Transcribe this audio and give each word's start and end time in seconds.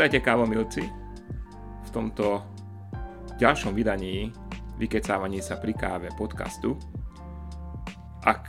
Vítajte 0.00 0.24
kávomilci 0.24 0.80
v 1.84 1.90
tomto 1.92 2.40
ďalšom 3.36 3.76
vydaní 3.76 4.32
Vykecávaní 4.80 5.44
sa 5.44 5.60
pri 5.60 5.76
káve 5.76 6.08
podcastu. 6.16 6.72
Ak 8.24 8.48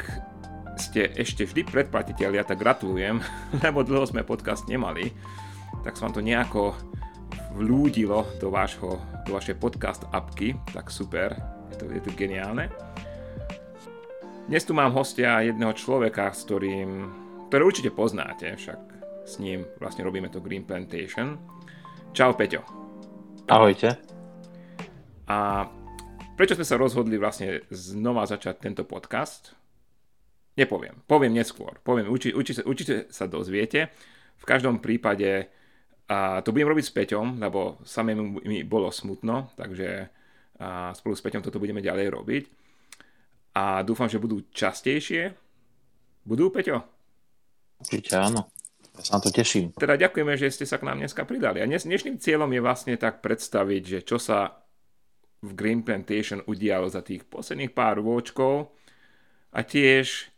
ste 0.80 1.12
ešte 1.12 1.44
vždy 1.44 1.68
predplatiteľia, 1.68 2.48
tak 2.48 2.56
gratulujem, 2.56 3.20
lebo 3.68 3.84
dlho 3.84 4.08
sme 4.08 4.24
podcast 4.24 4.64
nemali, 4.72 5.12
tak 5.84 6.00
vám 6.00 6.16
to 6.16 6.24
nejako 6.24 6.72
vlúdilo 7.60 8.24
do, 8.40 8.48
vášho, 8.48 9.04
do 9.28 9.36
vašej 9.36 9.60
podcast 9.60 10.08
apky, 10.16 10.56
tak 10.72 10.88
super, 10.88 11.36
je 11.68 11.76
to, 11.76 11.86
je 11.92 12.00
to 12.00 12.16
geniálne. 12.16 12.72
Dnes 14.48 14.64
tu 14.64 14.72
mám 14.72 14.96
hostia 14.96 15.44
jedného 15.44 15.76
človeka, 15.76 16.32
s 16.32 16.48
ktorým, 16.48 17.12
ktoré 17.52 17.62
určite 17.68 17.92
poznáte, 17.92 18.56
však 18.56 19.01
s 19.26 19.40
ním 19.40 19.66
vlastne 19.78 20.04
robíme 20.04 20.30
to 20.30 20.44
Green 20.44 20.66
Plantation. 20.66 21.40
Čau 22.12 22.36
Peťo. 22.36 22.62
Ahojte. 23.48 23.96
A 25.32 25.66
prečo 26.36 26.58
sme 26.60 26.68
sa 26.68 26.76
rozhodli 26.76 27.16
vlastne 27.16 27.64
znova 27.72 28.28
začať 28.28 28.60
tento 28.60 28.84
podcast? 28.84 29.56
Nepoviem, 30.60 31.00
poviem 31.08 31.32
neskôr. 31.32 31.80
Poviem, 31.80 32.12
určite, 32.12 32.36
určite, 32.36 32.62
určite 32.68 32.96
sa 33.08 33.26
dozviete. 33.26 33.90
V 34.36 34.46
každom 34.46 34.84
prípade 34.84 35.48
a 36.12 36.44
to 36.44 36.52
budem 36.52 36.68
robiť 36.68 36.86
s 36.86 36.92
Peťom, 36.92 37.40
lebo 37.40 37.80
samému 37.88 38.44
mi 38.44 38.68
bolo 38.68 38.92
smutno, 38.92 39.56
takže 39.56 40.12
a 40.62 40.94
spolu 40.94 41.18
s 41.18 41.26
Peťom 41.26 41.42
toto 41.42 41.58
budeme 41.58 41.82
ďalej 41.82 42.08
robiť. 42.14 42.44
A 43.58 43.82
dúfam, 43.82 44.06
že 44.06 44.22
budú 44.22 44.46
častejšie. 44.54 45.34
Budú, 46.22 46.54
Peťo? 46.54 46.86
Určite 47.82 48.14
áno. 48.14 48.51
Ja 49.00 49.04
sa 49.08 49.18
na 49.18 49.24
to 49.24 49.32
teším. 49.32 49.72
Teda 49.80 49.96
ďakujeme, 49.96 50.36
že 50.36 50.52
ste 50.52 50.68
sa 50.68 50.76
k 50.76 50.86
nám 50.86 51.00
dneska 51.00 51.24
pridali. 51.24 51.64
A 51.64 51.70
dnes, 51.70 51.88
dnešným 51.88 52.20
cieľom 52.20 52.52
je 52.52 52.62
vlastne 52.62 52.96
tak 53.00 53.24
predstaviť, 53.24 53.84
že 53.88 54.00
čo 54.04 54.20
sa 54.20 54.62
v 55.42 55.52
Green 55.58 55.82
Plantation 55.82 56.46
udialo 56.46 56.86
za 56.92 57.02
tých 57.02 57.26
posledných 57.26 57.74
pár 57.74 58.04
rôčkov 58.04 58.70
a 59.56 59.60
tiež 59.66 60.30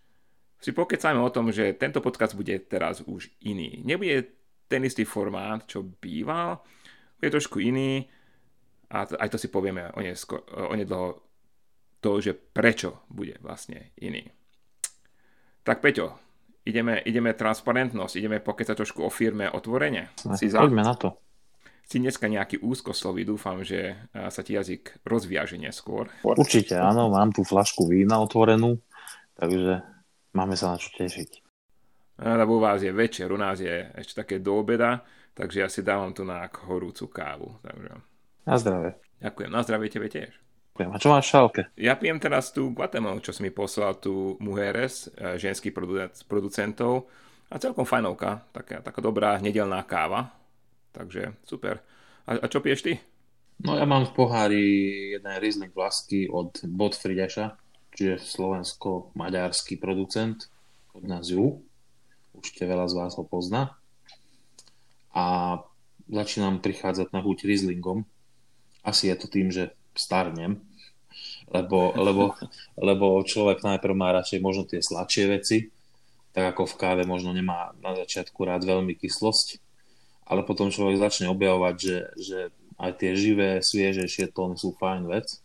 si 0.64 0.72
pokecajme 0.72 1.20
o 1.20 1.34
tom, 1.34 1.52
že 1.52 1.76
tento 1.76 2.00
podcast 2.00 2.40
bude 2.40 2.56
teraz 2.72 3.04
už 3.04 3.28
iný. 3.44 3.84
Nebude 3.84 4.32
ten 4.72 4.80
istý 4.88 5.04
formát, 5.04 5.67
čo 5.67 5.84
býval, 5.84 6.64
je 7.20 7.28
trošku 7.28 7.60
iný 7.60 8.08
a 8.88 9.04
aj 9.04 9.28
to 9.28 9.38
si 9.42 9.52
povieme 9.52 9.92
o, 9.92 10.00
nesko, 10.00 10.40
o 10.72 10.72
nedlho 10.72 11.20
to, 12.00 12.23
že 12.23 12.32
prečo 12.32 13.04
bude 13.12 13.36
vlastne 13.44 13.92
iný. 14.00 14.23
Tak 15.67 15.84
Peťo, 15.84 16.23
ideme, 16.67 17.00
ideme 17.03 17.31
transparentnosť, 17.36 18.14
ideme 18.19 18.38
pokecať 18.39 18.75
trošku 18.75 19.06
o 19.06 19.11
firme 19.11 19.47
otvorene. 19.52 20.11
Si 20.36 20.50
za... 20.50 20.64
Poďme 20.64 20.83
na 20.83 20.95
to. 20.95 21.16
Si 21.83 22.00
dneska 22.00 22.31
nejaký 22.31 22.64
úzkoslový, 22.64 23.28
dúfam, 23.28 23.59
že 23.59 24.08
sa 24.16 24.39
ti 24.39 24.55
jazyk 24.55 25.03
rozviaže 25.03 25.59
neskôr. 25.59 26.08
Určite 26.23 26.80
áno, 26.80 27.11
mám 27.11 27.36
tu 27.36 27.44
flašku 27.44 27.92
vína 27.92 28.23
otvorenú, 28.23 28.80
takže 29.36 29.83
máme 30.31 30.55
sa 30.55 30.73
na 30.73 30.78
čo 30.80 30.95
tešiť 30.95 31.44
lebo 32.17 32.58
u 32.58 32.59
vás 32.59 32.81
je 32.81 32.92
večer, 32.92 33.31
u 33.33 33.38
nás 33.38 33.59
je 33.59 33.92
ešte 33.95 34.14
také 34.22 34.39
do 34.39 34.61
obeda, 34.61 35.02
takže 35.33 35.59
ja 35.59 35.70
si 35.70 35.81
dávam 35.81 36.14
tu 36.14 36.22
na 36.23 36.45
horúcu 36.45 37.09
kávu. 37.09 37.58
Takže... 37.66 37.89
Na 38.45 38.55
zdravie. 38.59 38.92
Ďakujem, 39.23 39.50
na 39.52 39.61
zdravie 39.64 39.88
tebe 39.89 40.08
tiež. 40.11 40.31
Ďakujem. 40.74 40.90
A 40.90 40.98
čo 40.98 41.10
máš 41.14 41.30
šálke? 41.30 41.62
Ja 41.78 41.94
pijem 41.94 42.18
teraz 42.18 42.50
tú 42.50 42.74
Guatemalu, 42.74 43.22
čo 43.22 43.30
si 43.30 43.46
mi 43.46 43.54
poslal 43.54 43.94
tu 44.02 44.42
Mujeres, 44.42 45.06
eh, 45.14 45.38
ženský 45.38 45.70
producentov. 46.26 47.06
A 47.54 47.62
celkom 47.62 47.86
fajnovka, 47.86 48.50
taká, 48.50 48.82
taká 48.82 48.98
dobrá 48.98 49.38
nedelná 49.38 49.86
káva. 49.86 50.33
Takže 50.89 51.38
super. 51.45 51.86
A, 52.26 52.42
a 52.42 52.45
čo 52.50 52.58
piješ 52.58 52.82
ty? 52.82 52.98
No 53.62 53.78
ja 53.78 53.86
mám 53.86 54.10
v 54.10 54.17
pohári 54.17 54.66
jeden 55.14 55.30
Riesling 55.38 55.70
Vlasky 55.70 56.26
od 56.26 56.58
Botfrideša, 56.66 57.54
čiže 57.94 58.17
slovensko-maďarský 58.17 59.78
producent 59.78 60.50
od 60.98 61.06
nás 61.06 61.30
ju 61.30 61.62
určite 62.33 62.66
veľa 62.66 62.89
z 62.89 62.94
vás 62.98 63.14
ho 63.14 63.23
pozná. 63.23 63.78
A 65.14 65.58
začínam 66.10 66.58
prichádzať 66.58 67.14
na 67.14 67.22
chuť 67.22 67.45
Rieslingom. 67.45 68.10
Asi 68.82 69.14
je 69.14 69.16
to 69.22 69.30
tým, 69.30 69.54
že 69.54 69.78
starnem, 69.95 70.59
lebo, 71.54 71.93
lebo, 71.93 72.33
lebo 72.77 73.21
človek 73.21 73.61
najprv 73.61 73.93
má 73.93 74.09
radšej 74.17 74.39
možno 74.42 74.65
tie 74.65 74.81
sladšie 74.81 75.23
veci, 75.30 75.58
tak 76.33 76.58
ako 76.58 76.65
v 76.65 76.77
káve 76.81 77.04
možno 77.05 77.30
nemá 77.30 77.77
na 77.77 77.93
začiatku 77.93 78.42
rád 78.42 78.65
veľmi 78.65 78.98
kyslosť, 78.98 79.61
ale 80.26 80.42
potom 80.42 80.73
človek 80.73 80.98
začne 80.98 81.30
objavovať, 81.30 81.76
že, 81.77 81.98
že 82.17 82.39
aj 82.82 82.92
tie 82.98 83.11
živé, 83.14 83.61
sviežejšie 83.61 84.33
tóny 84.33 84.58
sú 84.58 84.73
fajn 84.73 85.05
vec. 85.08 85.39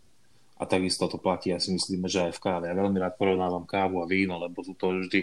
A 0.58 0.66
takisto 0.66 1.06
to 1.06 1.22
platí, 1.22 1.54
ja 1.54 1.62
si 1.62 1.70
myslím, 1.70 2.10
že 2.10 2.26
aj 2.30 2.34
v 2.34 2.42
káve. 2.42 2.64
Ja 2.66 2.74
veľmi 2.74 2.98
rád 2.98 3.14
porovnávam 3.14 3.62
kávu 3.62 4.02
a 4.02 4.10
víno, 4.10 4.42
lebo 4.42 4.58
sú 4.66 4.74
to 4.74 4.90
vždy 4.90 5.22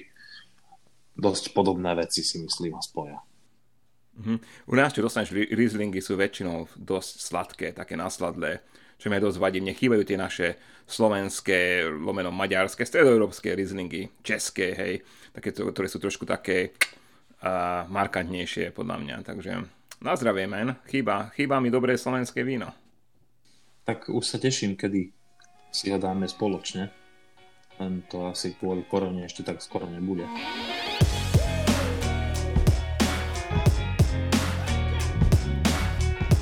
dosť 1.15 1.51
podobné 1.51 1.91
veci 1.95 2.23
si 2.23 2.39
myslím 2.39 2.79
a 2.79 2.81
spoja. 2.83 3.19
Uh-huh. 4.15 4.39
U 4.71 4.73
nás, 4.79 4.95
čo 4.95 5.03
dostaneš 5.03 5.35
Rieslingy, 5.35 5.99
sú 5.99 6.15
väčšinou 6.15 6.71
dosť 6.79 7.13
sladké, 7.19 7.67
také 7.75 7.99
nasladlé, 7.99 8.63
čo 8.95 9.11
mi 9.11 9.19
dosť 9.19 9.37
vadí. 9.39 9.59
Mne 9.61 9.75
chýbajú 9.75 10.03
tie 10.03 10.17
naše 10.19 10.47
slovenské, 10.85 11.85
lomeno 11.89 12.29
maďarské, 12.29 12.85
stredoeurópske 12.85 13.53
Rieslingy, 13.53 14.09
české, 14.21 14.73
hej, 14.77 14.93
také, 15.33 15.51
ktoré 15.51 15.87
sú 15.89 15.97
trošku 15.97 16.23
také 16.29 16.71
uh, 17.41 17.89
markantnejšie 17.89 18.71
podľa 18.71 18.95
mňa. 19.01 19.15
Takže 19.25 19.51
na 20.03 20.13
zdravie, 20.13 20.45
men. 20.45 20.77
Chýba, 20.85 21.33
chýba 21.33 21.57
mi 21.57 21.73
dobré 21.73 21.97
slovenské 21.97 22.45
víno. 22.45 22.69
Tak 23.85 24.09
už 24.09 24.25
sa 24.25 24.37
teším, 24.37 24.77
kedy 24.77 25.13
si 25.69 25.91
ho 25.93 25.97
dáme 25.97 26.25
spoločne. 26.29 26.89
Len 27.75 28.07
to 28.07 28.31
asi 28.31 28.55
kvôli 28.55 28.87
korone 28.87 29.27
ešte 29.27 29.43
tak 29.43 29.59
skoro 29.59 29.85
nebude. 29.89 30.23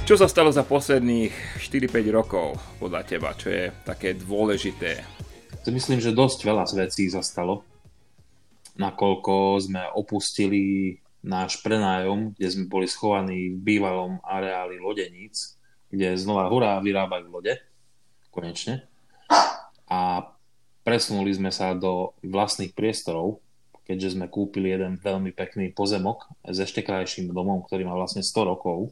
Čo 0.04 0.20
sa 0.20 0.28
stalo 0.28 0.52
za 0.52 0.68
posledných 0.68 1.64
4-5 1.64 2.12
rokov 2.12 2.60
podľa 2.76 3.08
teba, 3.08 3.32
čo 3.40 3.48
je 3.48 3.72
také 3.88 4.12
dôležité? 4.12 5.00
Myslím, 5.72 6.04
že 6.04 6.12
dosť 6.12 6.44
veľa 6.44 6.68
vecí 6.76 7.08
sa 7.08 7.24
stalo. 7.24 7.64
Nakoľko 8.76 9.64
sme 9.64 9.80
opustili 9.96 11.00
náš 11.24 11.64
prenájom, 11.64 12.36
kde 12.36 12.48
sme 12.52 12.66
boli 12.68 12.84
schovaní 12.84 13.56
v 13.56 13.64
bývalom 13.64 14.20
areáli 14.28 14.76
lodeníc, 14.76 15.56
kde 15.88 16.20
znova 16.20 16.52
hurá 16.52 16.84
vyrábajú 16.84 17.32
lode, 17.32 17.56
konečne. 18.28 18.84
A 19.88 20.20
presunuli 20.84 21.32
sme 21.32 21.48
sa 21.48 21.72
do 21.72 22.12
vlastných 22.20 22.76
priestorov, 22.76 23.40
keďže 23.88 24.20
sme 24.20 24.28
kúpili 24.28 24.76
jeden 24.76 25.00
veľmi 25.00 25.32
pekný 25.32 25.72
pozemok 25.72 26.28
s 26.44 26.60
ešte 26.60 26.84
krajším 26.84 27.32
domom, 27.32 27.64
ktorý 27.64 27.88
má 27.88 27.96
vlastne 27.96 28.20
100 28.20 28.52
rokov 28.52 28.92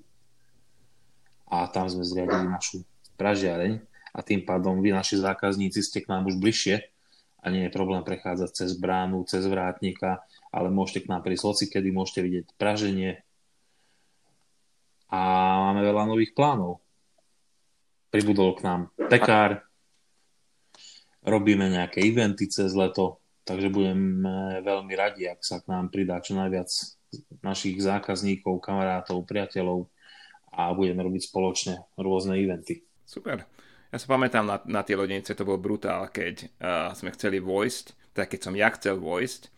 a 1.51 1.67
tam 1.67 1.91
sme 1.91 2.07
zriadili 2.07 2.47
našu 2.47 2.87
pražiareň 3.19 3.83
a 4.15 4.19
tým 4.23 4.47
pádom 4.47 4.79
vy, 4.79 4.95
naši 4.95 5.19
zákazníci, 5.19 5.83
ste 5.83 5.99
k 5.99 6.07
nám 6.07 6.31
už 6.31 6.39
bližšie 6.39 6.79
a 7.43 7.45
nie 7.51 7.67
je 7.67 7.75
problém 7.75 7.99
prechádzať 8.07 8.49
cez 8.55 8.71
bránu, 8.79 9.27
cez 9.27 9.43
vrátnika, 9.43 10.23
ale 10.55 10.71
môžete 10.71 11.05
k 11.05 11.09
nám 11.11 11.27
prísť 11.27 11.43
hoci 11.43 11.65
kedy, 11.67 11.91
môžete 11.91 12.23
vidieť 12.23 12.45
praženie 12.55 13.19
a 15.11 15.19
máme 15.69 15.83
veľa 15.83 16.07
nových 16.07 16.31
plánov. 16.31 16.79
Pribudol 18.11 18.55
k 18.55 18.63
nám 18.63 18.81
pekár, 19.11 19.63
robíme 21.23 21.67
nejaké 21.67 22.03
eventy 22.03 22.47
cez 22.47 22.71
leto, 22.75 23.19
takže 23.43 23.67
budeme 23.67 24.23
veľmi 24.63 24.93
radi, 24.95 25.27
ak 25.27 25.43
sa 25.43 25.59
k 25.59 25.67
nám 25.67 25.91
pridá 25.91 26.23
čo 26.23 26.35
najviac 26.35 26.71
našich 27.43 27.75
zákazníkov, 27.79 28.63
kamarátov, 28.63 29.23
priateľov, 29.27 29.91
a 30.51 30.75
budeme 30.75 31.03
robiť 31.03 31.31
spoločne 31.31 31.75
rôzne 31.95 32.35
eventy. 32.35 32.83
Super. 33.07 33.47
Ja 33.91 33.97
sa 33.99 34.07
pamätám 34.07 34.47
na, 34.47 34.57
na 34.67 34.81
tie 34.87 34.95
lodenice, 34.95 35.35
to 35.35 35.43
bol 35.43 35.59
brutál, 35.59 36.07
keď 36.07 36.47
uh, 36.63 36.95
sme 36.95 37.11
chceli 37.11 37.43
vojsť, 37.43 38.15
tak 38.15 38.31
keď 38.31 38.39
som 38.39 38.53
ja 38.55 38.71
chcel 38.71 38.95
vojsť, 38.99 39.51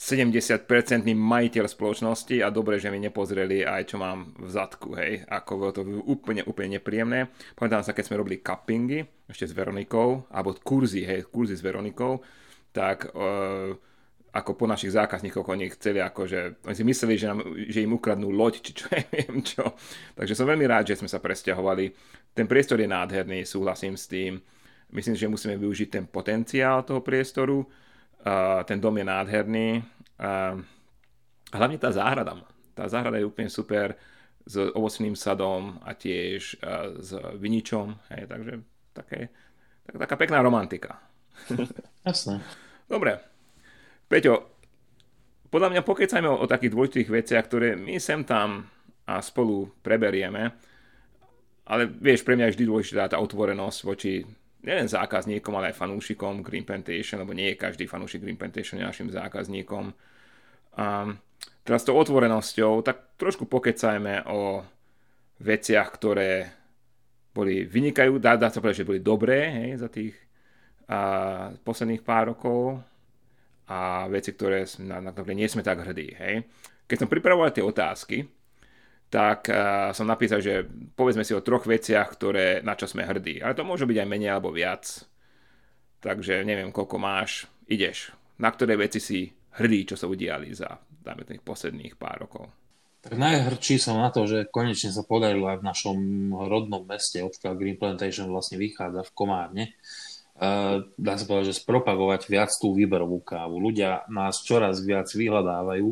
70% 0.00 0.64
majiteľ 1.12 1.64
spoločnosti 1.68 2.40
a 2.40 2.48
dobre, 2.48 2.80
že 2.80 2.88
mi 2.88 2.96
nepozreli 2.96 3.68
aj 3.68 3.92
čo 3.92 3.96
mám 4.00 4.32
v 4.40 4.48
zadku, 4.48 4.96
hej, 4.96 5.28
ako 5.28 5.50
bolo 5.60 5.72
to 5.76 5.82
úplne, 6.08 6.40
úplne 6.48 6.80
nepríjemné. 6.80 7.28
Pamätám 7.52 7.84
sa, 7.84 7.92
keď 7.92 8.08
sme 8.08 8.20
robili 8.24 8.40
cuppingy, 8.40 9.04
ešte 9.28 9.52
s 9.52 9.52
Veronikou, 9.52 10.24
alebo 10.32 10.56
kurzy, 10.56 11.04
hej, 11.04 11.28
kurzy 11.28 11.52
s 11.52 11.60
Veronikou, 11.60 12.24
tak 12.72 13.12
uh, 13.12 13.76
ako 14.30 14.54
po 14.54 14.66
našich 14.70 14.94
zákazníkoch 14.94 15.42
oni 15.42 15.74
chceli 15.74 15.98
akože, 15.98 16.62
oni 16.62 16.76
si 16.76 16.84
mysleli, 16.86 17.14
že, 17.18 17.26
nám, 17.26 17.42
že 17.66 17.82
im 17.82 17.98
ukradnú 17.98 18.30
loď, 18.30 18.62
či 18.62 18.72
čo 18.78 18.86
neviem 18.94 19.42
čo. 19.42 19.74
Takže 20.14 20.38
som 20.38 20.46
veľmi 20.46 20.66
rád, 20.70 20.94
že 20.94 21.02
sme 21.02 21.10
sa 21.10 21.18
presťahovali. 21.18 21.90
Ten 22.30 22.46
priestor 22.46 22.78
je 22.78 22.86
nádherný, 22.86 23.42
súhlasím 23.42 23.98
s 23.98 24.06
tým. 24.06 24.38
Myslím, 24.94 25.14
že 25.18 25.30
musíme 25.30 25.58
využiť 25.58 25.88
ten 25.90 26.04
potenciál 26.06 26.82
toho 26.86 27.02
priestoru. 27.02 27.62
Uh, 27.62 28.62
ten 28.66 28.78
dom 28.78 28.94
je 28.98 29.06
nádherný. 29.06 29.68
Uh, 30.18 30.62
hlavne 31.50 31.78
tá 31.78 31.90
záhrada. 31.90 32.38
Tá 32.74 32.86
záhrada 32.86 33.18
je 33.18 33.26
úplne 33.26 33.50
super. 33.50 33.98
s 34.40 34.56
ovocným 34.56 35.14
sadom 35.14 35.78
a 35.84 35.94
tiež 35.94 36.58
uh, 36.64 36.96
s 36.98 37.12
viničom, 37.38 37.92
hej, 38.08 38.24
takže 38.24 38.52
také, 38.90 39.28
tak, 39.84 39.94
taká 40.00 40.14
pekná 40.16 40.42
romantika. 40.42 40.98
Jasné. 42.08 42.40
Dobre. 42.88 43.20
Peťo, 44.10 44.58
podľa 45.54 45.70
mňa 45.70 45.82
pokecajme 45.86 46.26
o, 46.26 46.42
o 46.42 46.50
takých 46.50 46.74
dôležitých 46.74 47.10
veciach, 47.14 47.44
ktoré 47.46 47.78
my 47.78 48.02
sem 48.02 48.26
tam 48.26 48.66
a 49.06 49.22
spolu 49.22 49.70
preberieme, 49.86 50.50
ale 51.70 51.86
vieš, 51.86 52.26
pre 52.26 52.34
mňa 52.34 52.50
je 52.50 52.54
vždy 52.58 52.64
dôležitá 52.66 53.06
tá 53.06 53.22
otvorenosť 53.22 53.78
voči 53.86 54.26
nielen 54.66 54.90
zákazníkom, 54.90 55.54
ale 55.54 55.70
aj 55.70 55.78
fanúšikom 55.78 56.42
Green 56.42 56.66
Plantation, 56.66 57.22
lebo 57.22 57.30
nie 57.30 57.54
je 57.54 57.62
každý 57.62 57.86
fanúšik 57.86 58.26
Green 58.26 58.34
Plantation 58.34 58.82
našim 58.82 59.14
zákazníkom. 59.14 59.94
A 60.74 61.14
teraz 61.62 61.86
s 61.86 61.88
tou 61.88 61.94
otvorenosťou, 61.94 62.82
tak 62.82 63.14
trošku 63.14 63.46
pokecajme 63.46 64.26
o 64.26 64.66
veciach, 65.38 65.88
ktoré 65.94 66.50
boli 67.30 67.62
vynikajú, 67.62 68.18
dá, 68.18 68.34
dá 68.34 68.50
sa 68.50 68.58
povedať, 68.58 68.82
že 68.82 68.88
boli 68.90 69.00
dobré 69.00 69.38
hej, 69.62 69.70
za 69.78 69.86
tých 69.86 70.18
a, 70.90 71.54
posledných 71.62 72.02
pár 72.02 72.34
rokov 72.34 72.82
a 73.70 74.10
veci, 74.10 74.34
ktoré, 74.34 74.66
na, 74.82 74.98
na 74.98 75.10
ktoré 75.14 75.38
nie 75.38 75.46
sme 75.46 75.62
tak 75.62 75.86
hrdí. 75.86 76.10
Hej. 76.18 76.50
Keď 76.90 77.06
som 77.06 77.12
pripravoval 77.12 77.54
tie 77.54 77.62
otázky, 77.62 78.26
tak 79.10 79.46
uh, 79.46 79.94
som 79.94 80.10
napísal, 80.10 80.42
že 80.42 80.66
povedzme 80.98 81.22
si 81.22 81.34
o 81.34 81.42
troch 81.42 81.66
veciach, 81.66 82.10
ktoré, 82.18 82.66
na 82.66 82.74
čo 82.74 82.90
sme 82.90 83.06
hrdí. 83.06 83.38
Ale 83.38 83.54
to 83.54 83.62
môže 83.62 83.86
byť 83.86 83.96
aj 84.02 84.10
menej 84.10 84.30
alebo 84.34 84.50
viac. 84.50 85.06
Takže 86.02 86.42
neviem, 86.42 86.74
koľko 86.74 86.98
máš. 86.98 87.46
Ideš. 87.70 88.10
Na 88.42 88.50
ktoré 88.50 88.74
veci 88.74 88.98
si 88.98 89.30
hrdý, 89.62 89.94
čo 89.94 89.96
sa 89.98 90.10
udiali 90.10 90.50
za 90.50 90.74
dáme 91.00 91.24
tých 91.24 91.40
posledných 91.40 91.96
pár 91.96 92.26
rokov? 92.26 92.50
Tak 93.00 93.16
najhrdší 93.16 93.80
som 93.80 93.96
na 93.96 94.12
to, 94.12 94.28
že 94.28 94.52
konečne 94.52 94.92
sa 94.92 95.00
podarilo 95.00 95.48
aj 95.48 95.64
v 95.64 95.68
našom 95.72 95.98
rodnom 96.44 96.84
meste, 96.84 97.24
odkiaľ 97.24 97.56
Green 97.56 97.80
Plantation 97.80 98.28
vlastne 98.28 98.60
vychádza 98.60 99.08
v 99.08 99.14
Komárne, 99.16 99.64
dá 100.96 101.12
sa 101.20 101.24
povedať, 101.28 101.52
že 101.52 101.60
spropagovať 101.60 102.32
viac 102.32 102.48
tú 102.56 102.72
výberovú 102.72 103.20
kávu. 103.20 103.60
Ľudia 103.60 104.08
nás 104.08 104.40
čoraz 104.40 104.80
viac 104.80 105.12
vyhľadávajú, 105.12 105.88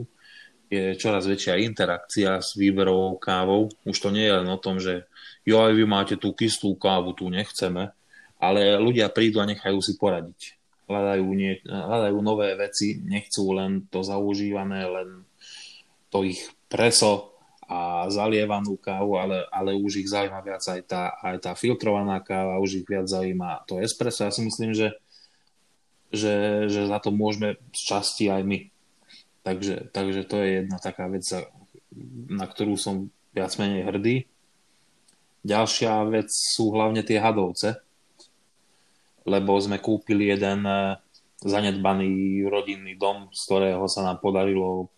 je 0.69 0.97
čoraz 0.97 1.29
väčšia 1.29 1.61
interakcia 1.65 2.41
s 2.41 2.57
výberovou 2.57 3.21
kávou. 3.21 3.69
Už 3.85 3.97
to 4.01 4.09
nie 4.09 4.25
je 4.25 4.37
len 4.41 4.49
o 4.49 4.61
tom, 4.61 4.81
že 4.81 5.05
jo, 5.45 5.61
aj 5.61 5.73
vy 5.77 5.85
máte 5.85 6.15
tú 6.17 6.33
kyslú 6.33 6.77
kávu, 6.81 7.13
tu 7.13 7.29
nechceme, 7.29 7.93
ale 8.41 8.77
ľudia 8.81 9.13
prídu 9.13 9.41
a 9.41 9.49
nechajú 9.49 9.81
si 9.85 9.97
poradiť. 10.01 10.57
Hľadajú, 10.89 11.27
nie, 11.37 11.61
hľadajú 11.69 12.17
nové 12.25 12.57
veci, 12.57 12.97
nechcú 13.05 13.53
len 13.53 13.85
to 13.93 14.01
zaužívané, 14.01 14.89
len 14.89 15.09
to 16.09 16.25
ich 16.25 16.41
preso 16.73 17.37
a 17.69 18.09
zalievanú 18.09 18.81
kávu, 18.81 19.21
ale, 19.21 19.45
ale 19.53 19.77
už 19.77 20.01
ich 20.01 20.09
zaujíma 20.09 20.41
viac 20.41 20.65
aj 20.65 20.81
tá, 20.89 21.13
aj 21.21 21.37
tá 21.45 21.53
filtrovaná 21.53 22.17
káva, 22.25 22.57
už 22.65 22.81
ich 22.81 22.87
viac 22.89 23.05
zaujíma 23.05 23.69
to 23.69 23.77
espresso. 23.77 24.25
Ja 24.25 24.33
si 24.33 24.41
myslím, 24.41 24.73
že, 24.73 24.97
že, 26.09 26.65
že 26.73 26.89
za 26.89 26.97
to 26.97 27.13
môžeme 27.13 27.61
z 27.77 27.81
časti 27.85 28.33
aj 28.33 28.41
my. 28.41 28.59
Takže, 29.45 29.93
takže 29.93 30.25
to 30.25 30.41
je 30.41 30.49
jedna 30.65 30.81
taká 30.81 31.13
vec, 31.13 31.29
na 32.33 32.49
ktorú 32.49 32.81
som 32.81 33.13
viac 33.37 33.53
menej 33.61 33.85
hrdý. 33.85 34.17
Ďalšia 35.45 36.09
vec 36.09 36.33
sú 36.33 36.73
hlavne 36.73 37.05
tie 37.05 37.21
hadovce, 37.21 37.85
lebo 39.29 39.61
sme 39.61 39.77
kúpili 39.77 40.33
jeden 40.33 40.65
eh, 40.65 40.97
zanedbaný 41.45 42.43
rodinný 42.49 42.97
dom, 42.97 43.29
z 43.29 43.41
ktorého 43.45 43.85
sa 43.93 44.09
nám 44.09 44.25
podarilo 44.25 44.89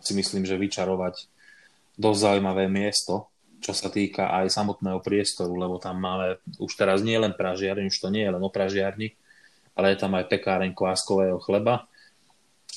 si 0.00 0.16
myslím, 0.16 0.44
že 0.48 0.60
vyčarovať 0.60 1.35
dosť 1.96 2.20
zaujímavé 2.20 2.68
miesto, 2.68 3.32
čo 3.60 3.72
sa 3.72 3.88
týka 3.88 4.30
aj 4.30 4.52
samotného 4.52 5.00
priestoru, 5.00 5.56
lebo 5.56 5.80
tam 5.80 5.98
máme 6.00 6.38
už 6.60 6.72
teraz 6.76 7.00
nie 7.00 7.16
len 7.16 7.32
pražiarni, 7.32 7.88
už 7.88 7.98
to 7.98 8.08
nie 8.12 8.24
je 8.24 8.32
len 8.36 8.42
o 8.44 8.52
pražiarni, 8.52 9.16
ale 9.72 9.92
je 9.92 9.98
tam 10.00 10.12
aj 10.16 10.28
pekáreň 10.28 10.76
kváskového 10.76 11.40
chleba 11.40 11.88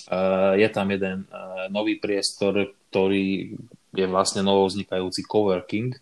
Eh, 0.09 0.53
je 0.65 0.69
tam 0.73 0.89
jeden 0.89 1.29
eh, 1.29 1.69
nový 1.69 2.01
priestor, 2.01 2.73
ktorý 2.89 3.53
je 3.93 4.05
vlastne 4.09 4.41
novovznikajúci 4.41 5.21
coworking 5.29 5.93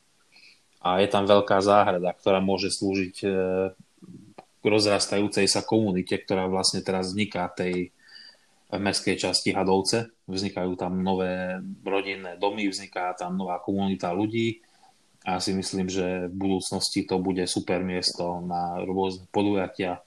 a 0.79 1.03
je 1.03 1.07
tam 1.11 1.27
veľká 1.27 1.59
záhrada, 1.59 2.15
ktorá 2.15 2.39
môže 2.39 2.71
slúžiť 2.71 3.15
eh, 3.27 3.31
rozrastajúcej 4.63 5.47
sa 5.51 5.59
komunite, 5.59 6.15
ktorá 6.15 6.47
vlastne 6.47 6.79
teraz 6.79 7.11
vzniká 7.11 7.51
tej 7.51 7.91
mestskej 8.67 9.15
časti 9.15 9.55
Hadovce. 9.55 10.11
Vznikajú 10.27 10.75
tam 10.75 10.99
nové 10.99 11.63
rodinné 11.87 12.35
domy, 12.35 12.67
vzniká 12.67 13.15
tam 13.15 13.39
nová 13.39 13.63
komunita 13.63 14.11
ľudí 14.11 14.59
a 15.27 15.35
ja 15.35 15.39
si 15.43 15.51
myslím, 15.55 15.91
že 15.91 16.31
v 16.31 16.35
budúcnosti 16.35 17.03
to 17.03 17.19
bude 17.19 17.43
super 17.47 17.83
miesto 17.83 18.39
na 18.43 18.79
rôzne 18.83 19.27
podujatia. 19.31 20.03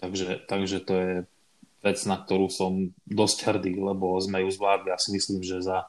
Takže, 0.00 0.44
takže 0.48 0.78
to 0.80 0.92
je 0.96 1.12
vec, 1.80 1.98
na 2.04 2.16
ktorú 2.20 2.52
som 2.52 2.92
dosť 3.08 3.38
hrdý, 3.48 3.80
lebo 3.80 4.20
sme 4.20 4.44
ju 4.44 4.48
zvládli, 4.52 4.92
ja 4.92 5.00
si 5.00 5.16
myslím, 5.16 5.40
že 5.40 5.64
za 5.64 5.88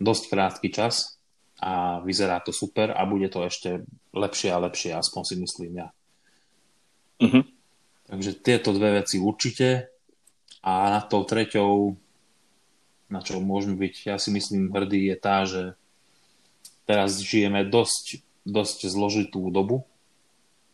dosť 0.00 0.32
krátky 0.32 0.68
čas 0.72 1.20
a 1.60 2.04
vyzerá 2.04 2.40
to 2.44 2.52
super 2.52 2.92
a 2.92 3.04
bude 3.08 3.28
to 3.32 3.44
ešte 3.44 3.84
lepšie 4.12 4.52
a 4.52 4.60
lepšie, 4.60 4.92
aspoň 4.96 5.22
si 5.24 5.34
myslím 5.40 5.72
ja. 5.84 5.88
Uh-huh. 7.20 7.44
Takže 8.08 8.40
tieto 8.40 8.76
dve 8.76 9.04
veci 9.04 9.16
určite 9.20 9.88
a 10.64 10.92
na 10.92 11.00
tou 11.04 11.24
treťou, 11.24 11.96
na 13.06 13.22
čo 13.22 13.38
môžeme 13.38 13.78
byť, 13.78 13.94
ja 14.10 14.16
si 14.18 14.34
myslím, 14.34 14.74
hrdý, 14.74 15.10
je 15.10 15.16
tá, 15.16 15.46
že 15.46 15.78
teraz 16.86 17.22
žijeme 17.22 17.66
dosť, 17.66 18.22
dosť 18.46 18.90
zložitú 18.90 19.50
dobu. 19.50 19.86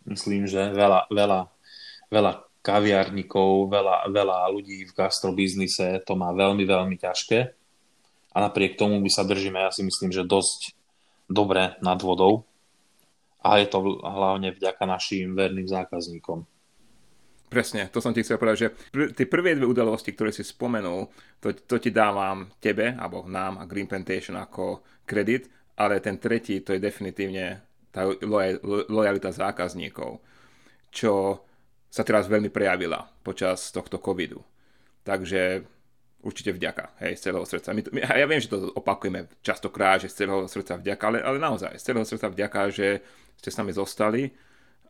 Myslím, 0.09 0.49
že 0.49 0.73
veľa, 0.73 1.13
veľa, 1.13 1.53
veľa 2.09 2.33
kaviarníkov, 2.63 3.69
veľa, 3.69 4.09
veľa 4.09 4.39
ľudí 4.55 4.87
v 4.87 4.93
gastrobiznise 4.95 6.03
to 6.07 6.15
má 6.15 6.31
veľmi, 6.31 6.63
veľmi 6.63 6.97
ťažké. 6.99 7.39
A 8.33 8.37
napriek 8.41 8.81
tomu 8.81 8.97
my 8.97 9.11
sa 9.13 9.29
držíme, 9.29 9.61
ja 9.61 9.75
si 9.75 9.85
myslím, 9.85 10.09
že 10.09 10.25
dosť 10.25 10.73
dobre 11.29 11.77
nad 11.85 12.01
vodou. 12.01 12.49
A 13.43 13.59
je 13.59 13.67
to 13.67 13.99
hlavne 14.01 14.55
vďaka 14.55 14.87
našim 14.87 15.35
verným 15.35 15.67
zákazníkom. 15.67 16.47
Presne, 17.53 17.93
to 17.93 18.01
som 18.01 18.17
ti 18.17 18.25
chcel 18.25 18.41
povedať, 18.41 18.57
že 18.57 18.69
pr- 18.89 19.13
tie 19.13 19.29
prvé 19.29 19.53
dve 19.53 19.69
udalosti, 19.69 20.17
ktoré 20.17 20.33
si 20.33 20.41
spomenul, 20.41 21.13
to, 21.37 21.53
to 21.53 21.77
ti 21.77 21.93
dávam 21.93 22.49
tebe, 22.57 22.97
alebo 22.97 23.29
nám 23.29 23.61
a 23.61 23.69
Green 23.69 23.85
Plantation 23.85 24.41
ako 24.41 24.81
kredit, 25.05 25.53
ale 25.77 26.01
ten 26.01 26.17
tretí, 26.17 26.65
to 26.65 26.73
je 26.73 26.81
definitívne 26.81 27.61
tá 27.93 28.09
lojalita 28.89 29.29
zákazníkov, 29.29 30.25
čo 30.89 31.45
sa 31.93 32.01
teraz 32.01 32.25
veľmi 32.25 32.49
prejavila 32.49 33.05
počas 33.21 33.69
tohto 33.69 34.01
covidu. 34.01 34.41
Takže 35.05 35.61
určite 36.25 36.57
vďaka, 36.57 36.97
hej, 37.05 37.21
z 37.21 37.29
celého 37.29 37.45
srdca. 37.45 37.77
My 37.77 37.83
to, 37.85 37.93
my, 37.93 38.01
ja 38.01 38.25
viem, 38.25 38.41
že 38.41 38.49
to 38.49 38.73
opakujeme 38.73 39.29
častokrát, 39.45 40.01
že 40.01 40.09
z 40.09 40.25
celého 40.25 40.49
srdca 40.49 40.81
vďaka, 40.81 41.05
ale, 41.05 41.19
ale 41.21 41.37
naozaj, 41.37 41.77
z 41.77 41.85
celého 41.85 42.09
srdca 42.09 42.33
vďaka, 42.33 42.61
že 42.73 43.05
ste 43.37 43.51
s 43.53 43.59
nami 43.61 43.77
zostali 43.77 44.33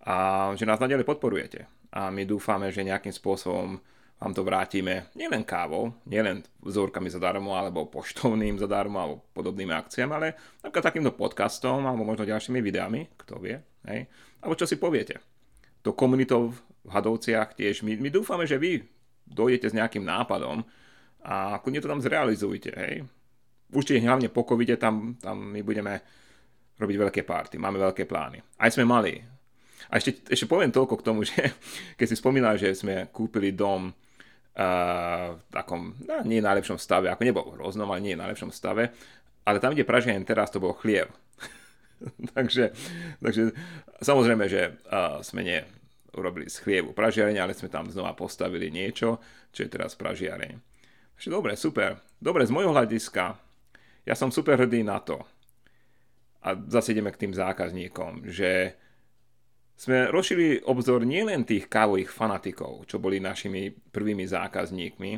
a 0.02 0.50
že 0.58 0.66
nás 0.66 0.82
nadalej 0.82 1.06
podporujete. 1.06 1.66
A 1.94 2.10
my 2.10 2.26
dúfame, 2.26 2.72
že 2.74 2.82
nejakým 2.82 3.12
spôsobom 3.12 3.78
vám 4.22 4.32
to 4.38 4.46
vrátime 4.46 5.10
nielen 5.18 5.42
kávou, 5.42 5.98
nielen 6.06 6.46
vzorkami 6.62 7.10
zadarmo, 7.10 7.58
alebo 7.58 7.90
poštovným 7.90 8.54
zadarmo, 8.54 9.02
alebo 9.02 9.14
podobnými 9.34 9.74
akciami, 9.74 10.12
ale 10.14 10.28
napríklad 10.62 10.86
takýmto 10.86 11.12
podcastom, 11.18 11.82
alebo 11.82 12.06
možno 12.06 12.22
ďalšími 12.22 12.62
videami, 12.62 13.10
kto 13.18 13.42
vie, 13.42 13.58
hej, 13.90 14.06
alebo 14.38 14.54
čo 14.54 14.66
si 14.66 14.78
poviete. 14.78 15.18
To 15.82 15.90
komunitou 15.90 16.54
v 16.86 16.88
Hadovciach 16.90 17.58
tiež. 17.58 17.82
My, 17.82 17.98
my 17.98 18.14
dúfame, 18.14 18.46
že 18.46 18.62
vy 18.62 18.86
dojdete 19.26 19.74
s 19.74 19.74
nejakým 19.74 20.06
nápadom 20.06 20.62
a 21.26 21.58
kľudne 21.58 21.82
to 21.82 21.90
tam 21.90 22.02
zrealizujte, 22.02 22.70
hej. 22.78 23.02
Určite 23.74 24.06
hlavne 24.06 24.30
po 24.30 24.46
covide 24.46 24.78
tam, 24.78 25.18
tam 25.18 25.50
my 25.50 25.66
budeme 25.66 25.98
robiť 26.78 26.96
veľké 26.98 27.22
párty, 27.26 27.58
máme 27.58 27.82
veľké 27.82 28.06
plány. 28.06 28.38
Aj 28.62 28.70
sme 28.70 28.86
mali. 28.86 29.18
A 29.90 29.98
ešte, 29.98 30.22
ešte 30.28 30.46
poviem 30.46 30.70
toľko 30.70 30.94
k 31.00 31.06
tomu, 31.06 31.20
že 31.26 31.38
keď 31.98 32.06
si 32.06 32.16
spomínal, 32.18 32.54
že 32.60 32.74
sme 32.76 33.08
kúpili 33.10 33.50
dom 33.54 33.90
uh, 33.90 35.28
v 35.34 35.42
takom, 35.50 35.96
no, 36.04 36.22
nie 36.22 36.44
najlepšom 36.44 36.78
stave, 36.78 37.08
ako 37.08 37.22
nebol 37.24 37.44
v 37.50 37.56
hroznom, 37.58 37.88
ale 37.90 38.04
nie 38.04 38.14
v 38.14 38.22
najlepšom 38.22 38.52
stave, 38.54 38.92
ale 39.42 39.58
tam, 39.58 39.74
kde 39.74 39.88
pražujem 39.88 40.22
teraz, 40.22 40.52
to 40.52 40.62
bol 40.62 40.76
chliev. 40.76 41.10
takže, 42.36 42.70
takže 43.18 43.56
samozrejme, 43.98 44.44
že 44.46 44.78
uh, 44.92 45.18
sme 45.24 45.42
nie 45.42 45.60
urobili 46.12 46.46
z 46.52 46.60
chlievu 46.60 46.92
pražiareň, 46.92 47.40
ale 47.40 47.56
sme 47.56 47.72
tam 47.72 47.88
znova 47.88 48.12
postavili 48.12 48.68
niečo, 48.68 49.16
čo 49.48 49.64
je 49.64 49.72
teraz 49.72 49.96
pražiareň. 49.96 50.52
Takže 51.16 51.28
dobre, 51.32 51.56
super. 51.56 51.96
Dobre, 52.20 52.44
z 52.44 52.52
môjho 52.52 52.74
hľadiska, 52.74 53.32
ja 54.04 54.14
som 54.14 54.28
super 54.28 54.60
hrdý 54.60 54.84
na 54.84 55.00
to, 55.00 55.24
a 56.42 56.58
zase 56.66 56.92
ideme 56.92 57.14
k 57.14 57.22
tým 57.26 57.32
zákazníkom, 57.32 58.26
že 58.26 58.74
sme 59.82 60.14
rozšili 60.14 60.62
obzor 60.62 61.02
nielen 61.02 61.42
tých 61.42 61.66
kávových 61.66 62.14
fanatikov, 62.14 62.86
čo 62.86 63.02
boli 63.02 63.18
našimi 63.18 63.74
prvými 63.90 64.22
zákazníkmi, 64.30 65.12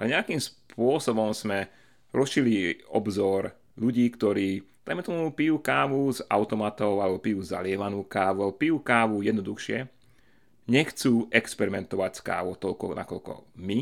ale 0.00 0.16
nejakým 0.16 0.40
spôsobom 0.40 1.36
sme 1.36 1.68
rozšili 2.16 2.88
obzor 2.88 3.52
ľudí, 3.76 4.08
ktorí 4.08 4.64
dajme 4.88 5.04
tomu 5.04 5.28
pijú 5.36 5.60
kávu 5.60 6.08
z 6.08 6.24
automatov, 6.24 7.04
alebo 7.04 7.20
pijú 7.20 7.44
zalievanú 7.44 8.00
kávu, 8.08 8.48
pijú 8.56 8.80
kávu 8.80 9.20
jednoduchšie, 9.20 9.84
nechcú 10.72 11.28
experimentovať 11.28 12.12
s 12.16 12.24
kávou 12.24 12.56
toľko, 12.56 12.96
nakoľko 12.96 13.32
my, 13.60 13.78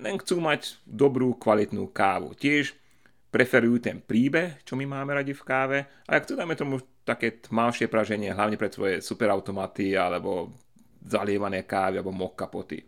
len 0.00 0.16
chcú 0.16 0.40
mať 0.40 0.80
dobrú, 0.88 1.36
kvalitnú 1.36 1.92
kávu. 1.92 2.32
Tiež 2.32 2.72
preferujú 3.28 3.84
ten 3.84 4.00
príbeh, 4.00 4.64
čo 4.64 4.80
my 4.80 4.88
máme 4.88 5.12
radi 5.12 5.36
v 5.36 5.44
káve, 5.44 5.78
a 6.08 6.16
ak 6.16 6.24
chcú, 6.24 6.40
dajme 6.40 6.56
tomu 6.56 6.80
také 7.04 7.44
tmavšie 7.44 7.86
praženie, 7.92 8.32
hlavne 8.32 8.56
pre 8.56 8.72
svoje 8.72 9.04
superautomaty, 9.04 9.92
alebo 9.94 10.56
zalievané 11.04 11.68
kávy, 11.68 12.00
alebo 12.00 12.16
mokkapoty. 12.16 12.80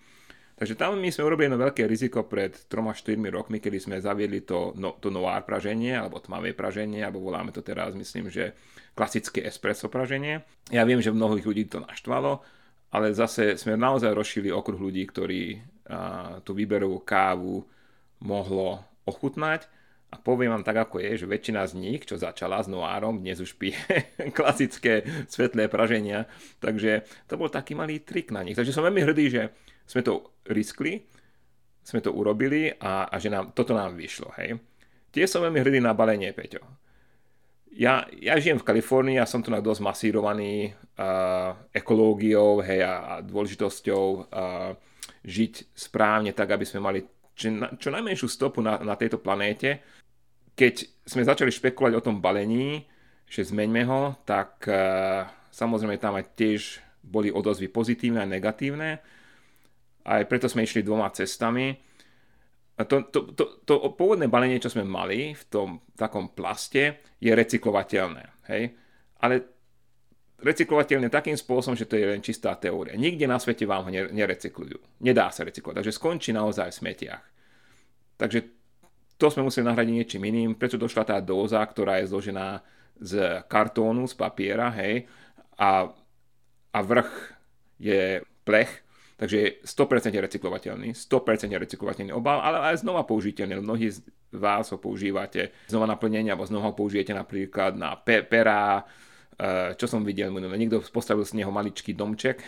Takže 0.57 0.73
tam 0.73 0.97
my 0.97 1.13
sme 1.13 1.29
urobili 1.29 1.53
jedno 1.53 1.61
veľké 1.61 1.85
riziko 1.85 2.25
pred 2.25 2.57
3-4 2.73 3.21
rokmi, 3.29 3.61
kedy 3.61 3.77
sme 3.77 4.01
zaviedli 4.01 4.41
to, 4.41 4.73
no, 4.81 4.97
to 4.97 5.13
noir 5.13 5.45
praženie, 5.45 5.93
alebo 5.93 6.17
tmavé 6.17 6.57
praženie, 6.57 7.05
alebo 7.05 7.29
voláme 7.29 7.53
to 7.53 7.61
teraz, 7.61 7.93
myslím, 7.93 8.33
že 8.33 8.57
klasické 8.97 9.45
espresso 9.45 9.93
praženie. 9.93 10.41
Ja 10.73 10.89
viem, 10.89 11.05
že 11.05 11.13
mnohých 11.13 11.45
ľudí 11.45 11.69
to 11.69 11.85
naštvalo, 11.85 12.41
ale 12.89 13.13
zase 13.13 13.61
sme 13.61 13.77
naozaj 13.77 14.17
rozšili 14.17 14.49
okruh 14.49 14.81
ľudí, 14.81 15.05
ktorí 15.05 15.61
a, 15.93 16.41
tú 16.41 16.57
výberovú 16.57 17.05
kávu 17.05 17.61
mohlo 18.25 18.81
ochutnať. 19.05 19.69
A 20.07 20.23
poviem 20.23 20.55
vám 20.55 20.63
tak, 20.63 20.79
ako 20.79 21.03
je, 21.03 21.19
že 21.19 21.27
väčšina 21.27 21.67
z 21.67 21.75
nich, 21.83 22.07
čo 22.07 22.15
začala 22.15 22.63
s 22.63 22.71
noárom, 22.71 23.19
dnes 23.19 23.43
už 23.43 23.59
pije 23.59 23.79
klasické 24.39 25.03
svetlé 25.27 25.67
praženia. 25.67 26.31
Takže 26.63 27.03
to 27.27 27.35
bol 27.35 27.51
taký 27.51 27.75
malý 27.75 27.99
trik 28.07 28.31
na 28.31 28.47
nich. 28.47 28.55
Takže 28.55 28.71
som 28.71 28.87
veľmi 28.87 29.03
hrdý, 29.03 29.27
že 29.27 29.43
sme 29.83 30.07
to 30.07 30.31
riskli, 30.47 31.03
sme 31.83 31.99
to 31.99 32.15
urobili 32.15 32.71
a, 32.71 33.11
a 33.11 33.15
že 33.19 33.35
nám, 33.35 33.51
toto 33.51 33.75
nám 33.75 33.99
vyšlo. 33.99 34.31
Hej. 34.39 34.63
Tie 35.11 35.27
som 35.27 35.43
veľmi 35.43 35.59
hrdý 35.63 35.79
na 35.83 35.95
balenie, 35.95 36.31
Peťo. 36.31 36.63
Ja, 37.77 38.07
ja 38.15 38.39
žijem 38.41 38.63
v 38.63 38.67
Kalifornii 38.73 39.21
a 39.21 39.29
som 39.29 39.45
tu 39.45 39.53
na 39.53 39.61
dosť 39.61 39.85
masírovaný 39.85 40.73
uh, 40.97 41.53
ekológiou 41.77 42.65
hej, 42.65 42.81
a, 42.81 42.95
a 42.95 43.15
dôležitosťou 43.21 44.05
uh, 44.17 44.73
žiť 45.27 45.77
správne 45.77 46.33
tak, 46.33 46.55
aby 46.57 46.65
sme 46.65 46.81
mali 46.81 47.05
čo, 47.37 47.53
čo 47.77 47.89
najmenšiu 47.93 48.27
stopu 48.27 48.65
na, 48.65 48.81
na 48.81 48.97
tejto 48.97 49.21
planéte. 49.21 49.85
Keď 50.57 51.05
sme 51.05 51.23
začali 51.23 51.53
špekulovať 51.53 51.95
o 52.01 52.05
tom 52.05 52.25
balení, 52.25 52.89
že 53.29 53.45
zmeňme 53.45 53.83
ho, 53.85 54.17
tak 54.25 54.65
uh, 54.65 55.29
samozrejme 55.53 56.01
tam 56.01 56.17
aj 56.17 56.33
tiež 56.33 56.81
boli 57.05 57.29
odozvy 57.29 57.69
pozitívne 57.69 58.25
a 58.25 58.27
negatívne 58.27 59.05
aj 60.07 60.23
preto 60.31 60.47
sme 60.47 60.63
išli 60.63 60.87
dvoma 60.87 61.11
cestami. 61.11 61.75
A 62.77 62.85
to, 62.85 63.09
to, 63.09 63.33
to, 63.35 63.45
to 63.65 63.75
pôvodné 63.97 64.29
balenie, 64.31 64.63
čo 64.63 64.71
sme 64.71 64.87
mali 64.87 65.33
v 65.33 65.45
tom 65.49 65.83
takom 65.97 66.31
plaste, 66.31 67.03
je 67.19 67.33
recyklovateľné. 67.33 68.25
Hej? 68.53 68.63
Ale 69.19 69.56
recyklovateľné 70.37 71.09
takým 71.09 71.37
spôsobom, 71.37 71.77
že 71.77 71.89
to 71.89 71.97
je 71.97 72.07
len 72.13 72.21
čistá 72.21 72.53
teória. 72.61 72.97
Nikde 72.97 73.25
na 73.25 73.41
svete 73.41 73.65
vám 73.65 73.89
ho 73.89 73.91
nerecyklujú. 73.91 75.01
Nedá 75.01 75.33
sa 75.33 75.49
recyklovať. 75.49 75.81
Takže 75.81 75.97
skončí 75.97 76.31
naozaj 76.37 76.73
v 76.73 76.79
smetiach. 76.85 77.25
Takže 78.21 78.39
to 79.17 79.27
sme 79.33 79.49
museli 79.49 79.65
nahradiť 79.65 79.95
niečím 79.97 80.23
iným. 80.29 80.61
Prečo 80.61 80.77
došla 80.77 81.09
tá 81.09 81.17
dóza, 81.25 81.65
ktorá 81.65 82.05
je 82.05 82.13
zložená 82.13 82.61
z 83.01 83.45
kartónu, 83.49 84.09
z 84.09 84.15
papiera, 84.17 84.73
hej, 84.73 85.05
a, 85.61 85.89
a 86.73 86.79
vrch 86.81 87.13
je 87.77 88.25
plech, 88.45 88.87
Takže 89.17 89.37
je 89.41 89.49
100% 89.65 90.13
recyklovateľný, 90.13 90.93
100% 90.93 91.49
recyklovateľný 91.49 92.13
obal, 92.13 92.37
ale 92.45 92.61
aj 92.69 92.85
znova 92.85 93.09
použiteľný. 93.09 93.65
Mnohí 93.65 93.89
z 93.89 94.05
vás 94.37 94.69
ho 94.69 94.77
používate 94.77 95.57
znova 95.73 95.89
na 95.89 95.97
plnenie, 95.97 96.29
alebo 96.29 96.45
znova 96.45 96.69
ho 96.69 96.77
použijete 96.77 97.17
napríklad 97.17 97.81
na 97.81 97.97
pe- 97.97 98.21
perá, 98.21 98.85
čo 99.77 99.87
som 99.87 100.01
videl 100.01 100.33
minulé. 100.33 100.57
Niekto 100.57 100.81
postavil 100.89 101.25
z 101.29 101.37
neho 101.37 101.53
maličký 101.53 101.93
domček 101.93 102.41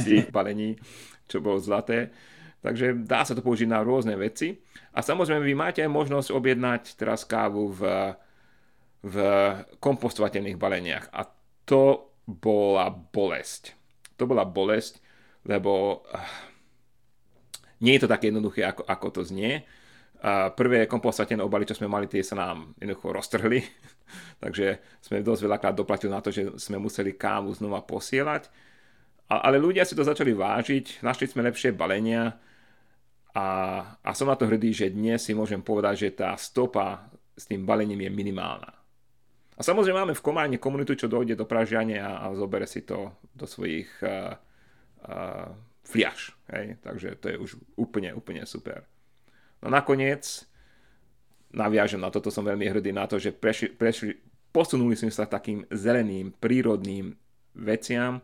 z 0.00 0.04
ich 0.08 0.28
balení, 0.32 0.80
čo 1.28 1.44
bolo 1.44 1.60
zlaté. 1.60 2.10
Takže 2.60 3.08
dá 3.08 3.24
sa 3.24 3.32
to 3.32 3.40
použiť 3.40 3.68
na 3.68 3.80
rôzne 3.80 4.16
veci. 4.20 4.60
A 4.92 5.00
samozrejme, 5.00 5.40
vy 5.40 5.56
máte 5.56 5.80
aj 5.80 5.88
možnosť 5.88 6.28
objednať 6.32 6.82
teraz 7.00 7.24
kávu 7.24 7.72
v, 7.72 7.82
v 9.00 9.16
kompostovateľných 9.80 10.60
baleniach. 10.60 11.08
A 11.12 11.24
to 11.64 12.12
bola 12.28 12.92
bolesť. 12.92 13.72
To 14.20 14.28
bola 14.28 14.44
bolesť, 14.44 15.00
lebo 15.48 16.04
uh, 16.04 16.20
nie 17.80 17.96
je 17.96 18.04
to 18.04 18.12
také 18.12 18.28
jednoduché, 18.28 18.68
ako, 18.68 18.84
ako 18.84 19.06
to 19.08 19.22
znie. 19.24 19.64
Prvé 20.52 20.84
kompostatené 20.84 21.40
obaly, 21.40 21.64
čo 21.64 21.80
sme 21.80 21.88
mali, 21.88 22.04
tie 22.04 22.20
sa 22.20 22.36
nám 22.36 22.76
jednoducho 22.76 23.08
roztrhli, 23.08 23.60
takže 24.44 25.00
sme 25.00 25.24
dosť 25.24 25.42
veľakrát 25.48 25.72
doplatili 25.72 26.12
na 26.12 26.20
to, 26.20 26.28
že 26.28 26.60
sme 26.60 26.76
museli 26.76 27.16
kávu 27.16 27.48
znova 27.56 27.80
posielať. 27.80 28.52
A, 29.32 29.48
ale 29.48 29.56
ľudia 29.56 29.88
si 29.88 29.96
to 29.96 30.04
začali 30.04 30.36
vážiť, 30.36 31.00
našli 31.00 31.24
sme 31.24 31.48
lepšie 31.48 31.72
balenia 31.72 32.36
a, 33.32 33.48
a 34.02 34.10
som 34.12 34.28
na 34.28 34.36
to 34.36 34.44
hrdý, 34.44 34.74
že 34.74 34.92
dnes 34.92 35.24
si 35.24 35.32
môžem 35.32 35.64
povedať, 35.64 36.04
že 36.04 36.18
tá 36.20 36.36
stopa 36.36 37.08
s 37.32 37.48
tým 37.48 37.64
balením 37.64 38.04
je 38.04 38.10
minimálna. 38.12 38.76
A 39.56 39.60
samozrejme 39.62 40.02
máme 40.02 40.16
v 40.16 40.24
Komárne 40.24 40.58
komunitu, 40.58 40.96
čo 40.96 41.08
dojde 41.08 41.38
do 41.38 41.48
Pražiania 41.48 42.20
a, 42.20 42.28
a 42.28 42.36
zobere 42.36 42.68
si 42.68 42.82
to 42.84 43.12
do 43.32 43.48
svojich 43.48 43.88
uh, 44.04 44.34
uh, 45.04 45.48
fliaž. 45.84 46.36
Hej? 46.52 46.80
Takže 46.82 47.08
to 47.22 47.26
je 47.28 47.36
už 47.38 47.50
úplne, 47.76 48.12
úplne 48.12 48.42
super. 48.44 48.89
No 49.60 49.68
nakoniec 49.68 50.48
naviažem 51.50 52.00
na 52.00 52.08
toto, 52.08 52.30
som 52.30 52.46
veľmi 52.46 52.66
hrdý 52.66 52.94
na 52.94 53.10
to, 53.10 53.18
že 53.18 53.34
prešli, 53.34 53.74
prešli, 53.74 54.16
posunuli 54.54 54.94
sme 54.94 55.10
sa 55.10 55.26
takým 55.26 55.66
zeleným, 55.68 56.30
prírodným 56.38 57.14
veciam. 57.58 58.22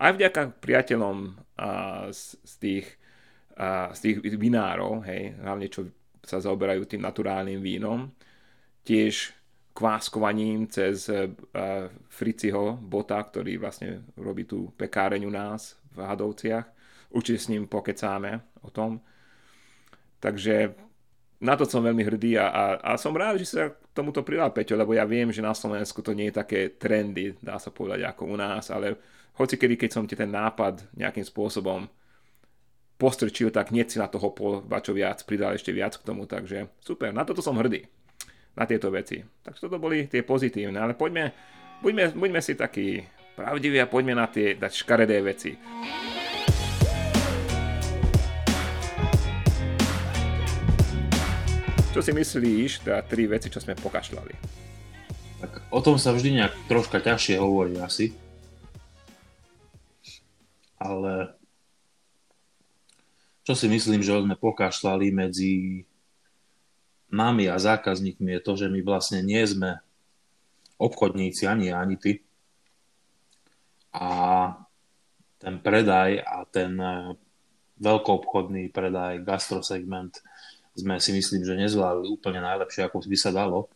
Aj 0.00 0.14
vďaka 0.14 0.56
priateľom 0.62 1.16
uh, 1.60 2.08
z, 2.14 2.38
z, 2.40 2.54
tých, 2.56 2.86
uh, 3.58 3.92
z 3.92 3.98
tých 4.00 4.16
vinárov, 4.38 5.04
hej, 5.04 5.36
hlavne 5.42 5.66
čo 5.68 5.90
sa 6.24 6.40
zaoberajú 6.40 6.86
tým 6.86 7.02
naturálnym 7.04 7.60
vínom, 7.60 8.08
tiež 8.86 9.36
kváskovaním 9.76 10.70
cez 10.70 11.10
uh, 11.10 11.28
Friciho 12.08 12.78
bota, 12.80 13.20
ktorý 13.20 13.60
vlastne 13.60 14.06
robí 14.16 14.48
tú 14.48 14.72
pekáreň 14.78 15.26
u 15.26 15.32
nás 15.34 15.76
v 15.92 16.06
Hadovciach. 16.06 16.66
Určite 17.10 17.38
s 17.42 17.50
ním 17.50 17.66
pokecáme 17.66 18.62
o 18.62 18.70
tom. 18.70 19.02
Takže 20.20 20.76
na 21.40 21.56
to 21.56 21.64
som 21.64 21.80
veľmi 21.80 22.04
hrdý 22.04 22.36
a, 22.36 22.52
a, 22.52 22.64
a 22.84 22.90
som 23.00 23.16
rád, 23.16 23.40
že 23.40 23.48
sa 23.48 23.72
k 23.72 23.76
tomuto 23.96 24.20
pridal 24.20 24.52
Peťo, 24.52 24.76
lebo 24.76 24.92
ja 24.92 25.08
viem, 25.08 25.32
že 25.32 25.40
na 25.40 25.56
Slovensku 25.56 26.04
to 26.04 26.12
nie 26.12 26.28
je 26.28 26.36
také 26.36 26.76
trendy, 26.76 27.32
dá 27.40 27.56
sa 27.56 27.72
povedať, 27.72 28.04
ako 28.04 28.28
u 28.28 28.36
nás, 28.36 28.68
ale 28.68 29.00
hoci 29.40 29.56
kedy, 29.56 29.80
keď 29.80 29.90
som 29.90 30.04
ti 30.04 30.12
ten 30.12 30.28
nápad 30.28 30.92
nejakým 30.92 31.24
spôsobom 31.24 31.88
postrčil, 33.00 33.48
tak 33.48 33.72
nie 33.72 33.80
si 33.88 33.96
na 33.96 34.12
toho 34.12 34.28
pol, 34.36 34.60
čo 34.84 34.92
viac, 34.92 35.24
pridal 35.24 35.56
ešte 35.56 35.72
viac 35.72 35.96
k 35.96 36.04
tomu, 36.04 36.28
takže 36.28 36.68
super, 36.84 37.08
na 37.16 37.24
toto 37.24 37.40
som 37.40 37.56
hrdý, 37.56 37.88
na 38.52 38.68
tieto 38.68 38.92
veci. 38.92 39.24
Takže 39.24 39.64
toto 39.64 39.80
boli 39.80 40.04
tie 40.12 40.20
pozitívne, 40.20 40.76
ale 40.76 40.92
poďme, 40.92 41.32
buďme, 41.80 42.12
buďme 42.12 42.40
si 42.44 42.52
takí 42.52 43.00
pravdiví 43.32 43.80
a 43.80 43.88
poďme 43.88 44.20
na 44.20 44.28
tie 44.28 44.52
dať 44.60 44.72
škaredé 44.84 45.24
veci. 45.24 45.56
Čo 51.90 52.06
si 52.06 52.14
myslíš, 52.14 52.86
teda 52.86 53.02
tri 53.02 53.26
veci, 53.26 53.50
čo 53.50 53.58
sme 53.58 53.74
pokašľali? 53.74 54.34
Tak 55.42 55.74
o 55.74 55.80
tom 55.82 55.98
sa 55.98 56.14
vždy 56.14 56.38
nejak 56.38 56.54
troška 56.70 57.02
ťažšie 57.02 57.42
hovorí 57.42 57.74
asi. 57.82 58.14
Ale 60.78 61.34
čo 63.42 63.58
si 63.58 63.66
myslím, 63.66 64.06
že 64.06 64.14
sme 64.14 64.38
pokašľali 64.38 65.10
medzi 65.10 65.82
nami 67.10 67.50
a 67.50 67.58
zákazníkmi 67.58 68.38
je 68.38 68.40
to, 68.46 68.52
že 68.54 68.70
my 68.70 68.80
vlastne 68.86 69.26
nie 69.26 69.42
sme 69.42 69.82
obchodníci, 70.78 71.50
ani 71.50 71.74
ani 71.74 71.98
ty 71.98 72.22
a 73.90 74.08
ten 75.42 75.58
predaj 75.58 76.22
a 76.22 76.46
ten 76.46 76.78
e, 76.78 77.18
veľkoobchodný 77.82 78.70
predaj, 78.70 79.26
gastrosegment 79.26 80.22
sme 80.74 80.96
si 81.02 81.10
myslím, 81.12 81.42
že 81.42 81.60
nezvládli 81.60 82.06
úplne 82.10 82.40
najlepšie, 82.40 82.86
ako 82.86 83.02
by 83.04 83.18
sa 83.18 83.30
dalo. 83.34 83.70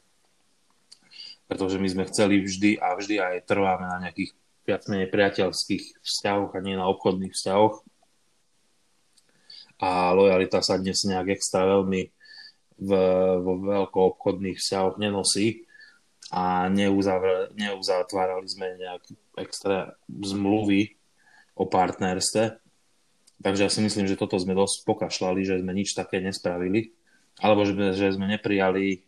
Pretože 1.45 1.77
my 1.77 1.89
sme 1.91 2.09
chceli 2.09 2.41
vždy 2.41 2.81
a 2.81 2.97
vždy 2.97 3.21
aj 3.21 3.45
trváme 3.45 3.85
na 3.85 4.09
nejakých 4.09 4.33
viac 4.65 4.83
menej 4.89 5.13
priateľských 5.13 6.01
vzťahoch 6.01 6.57
a 6.57 6.65
nie 6.65 6.75
na 6.75 6.89
obchodných 6.89 7.37
vzťahoch. 7.37 7.85
A 9.85 10.17
lojalita 10.17 10.65
sa 10.65 10.81
dnes 10.81 11.05
nejak 11.05 11.37
extra 11.37 11.69
veľmi 11.69 12.09
v, 12.81 12.91
vo 13.45 13.53
veľkoobchodných 13.61 14.57
vzťahoch 14.57 14.97
nenosí 14.97 15.69
a 16.33 16.67
neuzatvárali 17.53 18.49
sme 18.49 18.81
nejaké 18.81 19.13
extra 19.37 19.93
zmluvy 20.09 20.97
o 21.55 21.69
partnerstve. 21.69 22.64
Takže 23.43 23.67
ja 23.67 23.71
si 23.71 23.81
myslím, 23.83 24.07
že 24.07 24.19
toto 24.19 24.39
sme 24.39 24.55
dosť 24.55 24.87
pokašľali, 24.87 25.41
že 25.43 25.61
sme 25.61 25.73
nič 25.75 25.97
také 25.97 26.23
nespravili. 26.23 26.95
Alebo 27.43 27.67
že, 27.67 27.75
že 27.99 28.15
sme 28.15 28.31
neprijali 28.31 29.03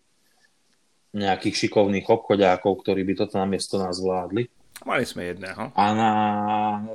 nejakých 1.16 1.66
šikovných 1.66 2.06
obchodiákov, 2.10 2.82
ktorí 2.82 3.06
by 3.06 3.14
toto 3.24 3.38
namiesto 3.38 3.78
nás 3.78 3.96
vládli. 4.02 4.50
Mali 4.84 5.08
sme 5.08 5.32
jedného. 5.32 5.72
A 5.72 5.84
na 5.96 6.10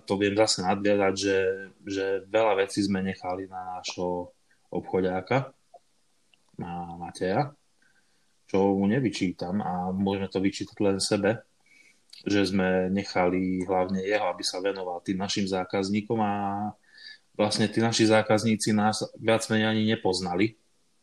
to 0.06 0.14
viem 0.20 0.38
zase 0.38 0.62
nadviazať, 0.62 1.14
že, 1.18 1.38
že 1.82 2.06
veľa 2.30 2.62
vecí 2.62 2.86
sme 2.86 3.02
nechali 3.02 3.50
na 3.50 3.80
nášho 3.80 4.30
obchodiáka, 4.70 5.50
na 6.62 6.94
Mateja, 7.02 7.50
čo 8.46 8.78
mu 8.78 8.86
nevyčítam 8.86 9.66
a 9.66 9.90
môžeme 9.90 10.30
to 10.30 10.38
vyčítať 10.38 10.78
len 10.78 11.02
sebe, 11.02 11.42
že 12.22 12.46
sme 12.46 12.94
nechali 12.94 13.66
hlavne 13.66 14.06
jeho, 14.06 14.30
aby 14.30 14.44
sa 14.46 14.62
venoval 14.62 15.02
tým 15.02 15.18
našim 15.18 15.50
zákazníkom 15.50 16.22
a 16.22 16.34
vlastne 17.36 17.68
tí 17.68 17.80
naši 17.80 18.08
zákazníci 18.08 18.76
nás 18.76 19.04
viac 19.18 19.46
menej 19.48 19.68
ani 19.72 19.84
nepoznali, 19.88 20.56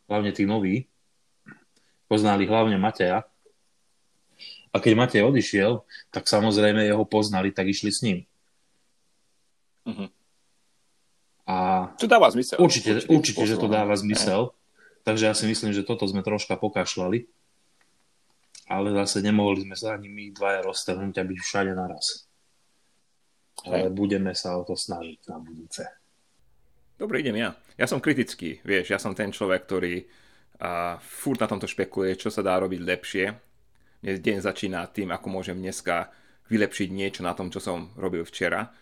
hlavne 0.06 0.30
tí 0.32 0.44
noví, 0.49 0.88
poznali 2.08 2.49
hlavne 2.49 2.76
Mateja. 2.80 3.25
A 4.68 4.76
keď 4.78 4.92
Matej 4.94 5.25
odišiel, 5.25 5.80
tak 6.12 6.28
samozrejme 6.28 6.85
jeho 6.85 7.04
poznali, 7.08 7.49
tak 7.52 7.73
išli 7.73 7.88
s 7.88 8.00
ním. 8.04 8.18
Uh-huh. 9.88 10.12
A 11.49 11.88
to 11.97 12.04
dáva 12.04 12.28
zmysel. 12.28 12.61
Určite, 12.61 13.08
určite, 13.08 13.40
určite 13.40 13.44
že 13.49 13.56
to 13.56 13.73
dáva 13.73 13.97
zmysel. 13.97 14.52
Takže 15.08 15.25
ja 15.25 15.32
si 15.32 15.49
myslím, 15.49 15.73
že 15.73 15.88
toto 15.88 16.04
sme 16.04 16.20
troška 16.20 16.61
pokašľali 16.61 17.25
ale 18.68 18.92
zase 18.92 19.25
nemohli 19.25 19.64
sme 19.64 19.76
sa 19.76 19.97
ani 19.97 20.12
my 20.12 20.28
dvaja 20.37 20.61
roztrhnúť 20.68 21.16
a 21.16 21.25
byť 21.25 21.38
všade 21.40 21.73
naraz. 21.73 22.28
Ale 23.64 23.90
budeme 23.90 24.37
sa 24.37 24.54
o 24.61 24.62
to 24.62 24.76
snažiť 24.76 25.18
na 25.32 25.40
budúce. 25.40 25.82
Dobre, 26.98 27.22
idem 27.22 27.38
ja. 27.38 27.54
Ja 27.78 27.86
som 27.86 28.02
kritický, 28.02 28.58
vieš, 28.66 28.90
ja 28.90 28.98
som 28.98 29.14
ten 29.14 29.30
človek, 29.30 29.64
ktorý 29.64 30.04
a 30.58 30.98
furt 30.98 31.38
na 31.38 31.46
tomto 31.46 31.70
špekuluje, 31.70 32.18
čo 32.18 32.34
sa 32.34 32.42
dá 32.42 32.58
robiť 32.58 32.80
lepšie. 32.82 33.24
Dnes 34.02 34.18
deň 34.18 34.42
začína 34.42 34.90
tým, 34.90 35.14
ako 35.14 35.30
môžem 35.30 35.54
dneska 35.54 36.10
vylepšiť 36.50 36.88
niečo 36.90 37.22
na 37.22 37.30
tom, 37.38 37.46
čo 37.46 37.62
som 37.62 37.94
robil 37.94 38.26
včera. 38.26 38.74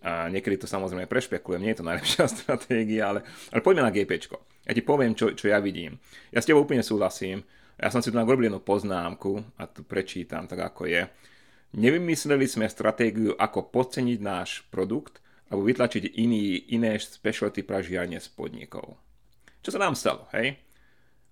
A 0.00 0.32
niekedy 0.32 0.56
to 0.56 0.64
samozrejme 0.64 1.04
prešpekulujem, 1.04 1.60
nie 1.60 1.76
je 1.76 1.84
to 1.84 1.88
najlepšia 1.88 2.24
stratégia, 2.40 3.12
ale, 3.12 3.20
ale 3.52 3.60
poďme 3.60 3.84
na 3.84 3.92
GP. 3.92 4.32
Ja 4.64 4.72
ti 4.72 4.80
poviem, 4.80 5.12
čo, 5.12 5.36
čo 5.36 5.52
ja 5.52 5.60
vidím. 5.60 6.00
Ja 6.32 6.40
s 6.40 6.48
tebou 6.48 6.64
úplne 6.64 6.80
súhlasím 6.80 7.44
ja 7.80 7.88
som 7.88 8.04
si 8.04 8.12
tu 8.12 8.16
narobil 8.18 8.46
jednu 8.52 8.60
poznámku 8.60 9.40
a 9.56 9.64
tu 9.64 9.82
prečítam 9.86 10.44
tak 10.44 10.60
ako 10.60 10.86
je. 10.86 11.08
Nevymysleli 11.72 12.44
sme 12.44 12.68
stratégiu, 12.68 13.32
ako 13.32 13.72
podceniť 13.72 14.20
náš 14.20 14.60
produkt 14.68 15.21
alebo 15.52 15.68
vytlačiť 15.68 16.16
iný, 16.16 16.72
iné 16.72 16.96
specialty 16.96 17.60
pražiarne 17.60 18.16
z 18.16 18.32
podnikov. 18.32 18.96
Čo 19.60 19.76
sa 19.76 19.84
nám 19.84 19.92
stalo, 19.92 20.24
hej? 20.32 20.56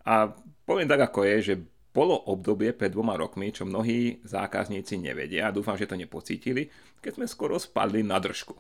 A 0.05 0.29
poviem 0.69 0.85
tak 0.85 1.09
ako 1.09 1.25
je, 1.25 1.37
že 1.41 1.55
bolo 1.91 2.15
obdobie 2.29 2.77
pred 2.77 2.93
dvoma 2.93 3.17
rokmi, 3.17 3.49
čo 3.49 3.65
mnohí 3.65 4.21
zákazníci 4.23 5.01
nevedia 5.01 5.49
a 5.49 5.55
dúfam, 5.57 5.75
že 5.75 5.89
to 5.89 5.97
nepocítili, 5.97 6.69
keď 7.01 7.17
sme 7.17 7.27
skoro 7.27 7.57
spadli 7.57 8.05
na 8.05 8.21
držku. 8.21 8.55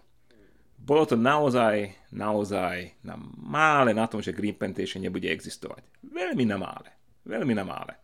Bolo 0.80 1.04
to 1.04 1.14
naozaj, 1.14 2.08
naozaj 2.16 3.04
na 3.04 3.20
mále 3.36 3.92
na 3.92 4.08
tom, 4.08 4.24
že 4.24 4.32
Green 4.32 4.56
Plantation 4.56 5.04
nebude 5.04 5.28
existovať. 5.28 5.84
Veľmi 6.08 6.48
na 6.48 6.56
mále. 6.56 6.88
Veľmi 7.28 7.52
na 7.52 7.68
mále. 7.68 8.00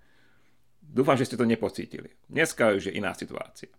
Dúfam, 0.76 1.16
že 1.16 1.24
ste 1.24 1.40
to 1.40 1.48
nepocítili. 1.48 2.12
Dneska 2.28 2.76
už 2.76 2.92
je 2.92 3.00
iná 3.00 3.16
situácia. 3.16 3.72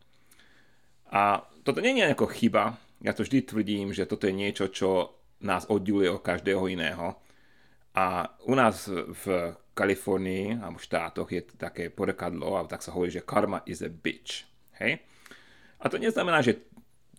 A 1.13 1.45
toto 1.61 1.79
nie 1.79 1.93
je 1.93 2.03
nejaká 2.03 2.25
chyba. 2.33 2.75
Ja 3.01 3.13
to 3.13 3.21
vždy 3.21 3.45
tvrdím, 3.45 3.93
že 3.93 4.09
toto 4.09 4.25
je 4.25 4.33
niečo, 4.33 4.73
čo 4.73 5.17
nás 5.45 5.69
oddeluje 5.69 6.09
od 6.09 6.21
každého 6.25 6.65
iného. 6.65 7.17
A 7.97 8.29
u 8.45 8.53
nás 8.53 8.89
v 8.89 9.53
Kalifornii 9.73 10.61
alebo 10.61 10.81
v 10.81 10.87
štátoch 10.89 11.29
je 11.29 11.41
také 11.57 11.89
porekadlo, 11.93 12.57
a 12.57 12.65
tak 12.65 12.81
sa 12.81 12.93
hovorí, 12.93 13.13
že 13.13 13.25
karma 13.25 13.61
is 13.69 13.85
a 13.85 13.89
bitch. 13.89 14.45
Hej? 14.81 15.01
A 15.77 15.89
to 15.89 16.01
neznamená, 16.01 16.41
že 16.41 16.65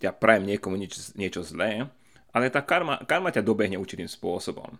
ja 0.02 0.10
prajem 0.10 0.46
niekomu 0.46 0.78
nič, 0.78 1.14
niečo 1.14 1.42
zlé, 1.42 1.86
ale 2.34 2.50
tá 2.50 2.62
karma, 2.62 3.02
karma 3.06 3.34
ťa 3.34 3.46
dobehne 3.46 3.78
určitým 3.78 4.10
spôsobom. 4.10 4.78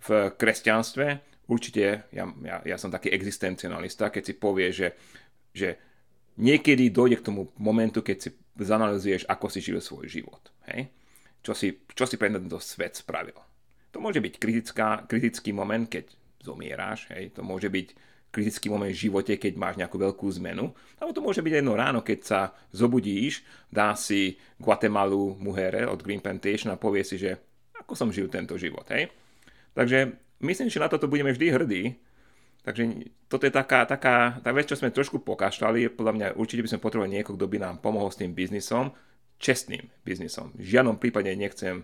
V 0.00 0.08
kresťanstve 0.36 1.20
určite, 1.48 2.08
ja, 2.12 2.24
ja, 2.44 2.56
ja 2.64 2.76
som 2.80 2.88
taký 2.88 3.12
existencionalista, 3.12 4.12
keď 4.12 4.22
si 4.24 4.34
povie, 4.36 4.72
že, 4.72 4.96
že 5.52 5.76
niekedy 6.40 6.88
dojde 6.88 7.20
k 7.20 7.26
tomu 7.26 7.52
momentu, 7.60 8.00
keď 8.00 8.16
si 8.16 8.30
zanalizuješ, 8.62 9.26
ako 9.26 9.46
si 9.48 9.60
žil 9.64 9.80
svoj 9.80 10.06
život. 10.06 10.40
Hej? 10.72 10.92
Čo, 11.40 11.52
si, 11.56 11.80
čo 11.96 12.04
si 12.04 12.20
pre 12.20 12.28
tento 12.28 12.60
svet 12.60 13.00
spravil. 13.00 13.36
To 13.90 13.98
môže 13.98 14.22
byť 14.22 14.34
kritická, 14.36 15.08
kritický 15.08 15.50
moment, 15.50 15.88
keď 15.88 16.12
zomieráš. 16.44 17.08
Hej? 17.10 17.34
To 17.36 17.42
môže 17.42 17.72
byť 17.72 17.88
kritický 18.30 18.70
moment 18.70 18.94
v 18.94 19.02
živote, 19.10 19.34
keď 19.34 19.52
máš 19.58 19.74
nejakú 19.76 19.98
veľkú 19.98 20.26
zmenu. 20.38 20.70
Alebo 21.02 21.12
to 21.12 21.24
môže 21.24 21.42
byť 21.42 21.52
jedno 21.60 21.74
ráno, 21.74 22.00
keď 22.00 22.18
sa 22.22 22.40
zobudíš, 22.70 23.42
dá 23.68 23.98
si 23.98 24.38
Guatemalu 24.62 25.34
Muhere 25.42 25.84
od 25.90 25.98
Green 26.00 26.22
Plantation 26.22 26.70
a 26.70 26.78
povie 26.78 27.02
si, 27.02 27.18
že 27.18 27.34
ako 27.74 27.98
som 27.98 28.14
žil 28.14 28.30
tento 28.30 28.54
život. 28.54 28.86
Hej? 28.94 29.10
Takže 29.74 30.14
myslím, 30.46 30.70
že 30.70 30.78
na 30.78 30.86
toto 30.86 31.10
budeme 31.10 31.34
vždy 31.34 31.46
hrdí. 31.50 31.82
Takže 32.60 33.08
toto 33.32 33.48
je 33.48 33.52
taká, 33.52 33.88
taká 33.88 34.36
tá 34.44 34.50
vec, 34.52 34.68
čo 34.68 34.76
sme 34.76 34.92
trošku 34.92 35.24
pokašľali. 35.24 35.96
Podľa 35.96 36.12
mňa 36.12 36.26
určite 36.36 36.60
by 36.60 36.70
sme 36.76 36.84
potrebovali 36.84 37.16
niekoho, 37.16 37.40
kto 37.40 37.48
by 37.48 37.56
nám 37.56 37.80
pomohol 37.80 38.12
s 38.12 38.20
tým 38.20 38.36
biznisom, 38.36 38.92
čestným 39.40 39.88
biznisom. 40.04 40.52
V 40.52 40.76
žiadnom 40.76 41.00
prípade 41.00 41.32
nechcem 41.32 41.80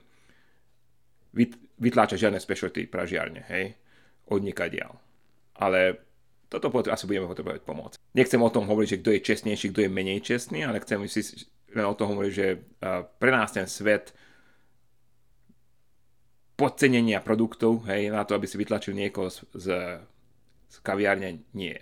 vytláčať 1.81 2.29
žiadne 2.29 2.41
specialty 2.41 2.85
pražiarne, 2.89 3.45
hej, 3.49 3.77
odnikadiaľ. 4.29 4.97
Ale 5.57 6.01
toto 6.53 6.69
asi 6.73 7.05
budeme 7.09 7.29
potrebovať 7.29 7.61
pomoc. 7.65 7.97
Nechcem 8.12 8.41
o 8.41 8.53
tom 8.53 8.69
hovoriť, 8.69 8.89
že 8.89 9.01
kto 9.01 9.11
je 9.17 9.27
čestnejší, 9.33 9.67
kto 9.73 9.81
je 9.85 9.91
menej 9.93 10.21
čestný, 10.25 10.65
ale 10.65 10.81
chcem 10.85 11.01
si 11.09 11.25
len 11.73 11.85
o 11.89 11.97
tom 11.97 12.17
hovoriť, 12.17 12.33
že 12.33 12.47
pre 13.21 13.31
nás 13.33 13.53
ten 13.53 13.65
svet 13.65 14.12
podcenenia 16.57 17.21
produktov, 17.21 17.85
hej, 17.85 18.09
na 18.09 18.25
to, 18.25 18.33
aby 18.33 18.49
si 18.49 18.57
vytlačil 18.57 18.97
niekoho 18.97 19.29
z, 19.29 19.45
z 19.53 19.67
kaviárne, 20.83 21.46
nie. 21.55 21.76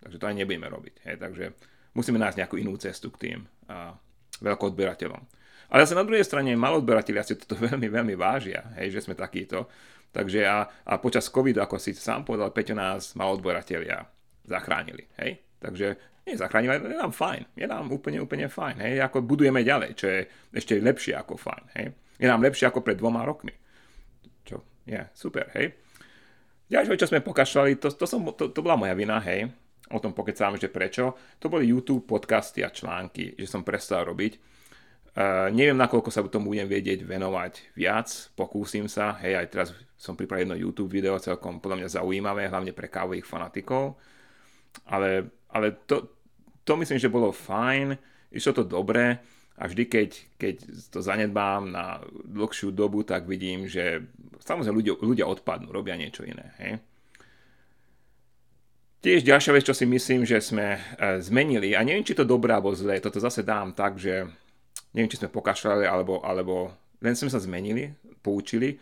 Takže 0.00 0.16
to 0.20 0.28
aj 0.28 0.36
nebudeme 0.36 0.68
robiť. 0.68 0.94
Hej, 1.08 1.16
takže 1.20 1.44
musíme 1.96 2.20
nájsť 2.20 2.38
nejakú 2.40 2.56
inú 2.60 2.76
cestu 2.76 3.10
k 3.14 3.20
tým 3.28 3.38
a, 3.68 3.96
veľkoodberateľom. 4.40 5.22
Ale 5.66 5.82
zase 5.82 5.98
na 5.98 6.06
druhej 6.06 6.22
strane 6.22 6.54
malodberatelia 6.54 7.26
si 7.26 7.34
toto 7.34 7.58
veľmi, 7.66 7.88
veľmi 7.90 8.14
vážia, 8.14 8.72
hej, 8.78 8.94
že 8.94 9.04
sme 9.08 9.18
takíto. 9.18 9.66
Takže 10.14 10.46
a, 10.48 10.64
a 10.64 10.92
počas 10.96 11.28
covidu, 11.28 11.60
ako 11.60 11.76
si 11.76 11.92
sám 11.92 12.24
povedal, 12.24 12.48
Peťo 12.54 12.72
nás 12.72 13.12
malodberatelia 13.18 14.06
zachránili. 14.46 15.04
Hej? 15.20 15.42
Takže 15.60 15.86
nie 16.24 16.38
zachránili, 16.38 16.72
ale 16.72 16.94
je 16.94 17.00
nám 17.00 17.12
fajn. 17.12 17.42
Je 17.52 17.66
nám 17.68 17.90
úplne, 17.92 18.22
úplne 18.24 18.48
fajn. 18.48 18.80
Hej? 18.80 18.94
Ako 19.04 19.20
budujeme 19.26 19.60
ďalej, 19.60 19.90
čo 19.98 20.06
je 20.08 20.20
ešte 20.56 20.80
lepšie 20.80 21.12
ako 21.18 21.36
fajn. 21.36 21.64
Hej? 21.76 21.86
Je 22.16 22.26
nám 22.30 22.40
lepšie 22.40 22.70
ako 22.70 22.80
pred 22.80 22.96
dvoma 22.96 23.26
rokmi 23.28 23.52
je, 24.86 24.94
yeah, 24.94 25.06
super, 25.14 25.50
hej. 25.54 25.74
Ďalšie, 26.66 26.98
čo 26.98 27.10
sme 27.10 27.22
pokašľali, 27.22 27.78
to, 27.78 27.94
to, 27.94 28.06
som, 28.10 28.26
to, 28.34 28.50
to 28.50 28.60
bola 28.64 28.74
moja 28.74 28.94
vina, 28.98 29.22
hej. 29.22 29.46
O 29.94 30.02
tom 30.02 30.10
pokecám, 30.10 30.58
že 30.58 30.66
prečo. 30.66 31.14
To 31.38 31.46
boli 31.46 31.70
YouTube 31.70 32.10
podcasty 32.10 32.66
a 32.66 32.74
články, 32.74 33.38
že 33.38 33.46
som 33.46 33.62
prestal 33.62 34.02
robiť. 34.02 34.56
Uh, 35.16 35.48
neviem, 35.48 35.78
nakoľko 35.78 36.10
sa 36.12 36.26
tomu 36.26 36.52
budem 36.52 36.68
vedieť 36.68 37.06
venovať 37.06 37.72
viac, 37.72 38.10
pokúsim 38.36 38.84
sa, 38.84 39.16
hej, 39.24 39.40
aj 39.40 39.46
teraz 39.48 39.68
som 39.96 40.12
pripravil 40.12 40.44
jedno 40.44 40.60
YouTube 40.60 40.92
video, 40.92 41.16
celkom 41.16 41.56
podľa 41.56 41.80
mňa 41.80 41.88
zaujímavé, 41.88 42.52
hlavne 42.52 42.76
pre 42.76 42.92
kávových 42.92 43.24
fanatikov, 43.24 43.96
ale, 44.84 45.40
ale 45.48 45.72
to, 45.88 46.20
to 46.68 46.76
myslím, 46.76 47.00
že 47.00 47.08
bolo 47.08 47.32
fajn, 47.32 47.96
išlo 48.28 48.60
to 48.60 48.64
dobre, 48.68 49.24
a 49.56 49.64
vždy, 49.64 49.84
keď, 49.88 50.10
keď 50.36 50.54
to 50.92 51.00
zanedbám 51.00 51.72
na 51.72 52.04
dlhšiu 52.28 52.76
dobu, 52.76 53.00
tak 53.08 53.24
vidím, 53.24 53.64
že 53.64 54.04
samozrejme 54.44 54.76
ľudia, 54.76 54.94
ľudia 55.00 55.26
odpadnú, 55.26 55.72
robia 55.72 55.96
niečo 55.96 56.28
iné. 56.28 56.52
Hej? 56.60 56.72
Tiež 59.00 59.24
ďalšia 59.24 59.56
vec, 59.56 59.64
čo 59.64 59.72
si 59.72 59.88
myslím, 59.88 60.28
že 60.28 60.44
sme 60.44 60.76
e, 60.76 60.80
zmenili, 61.24 61.72
a 61.72 61.80
neviem, 61.80 62.04
či 62.04 62.12
to 62.12 62.28
dobré 62.28 62.52
alebo 62.52 62.76
zlé, 62.76 63.00
toto 63.00 63.16
zase 63.16 63.40
dám 63.40 63.72
tak, 63.72 63.96
že 63.96 64.28
neviem, 64.92 65.08
či 65.08 65.20
sme 65.20 65.32
pokašľali, 65.32 65.88
alebo, 65.88 66.20
alebo 66.20 66.74
len 67.00 67.14
sme 67.16 67.32
sa 67.32 67.40
zmenili, 67.40 67.96
poučili, 68.20 68.76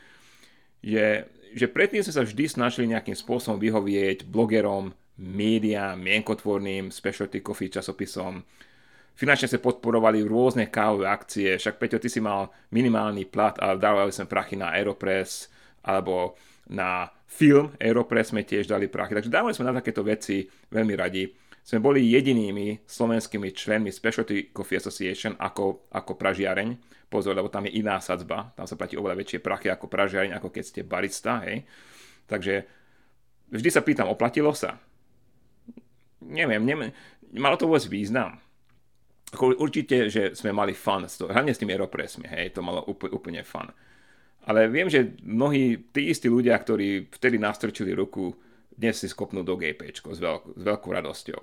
je, 0.83 1.23
že 1.55 1.67
predtým 1.71 2.03
sme 2.03 2.15
sa 2.15 2.27
vždy 2.27 2.45
snažili 2.51 2.91
nejakým 2.91 3.15
spôsobom 3.15 3.63
vyhovieť 3.63 4.27
blogerom, 4.27 4.91
médiám, 5.19 5.95
mienkotvorným, 6.03 6.91
specialty 6.91 7.39
coffee 7.39 7.71
časopisom, 7.71 8.43
finančne 9.15 9.49
sa 9.51 9.63
podporovali 9.63 10.23
rôzne 10.27 10.71
kávové 10.71 11.07
akcie, 11.11 11.55
však 11.57 11.79
Peťo, 11.79 11.99
ty 12.03 12.11
si 12.11 12.21
mal 12.23 12.51
minimálny 12.75 13.27
plat, 13.31 13.57
ale 13.63 13.79
dávali 13.79 14.11
sme 14.11 14.31
prachy 14.31 14.59
na 14.59 14.75
Aeropress, 14.75 15.51
alebo 15.87 16.35
na 16.71 17.11
film 17.27 17.75
Aeropress 17.79 18.35
sme 18.35 18.47
tiež 18.47 18.71
dali 18.71 18.91
prachy, 18.91 19.15
takže 19.15 19.33
dávali 19.33 19.55
sme 19.55 19.71
na 19.71 19.79
takéto 19.79 20.03
veci 20.03 20.47
veľmi 20.71 20.95
radi. 20.99 21.25
Sme 21.65 21.81
boli 21.81 22.13
jedinými 22.13 22.85
slovenskými 22.85 23.49
členmi 23.57 23.89
Specialty 23.89 24.53
Coffee 24.53 24.77
Association 24.77 25.33
ako, 25.41 25.89
ako 25.97 26.13
pražiareň. 26.21 26.93
Pozor, 27.09 27.33
lebo 27.33 27.49
tam 27.49 27.65
je 27.65 27.81
iná 27.81 27.97
sadzba, 28.05 28.53
tam 28.53 28.69
sa 28.69 28.77
platí 28.77 29.01
oveľa 29.01 29.17
väčšie 29.17 29.41
prachy 29.41 29.73
ako 29.73 29.89
pražiareň, 29.89 30.37
ako 30.37 30.53
keď 30.53 30.65
ste 30.67 30.81
barista, 30.85 31.41
hej. 31.49 31.65
Takže 32.29 32.69
vždy 33.49 33.69
sa 33.73 33.81
pýtam, 33.81 34.13
oplatilo 34.13 34.53
sa? 34.53 34.77
neviem, 36.25 36.63
neviem, 36.65 36.91
malo 37.37 37.61
to 37.61 37.69
vôbec 37.69 37.85
význam. 37.89 38.41
Určite, 39.35 40.09
že 40.09 40.23
sme 40.39 40.55
mali 40.55 40.73
fun, 40.73 41.05
hlavne 41.05 41.53
s 41.53 41.61
tými 41.61 41.75
Aeropressmi, 41.75 42.27
hej, 42.31 42.55
to 42.55 42.63
malo 42.63 42.85
úplne, 42.87 43.43
fun. 43.43 43.69
Ale 44.45 44.69
viem, 44.69 44.89
že 44.93 45.17
mnohí 45.25 45.91
tí 45.91 46.13
istí 46.13 46.29
ľudia, 46.29 46.55
ktorí 46.61 47.09
vtedy 47.09 47.41
nastrčili 47.41 47.97
ruku, 47.97 48.37
dnes 48.75 48.99
si 49.01 49.09
skopnú 49.09 49.47
do 49.47 49.57
GP 49.57 49.95
s, 49.95 50.21
veľk- 50.21 50.59
s 50.59 50.63
veľkou 50.63 50.91
radosťou. 50.91 51.41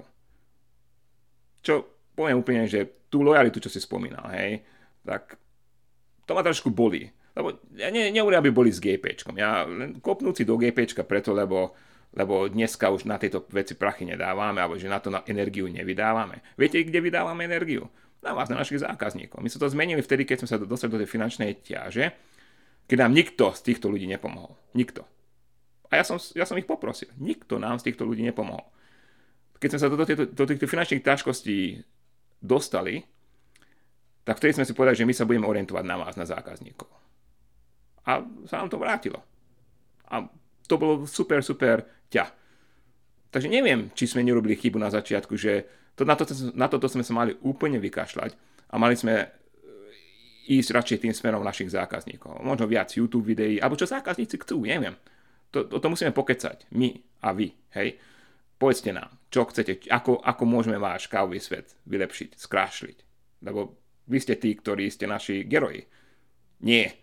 Čo 1.66 1.74
poviem 2.14 2.42
úplne, 2.44 2.68
že 2.70 3.08
tú 3.10 3.26
lojalitu, 3.26 3.60
čo 3.60 3.72
si 3.72 3.82
spomínal, 3.82 4.28
hej, 4.36 4.62
tak 5.04 5.40
to 6.28 6.32
ma 6.38 6.46
trošku 6.46 6.70
bolí. 6.70 7.10
Lebo 7.32 7.64
ja 7.80 7.88
ne, 7.88 8.12
nehovorím, 8.12 8.44
aby 8.44 8.52
boli 8.52 8.72
s 8.72 8.84
GP. 8.84 9.16
Ja 9.40 9.64
len 9.64 10.04
kopnúť 10.04 10.44
si 10.44 10.44
do 10.44 10.60
GP 10.60 10.92
preto, 11.08 11.32
lebo, 11.32 11.72
lebo 12.12 12.52
dneska 12.52 12.92
už 12.92 13.08
na 13.08 13.16
tieto 13.16 13.48
veci 13.52 13.72
prachy 13.76 14.04
nedávame, 14.04 14.60
alebo 14.60 14.76
že 14.76 14.92
na 14.92 15.00
to 15.00 15.08
na 15.08 15.24
energiu 15.24 15.72
nevydávame. 15.72 16.44
Viete, 16.60 16.84
kde 16.84 17.00
vydávame 17.00 17.48
energiu? 17.48 17.88
Na 18.22 18.38
vás, 18.38 18.52
na 18.52 18.60
našich 18.60 18.84
zákazníkov. 18.84 19.42
My 19.42 19.50
sme 19.50 19.64
to 19.66 19.74
zmenili 19.74 20.02
vtedy, 20.04 20.30
keď 20.30 20.46
sme 20.46 20.50
sa 20.52 20.58
dostali 20.62 20.94
do 20.94 21.02
tej 21.02 21.10
finančnej 21.10 21.58
ťaže, 21.66 22.14
keď 22.86 22.98
nám 23.08 23.16
nikto 23.18 23.50
z 23.56 23.62
týchto 23.72 23.90
ľudí 23.90 24.06
nepomohol. 24.06 24.54
Nikto. 24.78 25.08
A 25.90 26.00
ja 26.00 26.04
som, 26.06 26.22
ja 26.38 26.46
som 26.46 26.60
ich 26.60 26.70
poprosil. 26.70 27.10
Nikto 27.18 27.58
nám 27.58 27.82
z 27.82 27.90
týchto 27.90 28.06
ľudí 28.06 28.22
nepomohol. 28.22 28.64
Keď 29.58 29.70
sme 29.74 29.80
sa 29.82 29.88
do, 29.90 29.98
do, 29.98 30.26
do 30.28 30.46
týchto 30.46 30.68
finančných 30.70 31.02
ťažkostí 31.02 31.82
dostali, 32.44 33.02
tak 34.22 34.38
vtedy 34.38 34.62
sme 34.62 34.68
si 34.68 34.78
povedali, 34.78 35.02
že 35.02 35.08
my 35.08 35.14
sa 35.18 35.26
budeme 35.26 35.50
orientovať 35.50 35.84
na 35.86 35.96
vás, 35.98 36.14
na 36.14 36.26
zákazníkov. 36.28 36.90
A 38.06 38.22
sa 38.46 38.62
nám 38.62 38.70
to 38.70 38.82
vrátilo. 38.82 39.22
A 40.10 40.26
to 40.66 40.76
bolo 40.78 41.06
super, 41.10 41.42
super 41.42 42.01
ťa. 42.12 42.26
Takže 43.32 43.48
neviem, 43.48 43.90
či 43.96 44.12
sme 44.12 44.28
nerobili 44.28 44.60
chybu 44.60 44.76
na 44.76 44.92
začiatku, 44.92 45.40
že 45.40 45.66
to, 45.96 46.04
na, 46.04 46.20
to, 46.20 46.28
na 46.52 46.68
toto 46.68 46.92
sme 46.92 47.04
sa 47.08 47.16
mali 47.16 47.32
úplne 47.42 47.80
vykašľať 47.80 48.32
a 48.72 48.76
mali 48.76 49.00
sme 49.00 49.32
ísť 50.52 50.70
radšej 50.76 50.98
tým 51.08 51.14
smerom 51.16 51.46
našich 51.46 51.72
zákazníkov. 51.72 52.44
Možno 52.44 52.68
viac 52.68 52.92
YouTube 52.92 53.32
videí, 53.32 53.62
alebo 53.62 53.80
čo 53.80 53.88
zákazníci 53.88 54.36
chcú, 54.44 54.68
neviem. 54.68 55.00
To, 55.56 55.64
to, 55.64 55.80
to 55.80 55.88
musíme 55.88 56.12
pokecať, 56.12 56.68
my 56.76 56.92
a 57.24 57.32
vy, 57.32 57.56
hej. 57.80 57.96
Povedzte 58.60 58.94
nám, 58.94 59.10
čo 59.32 59.48
chcete, 59.48 59.90
ako, 59.90 60.22
ako 60.22 60.44
môžeme 60.46 60.78
váš 60.78 61.10
kávový 61.10 61.42
svet 61.42 61.74
vylepšiť, 61.90 62.38
skrášliť. 62.38 62.98
Lebo 63.42 63.80
vy 64.06 64.18
ste 64.22 64.38
tí, 64.38 64.54
ktorí 64.54 64.86
ste 64.92 65.10
naši 65.10 65.48
geroji. 65.50 65.82
Nie 66.62 66.94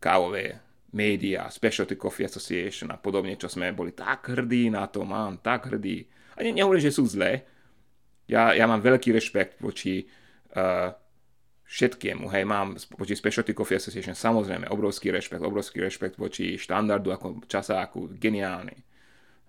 kávové 0.00 0.61
médiá, 0.92 1.48
Specialty 1.48 1.96
Coffee 1.96 2.28
Association 2.28 2.92
a 2.92 3.00
podobne, 3.00 3.34
čo 3.40 3.48
sme 3.48 3.72
boli 3.72 3.96
tak 3.96 4.28
hrdí 4.28 4.68
na 4.68 4.84
to, 4.86 5.08
mám 5.08 5.40
tak 5.40 5.72
hrdí. 5.72 6.04
A 6.36 6.44
ne, 6.44 6.52
nehovorím, 6.52 6.84
že 6.84 6.92
sú 6.92 7.08
zlé. 7.08 7.48
Ja, 8.28 8.52
ja 8.52 8.68
mám 8.68 8.84
veľký 8.84 9.12
rešpekt 9.12 9.60
voči 9.64 10.04
uh, 10.52 10.92
všetkému. 11.64 12.28
Hej, 12.28 12.44
mám 12.44 12.76
voči 12.96 13.16
Specialty 13.16 13.56
Coffee 13.56 13.80
Association 13.80 14.12
samozrejme 14.12 14.68
obrovský 14.68 15.08
rešpekt, 15.08 15.40
obrovský 15.40 15.80
rešpekt 15.80 16.20
voči 16.20 16.60
štandardu 16.60 17.08
ako 17.08 17.26
časáku, 17.48 18.12
geniálny. 18.20 18.76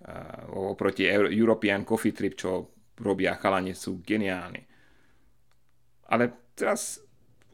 Uh, 0.03 0.71
oproti 0.75 1.08
European 1.12 1.84
Coffee 1.84 2.15
Trip, 2.15 2.36
čo 2.39 2.71
robia 3.03 3.36
chalani, 3.36 3.75
sú 3.75 3.99
geniálni. 3.99 4.63
Ale 6.08 6.56
teraz 6.56 7.03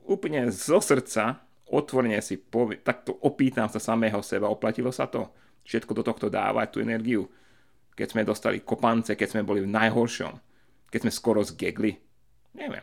úplne 0.05 0.49
zo 0.49 0.81
srdca, 0.81 1.48
otvorene 1.69 2.21
si 2.21 2.37
povie, 2.37 2.81
takto 2.81 3.13
opýtam 3.25 3.69
sa 3.69 3.77
samého 3.77 4.19
seba, 4.25 4.49
oplatilo 4.49 4.89
sa 4.89 5.05
to? 5.05 5.29
Všetko 5.63 5.91
do 5.97 6.03
tohto 6.05 6.27
dávať, 6.27 6.67
tú 6.73 6.77
energiu? 6.81 7.29
Keď 7.93 8.07
sme 8.15 8.27
dostali 8.27 8.63
kopance, 8.63 9.13
keď 9.13 9.27
sme 9.27 9.41
boli 9.45 9.61
v 9.61 9.69
najhoršom, 9.69 10.33
keď 10.89 10.99
sme 11.05 11.11
skoro 11.13 11.45
zgegli? 11.45 11.93
Neviem. 12.57 12.81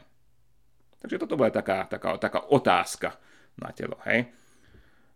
Takže 1.03 1.19
toto 1.19 1.35
bola 1.35 1.51
taká, 1.51 1.87
taká, 1.91 2.17
taká 2.21 2.41
otázka 2.53 3.19
na 3.59 3.73
telo, 3.75 3.99
hej. 4.07 4.31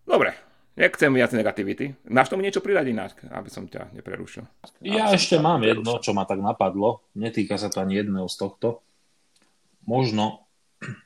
Dobre, 0.02 0.34
nechcem 0.74 1.12
viac 1.12 1.30
negativity. 1.30 1.94
Máš 2.10 2.32
tomu 2.32 2.42
niečo 2.42 2.64
pridať 2.64 2.86
ináč, 2.90 3.12
aby 3.30 3.48
som 3.52 3.68
ťa 3.68 3.94
neprerušil? 3.94 4.42
Ja 4.82 5.12
ešte 5.14 5.38
mám 5.38 5.62
jedno, 5.62 6.00
čo 6.02 6.10
ma 6.16 6.26
tak 6.26 6.42
napadlo. 6.42 7.06
Netýka 7.14 7.60
sa 7.60 7.70
to 7.70 7.84
ani 7.84 8.00
jedného 8.02 8.26
z 8.26 8.36
tohto. 8.40 8.82
Možno, 9.86 10.49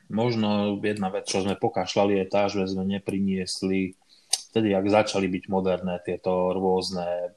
možno 0.09 0.79
jedna 0.79 1.11
vec, 1.11 1.27
čo 1.27 1.43
sme 1.43 1.59
pokašľali, 1.59 2.21
je 2.21 2.25
tá, 2.27 2.47
že 2.47 2.65
sme 2.67 2.87
nepriniesli 2.87 3.95
vtedy, 4.51 4.71
ak 4.71 4.87
začali 4.87 5.27
byť 5.27 5.43
moderné 5.51 5.99
tieto 6.03 6.55
rôzne 6.55 7.35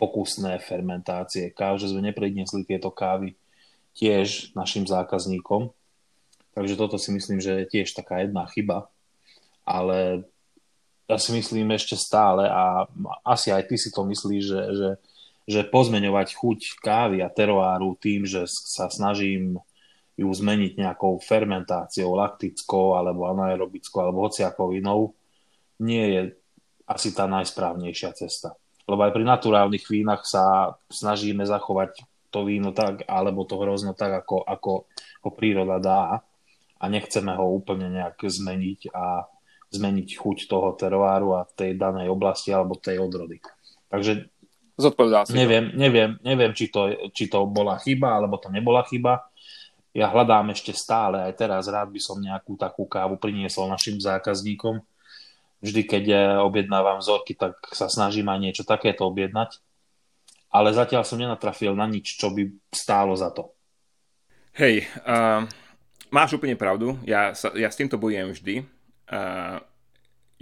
pokusné 0.00 0.62
fermentácie 0.64 1.52
káv, 1.52 1.76
že 1.76 1.92
sme 1.92 2.00
nepriniesli 2.00 2.64
tieto 2.64 2.88
kávy 2.88 3.36
tiež 3.92 4.54
našim 4.56 4.86
zákazníkom, 4.86 5.74
Takže 6.54 6.74
toto 6.76 6.98
si 6.98 7.14
myslím, 7.14 7.38
že 7.38 7.62
je 7.62 7.70
tiež 7.70 7.94
taká 7.94 8.22
jedna 8.26 8.46
chyba. 8.50 8.90
Ale 9.62 10.26
ja 11.06 11.16
si 11.18 11.30
myslím 11.34 11.70
ešte 11.74 11.94
stále 11.94 12.50
a 12.50 12.86
asi 13.22 13.54
aj 13.54 13.70
ty 13.70 13.76
si 13.78 13.90
to 13.94 14.02
myslíš, 14.02 14.42
že, 14.42 14.62
že, 14.74 14.90
že 15.46 15.60
pozmeňovať 15.70 16.34
chuť 16.34 16.58
kávy 16.82 17.22
a 17.22 17.30
teroáru 17.30 17.94
tým, 17.98 18.26
že 18.26 18.46
sa 18.50 18.90
snažím 18.90 19.62
ju 20.20 20.28
zmeniť 20.28 20.76
nejakou 20.76 21.16
fermentáciou 21.16 22.12
laktickou 22.12 22.92
alebo 22.92 23.24
anaerobickou 23.32 24.04
alebo 24.04 24.28
hociakou 24.28 24.76
inou, 24.76 25.16
nie 25.80 26.04
je 26.12 26.20
asi 26.84 27.16
tá 27.16 27.24
najsprávnejšia 27.24 28.12
cesta. 28.12 28.52
Lebo 28.84 29.00
aj 29.00 29.16
pri 29.16 29.24
naturálnych 29.24 29.86
vínach 29.88 30.28
sa 30.28 30.76
snažíme 30.92 31.48
zachovať 31.48 32.04
to 32.28 32.44
víno 32.44 32.76
tak, 32.76 33.08
alebo 33.08 33.48
to 33.48 33.56
hrozno 33.56 33.96
tak, 33.96 34.22
ako, 34.22 34.44
ako 34.44 34.70
ho 35.24 35.30
príroda 35.32 35.80
dá 35.80 36.02
a 36.76 36.84
nechceme 36.84 37.32
ho 37.32 37.46
úplne 37.56 37.88
nejak 37.88 38.20
zmeniť 38.20 38.92
a 38.92 39.24
zmeniť 39.70 40.08
chuť 40.18 40.38
toho 40.50 40.74
teroáru 40.74 41.38
a 41.38 41.48
tej 41.48 41.78
danej 41.78 42.10
oblasti 42.10 42.50
alebo 42.52 42.76
tej 42.76 43.00
odrody. 43.00 43.40
Takže 43.88 44.28
Zodpovedal 44.80 45.28
si 45.28 45.36
neviem, 45.36 45.70
to. 45.70 45.76
neviem, 45.76 46.10
neviem 46.24 46.52
či, 46.56 46.72
to, 46.72 47.12
či 47.12 47.28
to 47.28 47.44
bola 47.44 47.76
chyba 47.76 48.16
alebo 48.16 48.40
to 48.40 48.48
nebola 48.48 48.80
chyba. 48.88 49.29
Ja 49.90 50.06
hľadám 50.06 50.54
ešte 50.54 50.70
stále, 50.70 51.18
aj 51.26 51.34
teraz 51.34 51.66
rád 51.66 51.90
by 51.90 51.98
som 51.98 52.22
nejakú 52.22 52.54
takú 52.54 52.86
kávu 52.86 53.18
priniesol 53.18 53.66
našim 53.66 53.98
zákazníkom. 53.98 54.78
Vždy, 55.60 55.82
keď 55.84 56.04
objednávam 56.46 57.02
vzorky, 57.02 57.34
tak 57.34 57.58
sa 57.74 57.90
snažím 57.90 58.30
aj 58.30 58.38
niečo 58.38 58.62
takéto 58.62 59.04
objednať. 59.10 59.58
Ale 60.50 60.74
zatiaľ 60.74 61.02
som 61.02 61.18
nenatrafil 61.18 61.74
na 61.74 61.90
nič, 61.90 62.18
čo 62.18 62.30
by 62.30 62.42
stálo 62.74 63.14
za 63.18 63.30
to. 63.30 63.50
Hej, 64.58 64.86
uh, 65.06 65.46
máš 66.10 66.34
úplne 66.34 66.58
pravdu, 66.58 66.98
ja, 67.06 67.30
sa, 67.38 67.54
ja 67.54 67.70
s 67.70 67.78
týmto 67.78 67.98
bojujem 68.02 68.34
vždy. 68.34 68.54
Uh, 69.06 69.62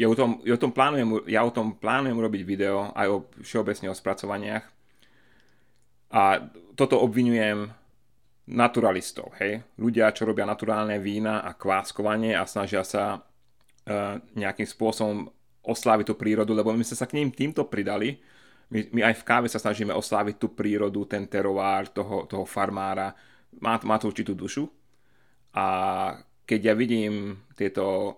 ja, 0.01 0.07
o 0.09 0.17
tom, 0.17 0.41
ja, 0.49 0.57
o 0.57 0.61
tom 0.61 0.73
plánujem, 0.73 1.09
ja 1.29 1.45
o 1.45 1.53
tom 1.53 1.77
plánujem 1.77 2.17
urobiť 2.17 2.43
video 2.45 2.89
aj 2.97 3.07
o 3.11 3.17
všeobecne 3.45 3.93
o 3.93 3.97
spracovaniach. 3.97 4.65
A 6.09 6.41
toto 6.73 6.97
obvinujem 7.05 7.69
naturalistov, 8.49 9.37
hej? 9.45 9.61
Ľudia, 9.77 10.17
čo 10.17 10.25
robia 10.25 10.49
naturálne 10.49 10.97
vína 10.97 11.45
a 11.45 11.53
kváskovanie 11.53 12.33
a 12.33 12.49
snažia 12.49 12.81
sa 12.81 13.21
uh, 13.21 14.17
nejakým 14.33 14.65
spôsobom 14.65 15.29
osláviť 15.61 16.07
tú 16.09 16.15
prírodu, 16.17 16.57
lebo 16.57 16.73
my 16.73 16.81
sme 16.81 16.97
sa 16.97 17.05
k 17.05 17.21
ním 17.21 17.29
týmto 17.29 17.69
pridali. 17.69 18.17
My, 18.73 18.89
my 18.89 19.01
aj 19.13 19.21
v 19.21 19.27
káve 19.29 19.49
sa 19.53 19.61
snažíme 19.61 19.93
osláviť 19.93 20.41
tú 20.41 20.57
prírodu, 20.57 21.05
ten 21.05 21.29
terovár 21.29 21.93
toho, 21.93 22.25
toho 22.25 22.49
farmára. 22.49 23.13
Má, 23.61 23.77
má 23.85 24.01
to 24.01 24.09
určitú 24.09 24.33
dušu. 24.33 24.65
A 25.53 25.67
keď 26.49 26.73
ja 26.73 26.75
vidím 26.77 27.45
tieto 27.53 28.17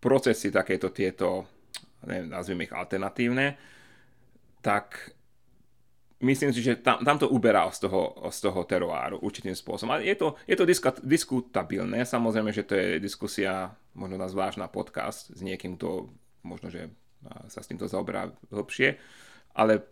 procesy, 0.00 0.48
takéto 0.48 0.88
tieto, 0.88 1.44
neviem, 2.08 2.32
nazvime 2.32 2.64
ich 2.64 2.72
alternatívne, 2.72 3.60
tak 4.64 5.12
myslím 6.20 6.52
si, 6.52 6.60
že 6.60 6.80
tam, 6.80 7.00
tam 7.00 7.16
to 7.16 7.28
uberá 7.32 7.68
z 7.72 7.88
toho, 7.88 8.16
z 8.28 8.38
toho 8.44 8.60
teroáru 8.68 9.20
určitým 9.24 9.56
spôsobom. 9.56 9.96
Ale 9.96 10.04
je 10.04 10.16
to, 10.16 10.36
je 10.44 10.56
to 10.56 10.64
diska, 10.68 10.92
diskutabilné, 11.00 12.04
samozrejme, 12.04 12.52
že 12.52 12.64
to 12.68 12.76
je 12.76 13.00
diskusia, 13.00 13.72
možno 13.96 14.20
na 14.20 14.28
zvláštna 14.28 14.68
podcast 14.68 15.32
s 15.32 15.40
niekým, 15.40 15.80
kto 15.80 16.12
možno, 16.44 16.68
že 16.68 16.92
sa 17.52 17.60
s 17.60 17.68
týmto 17.68 17.84
zaoberá 17.84 18.32
hlbšie, 18.48 18.96
ale 19.52 19.84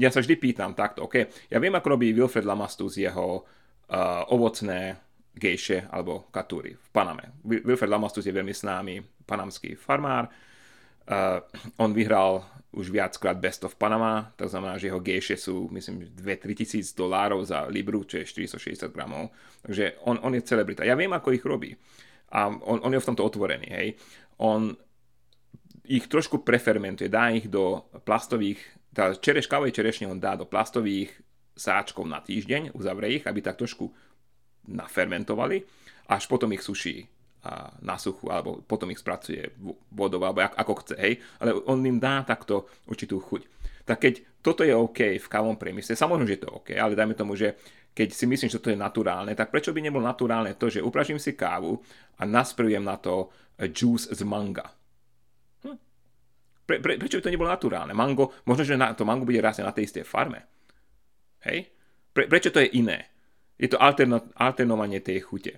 ja 0.00 0.08
sa 0.08 0.24
vždy 0.24 0.34
pýtam 0.40 0.72
takto, 0.72 1.04
OK, 1.04 1.28
ja 1.52 1.58
viem, 1.60 1.72
ako 1.76 1.96
robí 1.96 2.12
Wilfred 2.16 2.44
Lamastus 2.44 2.96
jeho 2.96 3.44
uh, 3.44 4.32
ovocné 4.32 4.96
gejše 5.36 5.92
alebo 5.92 6.32
katúry 6.32 6.72
v 6.72 6.86
Paname. 6.88 7.36
Wilfred 7.44 7.92
Lamastus 7.92 8.24
je 8.24 8.32
veľmi 8.32 8.56
známy 8.56 8.94
panamský 9.28 9.76
farmár. 9.76 10.32
Uh, 10.32 10.55
on 11.78 11.90
vyhral 11.94 12.44
už 12.76 12.92
viackrát 12.92 13.40
Best 13.40 13.64
of 13.64 13.74
Panama, 13.74 14.32
to 14.36 14.48
znamená, 14.48 14.76
že 14.76 14.92
jeho 14.92 15.00
gejše 15.00 15.36
sú, 15.40 15.72
myslím, 15.72 16.12
2-3 16.12 16.52
tisíc 16.54 16.92
dolárov 16.92 17.40
za 17.40 17.64
libru, 17.72 18.04
čo 18.04 18.20
je 18.20 18.28
460 18.28 18.92
gramov. 18.92 19.32
Takže 19.64 19.96
on, 20.04 20.20
on 20.20 20.36
je 20.36 20.44
celebrita. 20.44 20.84
Ja 20.84 20.92
viem, 20.92 21.08
ako 21.08 21.32
ich 21.32 21.40
robí. 21.40 21.72
A 22.36 22.52
on, 22.52 22.84
on 22.84 22.92
je 22.92 23.00
v 23.00 23.08
tomto 23.08 23.24
otvorený, 23.24 23.68
hej. 23.72 23.88
On 24.36 24.76
ich 25.88 26.04
trošku 26.04 26.44
prefermentuje, 26.44 27.08
dá 27.08 27.32
ich 27.32 27.48
do 27.48 27.88
plastových, 28.04 28.60
tá 28.92 29.14
čereš, 29.16 29.48
kávovej 29.48 29.72
čerešne 29.72 30.12
on 30.12 30.20
dá 30.20 30.36
do 30.36 30.44
plastových 30.44 31.16
sáčkov 31.56 32.04
na 32.04 32.20
týždeň, 32.20 32.76
uzavrie 32.76 33.22
ich, 33.22 33.24
aby 33.24 33.40
tak 33.40 33.56
trošku 33.56 33.88
nafermentovali, 34.68 35.64
až 36.12 36.28
potom 36.28 36.52
ich 36.52 36.60
suší 36.60 37.08
na 37.82 37.96
suchu, 37.96 38.30
alebo 38.30 38.62
potom 38.62 38.90
ich 38.90 39.00
spracuje 39.00 39.54
vodou, 39.92 40.22
alebo 40.22 40.44
ako 40.44 40.72
chce, 40.82 40.94
hej, 40.98 41.14
ale 41.40 41.56
on 41.66 41.82
im 41.84 41.98
dá 42.00 42.22
takto 42.26 42.68
určitú 42.86 43.18
chuť. 43.20 43.42
Tak 43.86 43.96
keď 44.02 44.14
toto 44.42 44.66
je 44.66 44.74
OK 44.74 45.18
v 45.18 45.30
kávom 45.30 45.54
priemysle, 45.54 45.94
samozrejme, 45.94 46.26
že 46.26 46.36
je 46.38 46.42
to 46.42 46.54
OK, 46.58 46.68
ale 46.74 46.98
dajme 46.98 47.14
tomu, 47.14 47.38
že 47.38 47.54
keď 47.96 48.08
si 48.12 48.28
myslím, 48.28 48.52
že 48.52 48.60
to 48.60 48.68
je 48.68 48.76
naturálne, 48.76 49.32
tak 49.32 49.48
prečo 49.48 49.72
by 49.72 49.80
nebolo 49.80 50.04
naturálne 50.04 50.52
to, 50.60 50.68
že 50.68 50.84
upražím 50.84 51.16
si 51.16 51.32
kávu 51.32 51.80
a 52.20 52.22
nasprujem 52.28 52.84
na 52.84 53.00
to 53.00 53.32
juice 53.72 54.12
z 54.12 54.20
manga? 54.28 54.68
Hm. 55.64 55.78
Pre, 56.68 56.76
pre, 56.84 56.92
prečo 57.00 57.16
by 57.18 57.24
to 57.24 57.32
nebolo 57.32 57.48
naturálne? 57.48 57.96
Mango, 57.96 58.36
možno, 58.44 58.68
že 58.68 58.76
na, 58.76 58.92
to 58.92 59.08
mango 59.08 59.24
bude 59.24 59.40
rásť 59.40 59.64
na 59.64 59.72
tej 59.72 59.88
istej 59.88 60.04
farme. 60.04 60.44
Hej? 61.48 61.72
Pre, 62.12 62.28
prečo 62.28 62.52
to 62.52 62.60
je 62.60 62.68
iné? 62.76 63.08
Je 63.56 63.72
to 63.72 63.80
alterno, 63.80 64.28
alternovanie 64.36 65.00
tej 65.00 65.24
chute. 65.24 65.56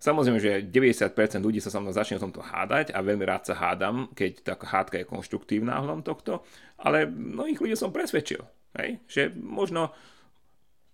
Samozrejme, 0.00 0.40
že 0.40 0.64
90% 0.64 1.12
ľudí 1.44 1.60
sa 1.60 1.68
sa 1.68 1.76
mnou 1.76 1.92
začne 1.92 2.16
o 2.16 2.24
tomto 2.24 2.40
hádať 2.40 2.96
a 2.96 3.04
veľmi 3.04 3.20
rád 3.28 3.52
sa 3.52 3.54
hádam, 3.60 4.08
keď 4.16 4.32
tá 4.40 4.54
hádka 4.56 5.04
je 5.04 5.04
konštruktívna 5.04 5.76
hľadom 5.76 6.00
tohto, 6.00 6.40
ale 6.80 7.04
mnohých 7.04 7.60
ľudí 7.60 7.76
som 7.76 7.92
presvedčil, 7.92 8.40
hej? 8.80 8.96
že 9.04 9.28
možno, 9.36 9.92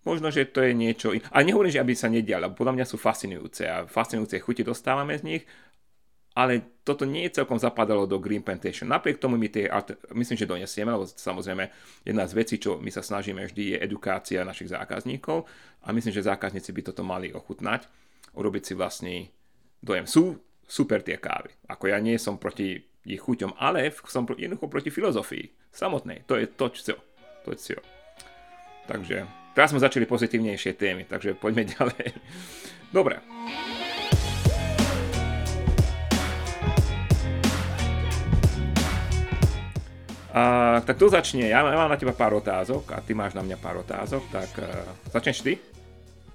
možno, 0.03 0.35
že 0.35 0.51
to 0.51 0.59
je 0.59 0.75
niečo 0.75 1.14
iné. 1.14 1.23
A 1.31 1.47
nehovorím, 1.47 1.71
že 1.71 1.79
aby 1.79 1.95
sa 1.95 2.11
nedial, 2.11 2.51
lebo 2.51 2.59
podľa 2.59 2.83
mňa 2.83 2.87
sú 2.90 2.99
fascinujúce 2.99 3.62
a 3.71 3.87
fascinujúce 3.87 4.42
chuti 4.42 4.66
dostávame 4.66 5.14
z 5.14 5.23
nich, 5.23 5.42
ale 6.35 6.83
toto 6.83 7.07
nie 7.07 7.31
je 7.31 7.40
celkom 7.40 7.62
zapadalo 7.62 8.11
do 8.11 8.19
Green 8.19 8.42
Plantation. 8.42 8.90
Napriek 8.90 9.23
tomu 9.23 9.38
my 9.38 9.49
tie, 9.49 9.71
myslím, 10.19 10.37
že 10.37 10.51
donesieme, 10.51 10.90
lebo 10.90 11.07
samozrejme 11.07 11.71
jedna 12.03 12.27
z 12.27 12.33
vecí, 12.35 12.59
čo 12.59 12.77
my 12.83 12.90
sa 12.90 13.07
snažíme 13.07 13.40
vždy, 13.47 13.73
je 13.73 13.77
edukácia 13.87 14.42
našich 14.42 14.69
zákazníkov 14.69 15.47
a 15.87 15.95
myslím, 15.95 16.11
že 16.11 16.27
zákazníci 16.27 16.75
by 16.75 16.83
toto 16.90 17.07
mali 17.07 17.31
ochutnať 17.31 17.87
urobiť 18.37 18.62
si 18.62 18.72
vlastný 18.77 19.16
dojem. 19.81 20.05
Sú 20.05 20.37
super 20.68 21.01
tie 21.01 21.16
kávy. 21.16 21.51
Ako 21.66 21.88
ja 21.88 21.99
nie 21.99 22.20
som 22.20 22.37
proti 22.37 22.85
ich 23.07 23.22
chuťom, 23.22 23.57
ale 23.57 23.88
som 24.11 24.27
jednoducho 24.27 24.66
proti 24.66 24.90
filozofii 24.90 25.70
samotnej. 25.70 26.27
To 26.27 26.35
je 26.37 26.46
to, 26.51 26.66
čo. 26.75 26.94
To 27.46 27.49
je 27.55 27.59
čo. 27.59 27.81
Takže 28.87 29.27
teraz 29.55 29.70
sme 29.70 29.83
začali 29.83 30.07
pozitívnejšie 30.07 30.75
témy, 30.75 31.07
takže 31.07 31.38
poďme 31.38 31.66
ďalej. 31.75 32.07
Dobre. 32.90 33.22
A, 40.37 40.85
tak 40.85 41.01
to 41.01 41.09
začne. 41.09 41.49
Ja, 41.49 41.64
ja 41.64 41.79
mám 41.81 41.88
na 41.88 41.96
teba 41.96 42.12
pár 42.12 42.37
otázok 42.37 42.92
a 42.92 43.01
ty 43.01 43.16
máš 43.16 43.33
na 43.33 43.40
mňa 43.40 43.57
pár 43.57 43.81
otázok, 43.81 44.20
tak 44.29 44.53
uh, 44.61 44.85
začneš 45.09 45.40
ty? 45.40 45.57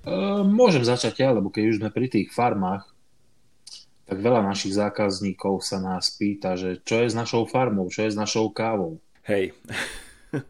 Uh, 0.02 0.42
môžem 0.42 0.82
začať 0.82 1.22
ja, 1.22 1.30
lebo 1.30 1.54
keď 1.54 1.64
už 1.70 1.78
sme 1.78 1.94
pri 1.94 2.10
tých 2.10 2.34
farmách, 2.34 2.90
tak 4.10 4.18
veľa 4.18 4.42
našich 4.42 4.74
zákazníkov 4.74 5.62
sa 5.62 5.78
nás 5.78 6.10
pýta, 6.18 6.58
že 6.58 6.82
čo 6.82 7.06
je 7.06 7.08
s 7.08 7.16
našou 7.16 7.46
farmou, 7.46 7.86
čo 7.88 8.04
je 8.04 8.12
s 8.12 8.18
našou 8.18 8.50
kávou. 8.50 8.98
Hej. 9.30 9.54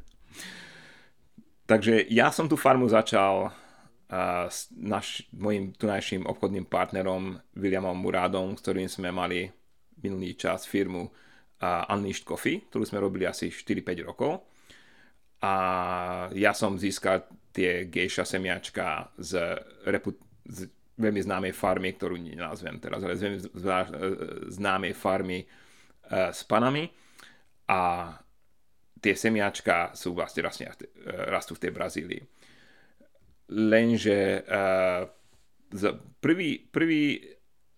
Takže 1.70 2.08
ja 2.08 2.32
som 2.32 2.48
tú 2.48 2.56
farmu 2.56 2.88
začal 2.88 3.52
uh, 3.52 4.48
s 4.48 4.72
naš, 4.72 5.28
mojim 5.36 5.76
tunajším 5.76 6.24
obchodným 6.32 6.72
partnerom 6.72 7.36
Williamom 7.60 8.00
Muradom, 8.00 8.56
s 8.56 8.64
ktorým 8.64 8.88
sme 8.88 9.12
mali 9.12 9.52
minulý 10.00 10.40
čas 10.40 10.64
firmu 10.64 11.06
uh, 11.06 11.92
Unleashed 11.92 12.24
Coffee, 12.24 12.72
ktorú 12.72 12.88
sme 12.88 13.04
robili 13.04 13.28
asi 13.28 13.52
4-5 13.52 14.08
rokov. 14.08 14.48
A 15.44 15.54
ja 16.34 16.56
som 16.56 16.80
získal 16.80 17.28
tie 17.52 17.92
gejša 17.92 18.24
semiačka 18.24 19.12
z, 19.20 19.60
repu- 19.88 20.20
z 20.48 20.72
veľmi 20.96 21.22
známej 21.22 21.54
farmy, 21.56 21.96
ktorú 21.96 22.16
nenazvem 22.16 22.80
teraz, 22.80 23.04
ale 23.04 23.20
z 23.20 23.24
veľmi 23.28 23.40
známej 24.52 24.94
farmy 24.96 25.44
uh, 25.44 26.32
s 26.32 26.48
panami 26.48 26.88
a 27.68 28.12
tie 29.02 29.14
semiačka 29.18 29.98
sú 29.98 30.16
vlastne 30.16 30.48
rastú, 30.48 30.64
uh, 30.64 30.88
rastú 31.28 31.52
v 31.58 31.62
tej 31.68 31.72
Brazílii. 31.76 32.24
Lenže 33.52 34.48
uh, 34.48 35.04
prvý, 36.24 36.64
prvý, 36.72 37.20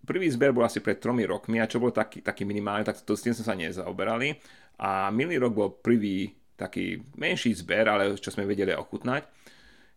prvý 0.06 0.28
zber 0.30 0.54
bol 0.54 0.70
asi 0.70 0.86
pred 0.86 1.02
tromi 1.02 1.26
rokmi 1.26 1.58
a 1.58 1.70
čo 1.70 1.82
bol 1.82 1.90
taký, 1.90 2.22
taký 2.22 2.46
minimálny, 2.46 2.86
tak 2.86 3.02
to, 3.02 3.18
s 3.18 3.26
tým 3.26 3.34
sme 3.34 3.46
sa 3.46 3.58
nezaoberali. 3.58 4.38
A 4.82 5.10
minulý 5.14 5.38
rok 5.42 5.54
bol 5.54 5.70
prvý 5.74 6.34
taký 6.54 7.02
menší 7.18 7.54
zber, 7.58 7.90
ale 7.90 8.14
čo 8.18 8.30
sme 8.30 8.46
vedeli 8.46 8.74
ochutnať 8.74 9.26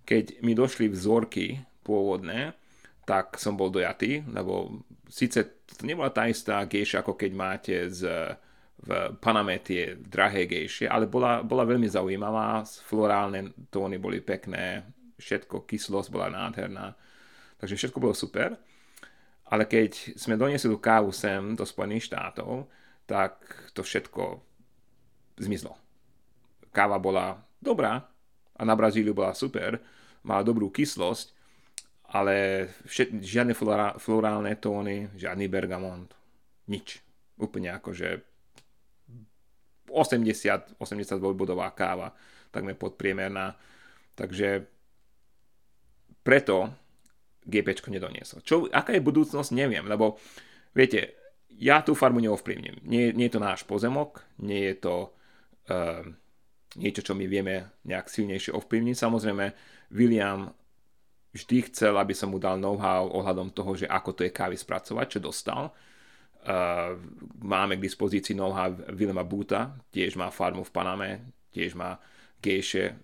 keď 0.07 0.40
mi 0.47 0.55
došli 0.55 0.87
vzorky 0.87 1.61
pôvodné, 1.83 2.55
tak 3.07 3.38
som 3.38 3.59
bol 3.59 3.71
dojatý, 3.71 4.23
lebo 4.31 4.83
síce 5.07 5.62
to 5.66 5.83
nebola 5.87 6.11
tá 6.11 6.27
istá 6.31 6.62
gejša, 6.62 7.03
ako 7.03 7.19
keď 7.19 7.31
máte 7.35 7.75
z, 7.90 8.07
v 8.83 8.90
Paname 9.19 9.59
tie 9.62 9.99
drahé 9.99 10.47
gejšie, 10.47 10.87
ale 10.87 11.11
bola, 11.11 11.42
bola 11.42 11.66
veľmi 11.66 11.87
zaujímavá, 11.87 12.62
florálne 12.66 13.55
tóny 13.71 13.99
boli 13.99 14.23
pekné, 14.23 14.87
všetko, 15.19 15.66
kyslosť 15.66 16.09
bola 16.11 16.31
nádherná, 16.31 16.95
takže 17.59 17.79
všetko 17.79 17.99
bolo 17.99 18.14
super. 18.14 18.55
Ale 19.47 19.71
keď 19.71 20.19
sme 20.19 20.35
doniesli 20.35 20.66
tú 20.66 20.83
kávu 20.83 21.14
sem 21.14 21.55
do 21.55 21.62
Spojených 21.62 22.11
štátov, 22.11 22.66
tak 23.07 23.38
to 23.71 23.87
všetko 23.87 24.42
zmizlo. 25.38 25.79
Káva 26.75 26.99
bola 26.99 27.38
dobrá 27.62 28.03
a 28.59 28.62
na 28.66 28.75
Brazíliu 28.75 29.14
bola 29.14 29.31
super, 29.38 29.79
má 30.27 30.43
dobrú 30.43 30.69
kyslosť, 30.75 31.33
ale 32.11 32.67
všet, 32.87 33.23
žiadne 33.23 33.55
flora, 33.55 33.95
florálne 33.99 34.55
tóny, 34.59 35.11
žiadny 35.15 35.47
bergamont, 35.47 36.11
nič. 36.71 37.03
Úplne 37.39 37.79
ako, 37.79 37.91
že 37.95 38.09
80, 39.91 40.79
80 40.83 41.39
bodová 41.39 41.71
káva, 41.73 42.11
takmer 42.51 42.75
podpriemerná. 42.75 43.55
Takže 44.17 44.67
preto 46.27 46.75
GP 47.47 47.87
nedoniesol. 47.87 48.43
Čo, 48.43 48.67
aká 48.67 48.91
je 48.97 49.05
budúcnosť, 49.05 49.55
neviem, 49.55 49.87
lebo 49.87 50.19
viete, 50.75 51.15
ja 51.57 51.81
tú 51.81 51.95
farmu 51.95 52.19
neovplyvním. 52.19 52.83
Nie, 52.85 53.15
nie 53.15 53.31
je 53.31 53.39
to 53.39 53.41
náš 53.41 53.62
pozemok, 53.62 54.27
nie 54.43 54.75
je 54.75 54.77
to 54.83 54.95
uh, 55.71 56.03
niečo, 56.77 57.01
čo 57.07 57.12
my 57.15 57.25
vieme 57.31 57.79
nejak 57.87 58.11
silnejšie 58.11 58.53
ovplyvniť. 58.53 58.97
Samozrejme, 58.99 59.45
William 59.90 60.51
vždy 61.37 61.68
chcel, 61.68 61.94
aby 62.01 62.16
som 62.16 62.33
mu 62.33 62.40
dal 62.40 62.57
know-how 62.57 63.12
ohľadom 63.12 63.53
toho, 63.53 63.77
že 63.77 63.87
ako 63.87 64.16
to 64.16 64.25
je 64.25 64.33
kávy 64.33 64.57
spracovať, 64.57 65.07
čo 65.07 65.20
dostal. 65.20 65.68
Uh, 66.46 66.96
máme 67.42 67.77
k 67.77 67.85
dispozícii 67.85 68.33
know-how 68.33 68.72
Willema 68.94 69.27
Buta, 69.27 69.77
tiež 69.92 70.16
má 70.16 70.33
farmu 70.33 70.64
v 70.64 70.72
Paname, 70.72 71.11
tiež 71.53 71.77
má 71.77 71.99
gejše, 72.40 72.96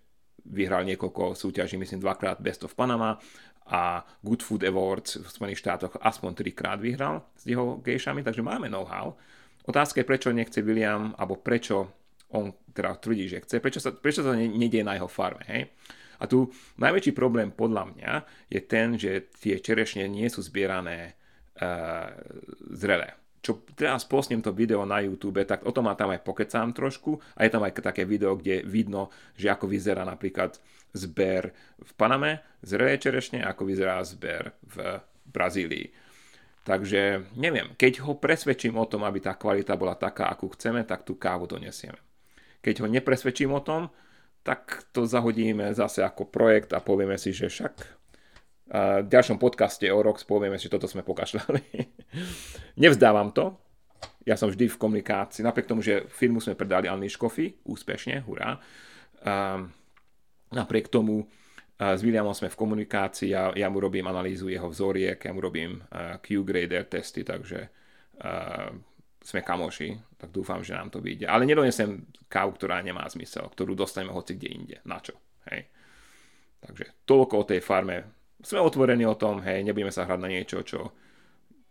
vyhral 0.46 0.86
niekoľko 0.86 1.34
súťaží, 1.34 1.76
myslím 1.76 2.02
dvakrát 2.02 2.38
Best 2.38 2.64
of 2.64 2.74
Panama 2.74 3.18
a 3.66 4.02
Good 4.22 4.42
Food 4.42 4.62
Awards 4.66 5.22
v 5.22 5.28
Spojených 5.28 5.62
štátoch 5.62 5.94
aspoň 6.02 6.30
trikrát 6.34 6.78
vyhral 6.82 7.26
s 7.34 7.46
jeho 7.46 7.78
gejšami, 7.82 8.22
takže 8.22 8.42
máme 8.42 8.66
know-how. 8.66 9.14
Otázka 9.62 10.02
je, 10.02 10.08
prečo 10.08 10.34
nechce 10.34 10.58
William, 10.62 11.14
alebo 11.14 11.38
prečo 11.38 11.94
on 12.34 12.50
teda 12.74 12.98
tvrdí, 12.98 13.28
že 13.28 13.44
chce, 13.44 13.60
prečo 13.62 13.78
sa, 13.78 13.94
prečo 13.94 14.24
sa 14.24 14.34
nedie 14.34 14.82
na 14.82 14.98
jeho 14.98 15.06
farme, 15.06 15.44
hej? 15.46 15.70
A 16.22 16.30
tu 16.30 16.46
najväčší 16.78 17.10
problém 17.18 17.50
podľa 17.50 17.90
mňa 17.90 18.12
je 18.46 18.60
ten, 18.62 18.94
že 18.94 19.26
tie 19.42 19.58
čerešne 19.58 20.06
nie 20.06 20.30
sú 20.30 20.38
zbierané 20.38 21.18
uh, 21.58 22.14
zrelé. 22.70 23.18
Čo 23.42 23.66
teraz 23.74 24.06
postnem 24.06 24.38
to 24.38 24.54
video 24.54 24.86
na 24.86 25.02
YouTube, 25.02 25.42
tak 25.42 25.66
o 25.66 25.74
tom 25.74 25.90
ma 25.90 25.98
tam 25.98 26.14
aj 26.14 26.22
pokecám 26.22 26.70
trošku 26.70 27.18
a 27.34 27.42
je 27.42 27.50
tam 27.50 27.66
aj 27.66 27.74
také 27.82 28.06
video, 28.06 28.38
kde 28.38 28.62
vidno, 28.62 29.10
že 29.34 29.50
ako 29.50 29.66
vyzerá 29.66 30.06
napríklad 30.06 30.62
zber 30.94 31.50
v 31.82 31.90
Paname, 31.98 32.46
zrelé 32.62 33.02
čerešne, 33.02 33.42
ako 33.42 33.66
vyzerá 33.66 33.98
zber 34.06 34.54
v 34.62 35.02
Brazílii. 35.26 35.90
Takže 36.62 37.34
neviem, 37.34 37.74
keď 37.74 38.06
ho 38.06 38.14
presvedčím 38.14 38.78
o 38.78 38.86
tom, 38.86 39.02
aby 39.02 39.18
tá 39.18 39.34
kvalita 39.34 39.74
bola 39.74 39.98
taká, 39.98 40.30
akú 40.30 40.46
chceme, 40.54 40.86
tak 40.86 41.02
tú 41.02 41.18
kávu 41.18 41.50
donesieme. 41.50 41.98
Keď 42.62 42.86
ho 42.86 42.86
nepresvedčím 42.86 43.50
o 43.50 43.58
tom, 43.58 43.90
tak 44.42 44.90
to 44.90 45.06
zahodíme 45.06 45.70
zase 45.74 46.02
ako 46.02 46.26
projekt 46.26 46.74
a 46.74 46.82
povieme 46.82 47.14
si, 47.18 47.30
že 47.30 47.46
však 47.46 47.74
v 49.02 49.08
ďalšom 49.08 49.36
podcaste 49.36 49.84
o 49.92 50.00
rok 50.00 50.16
povieme 50.24 50.56
že 50.56 50.72
toto 50.72 50.88
sme 50.88 51.04
pokašľali. 51.04 51.60
Nevzdávam 52.82 53.30
to. 53.36 53.58
Ja 54.24 54.38
som 54.38 54.48
vždy 54.48 54.70
v 54.70 54.80
komunikácii, 54.80 55.42
napriek 55.42 55.66
tomu, 55.66 55.82
že 55.82 56.06
firmu 56.08 56.38
sme 56.38 56.54
predali 56.54 56.86
Coffee, 57.10 57.58
úspešne, 57.66 58.22
hurá. 58.22 58.58
Napriek 60.50 60.86
tomu 60.90 61.26
s 61.78 62.00
Williamom 62.06 62.34
sme 62.34 62.50
v 62.50 62.58
komunikácii, 62.58 63.34
ja, 63.34 63.50
ja 63.54 63.66
mu 63.66 63.82
robím 63.82 64.06
analýzu 64.06 64.46
jeho 64.46 64.70
vzoriek, 64.70 65.18
ja 65.18 65.32
mu 65.34 65.42
robím 65.42 65.82
Q-grader 66.22 66.86
testy, 66.86 67.26
takže 67.26 67.66
sme 69.22 69.40
kamoši, 69.42 70.11
tak 70.22 70.30
dúfam, 70.30 70.62
že 70.62 70.78
nám 70.78 70.86
to 70.86 71.02
vyjde. 71.02 71.26
Ale 71.26 71.42
nedonesem 71.42 72.06
kávu, 72.30 72.54
ktorá 72.54 72.78
nemá 72.78 73.02
zmysel, 73.10 73.50
ktorú 73.50 73.74
dostaneme 73.74 74.14
hoci 74.14 74.38
kde 74.38 74.48
inde. 74.54 74.76
Na 74.86 75.02
čo? 75.02 75.18
Hej. 75.50 75.66
Takže 76.62 77.02
toľko 77.02 77.34
o 77.42 77.48
tej 77.50 77.58
farme. 77.58 78.22
Sme 78.38 78.62
otvorení 78.62 79.02
o 79.02 79.18
tom, 79.18 79.42
hej, 79.42 79.66
nebudeme 79.66 79.90
sa 79.90 80.06
hrať 80.06 80.20
na 80.22 80.30
niečo, 80.30 80.62
čo 80.62 80.94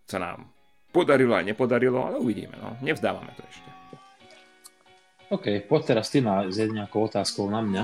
sa 0.03 0.19
nám 0.19 0.51
podarilo 0.91 1.31
aj 1.31 1.47
nepodarilo, 1.47 2.03
ale 2.03 2.19
uvidíme, 2.19 2.59
no. 2.59 2.75
Nevzdávame 2.83 3.31
to 3.39 3.43
ešte. 3.47 3.69
OK, 5.31 5.63
poď 5.71 5.95
teraz 5.95 6.11
ty 6.11 6.19
na, 6.19 6.43
s 6.51 6.59
nejakou 6.59 7.07
otázkou 7.07 7.47
na 7.47 7.63
mňa. 7.63 7.83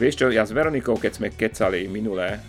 Vieš 0.00 0.14
čo, 0.24 0.26
ja 0.32 0.48
s 0.48 0.56
Veronikou, 0.56 0.96
keď 0.96 1.12
sme 1.20 1.28
kecali 1.36 1.84
minulé, 1.84 2.40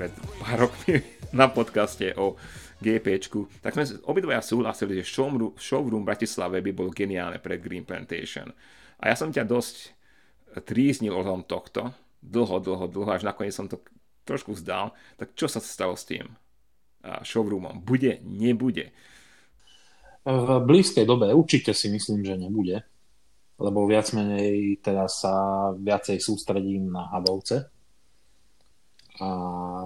pred 0.00 0.12
pár 0.40 0.64
rokmi 0.64 1.04
na 1.36 1.52
podcaste 1.52 2.16
o 2.16 2.40
GPčku, 2.80 3.60
tak 3.60 3.76
sme 3.76 3.84
obidvaja 4.08 4.40
súhlasili, 4.40 5.04
že 5.04 5.12
showroom, 5.12 5.52
showroom 5.60 6.00
v 6.00 6.08
Bratislave 6.08 6.64
by 6.64 6.72
bol 6.72 6.88
geniálne 6.88 7.36
pre 7.36 7.60
Green 7.60 7.84
Plantation. 7.84 8.48
A 9.04 9.12
ja 9.12 9.14
som 9.20 9.28
ťa 9.28 9.44
dosť 9.44 9.92
tríznil 10.64 11.12
o 11.12 11.20
tom 11.20 11.44
tohto, 11.44 11.92
dlho, 12.24 12.56
dlho, 12.64 12.88
dlho, 12.88 13.10
až 13.12 13.28
nakoniec 13.28 13.52
som 13.52 13.68
to 13.68 13.84
trošku 14.24 14.56
vzdal. 14.56 14.96
Tak 15.20 15.36
čo 15.36 15.44
sa 15.44 15.60
stalo 15.60 15.92
s 15.92 16.08
tým? 16.08 16.24
showroomom. 17.00 17.80
Bude, 17.80 18.20
nebude? 18.24 18.92
V 20.20 20.48
blízkej 20.60 21.08
dobe 21.08 21.32
určite 21.32 21.72
si 21.72 21.88
myslím, 21.88 22.20
že 22.20 22.36
nebude, 22.36 22.76
lebo 23.56 23.88
viac 23.88 24.12
menej 24.12 24.76
teraz 24.84 25.24
sa 25.24 25.32
viacej 25.72 26.20
sústredím 26.20 26.92
na 26.92 27.08
hadovce 27.08 27.79
a 29.20 29.28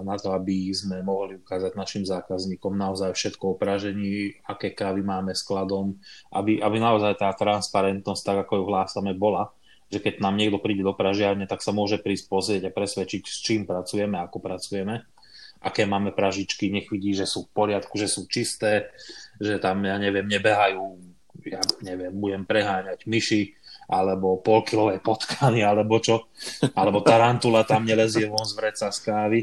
na 0.07 0.15
to, 0.15 0.31
aby 0.31 0.71
sme 0.71 1.03
mohli 1.03 1.43
ukázať 1.43 1.75
našim 1.75 2.07
zákazníkom 2.07 2.71
naozaj 2.79 3.11
všetko 3.19 3.45
o 3.55 3.59
pražení, 3.59 4.39
aké 4.47 4.71
kávy 4.71 5.03
máme 5.03 5.35
skladom, 5.35 5.99
aby, 6.31 6.63
aby 6.63 6.77
naozaj 6.79 7.19
tá 7.19 7.35
transparentnosť, 7.35 8.23
tak 8.23 8.39
ako 8.47 8.63
ju 8.63 8.65
hlásame, 8.71 9.11
bola. 9.11 9.51
Že 9.91 10.07
keď 10.07 10.15
nám 10.23 10.39
niekto 10.39 10.63
príde 10.63 10.87
do 10.87 10.95
pražiarne, 10.95 11.51
tak 11.51 11.67
sa 11.67 11.75
môže 11.75 11.99
prísť 11.99 12.31
pozrieť 12.31 12.63
a 12.71 12.75
presvedčiť, 12.75 13.23
s 13.27 13.43
čím 13.43 13.67
pracujeme, 13.67 14.23
ako 14.23 14.39
pracujeme. 14.39 15.03
Aké 15.59 15.83
máme 15.83 16.15
pražičky, 16.15 16.71
nech 16.71 16.87
vidí, 16.87 17.11
že 17.11 17.27
sú 17.27 17.51
v 17.51 17.53
poriadku, 17.59 17.99
že 17.99 18.07
sú 18.07 18.31
čisté, 18.31 18.95
že 19.43 19.59
tam, 19.59 19.83
ja 19.83 19.99
neviem, 19.99 20.31
nebehajú, 20.31 20.95
ja 21.43 21.59
neviem, 21.83 22.15
budem 22.15 22.47
preháňať 22.47 23.03
myši, 23.11 23.51
alebo 23.89 24.41
polkilové 24.41 25.01
potkany, 25.01 25.61
alebo 25.65 26.01
čo, 26.01 26.29
alebo 26.73 27.05
tarantula 27.05 27.65
tam 27.65 27.85
nelezie 27.85 28.29
von 28.29 28.45
z 28.45 28.57
vreca 28.57 28.89
z 28.89 28.99
kávy. 29.05 29.41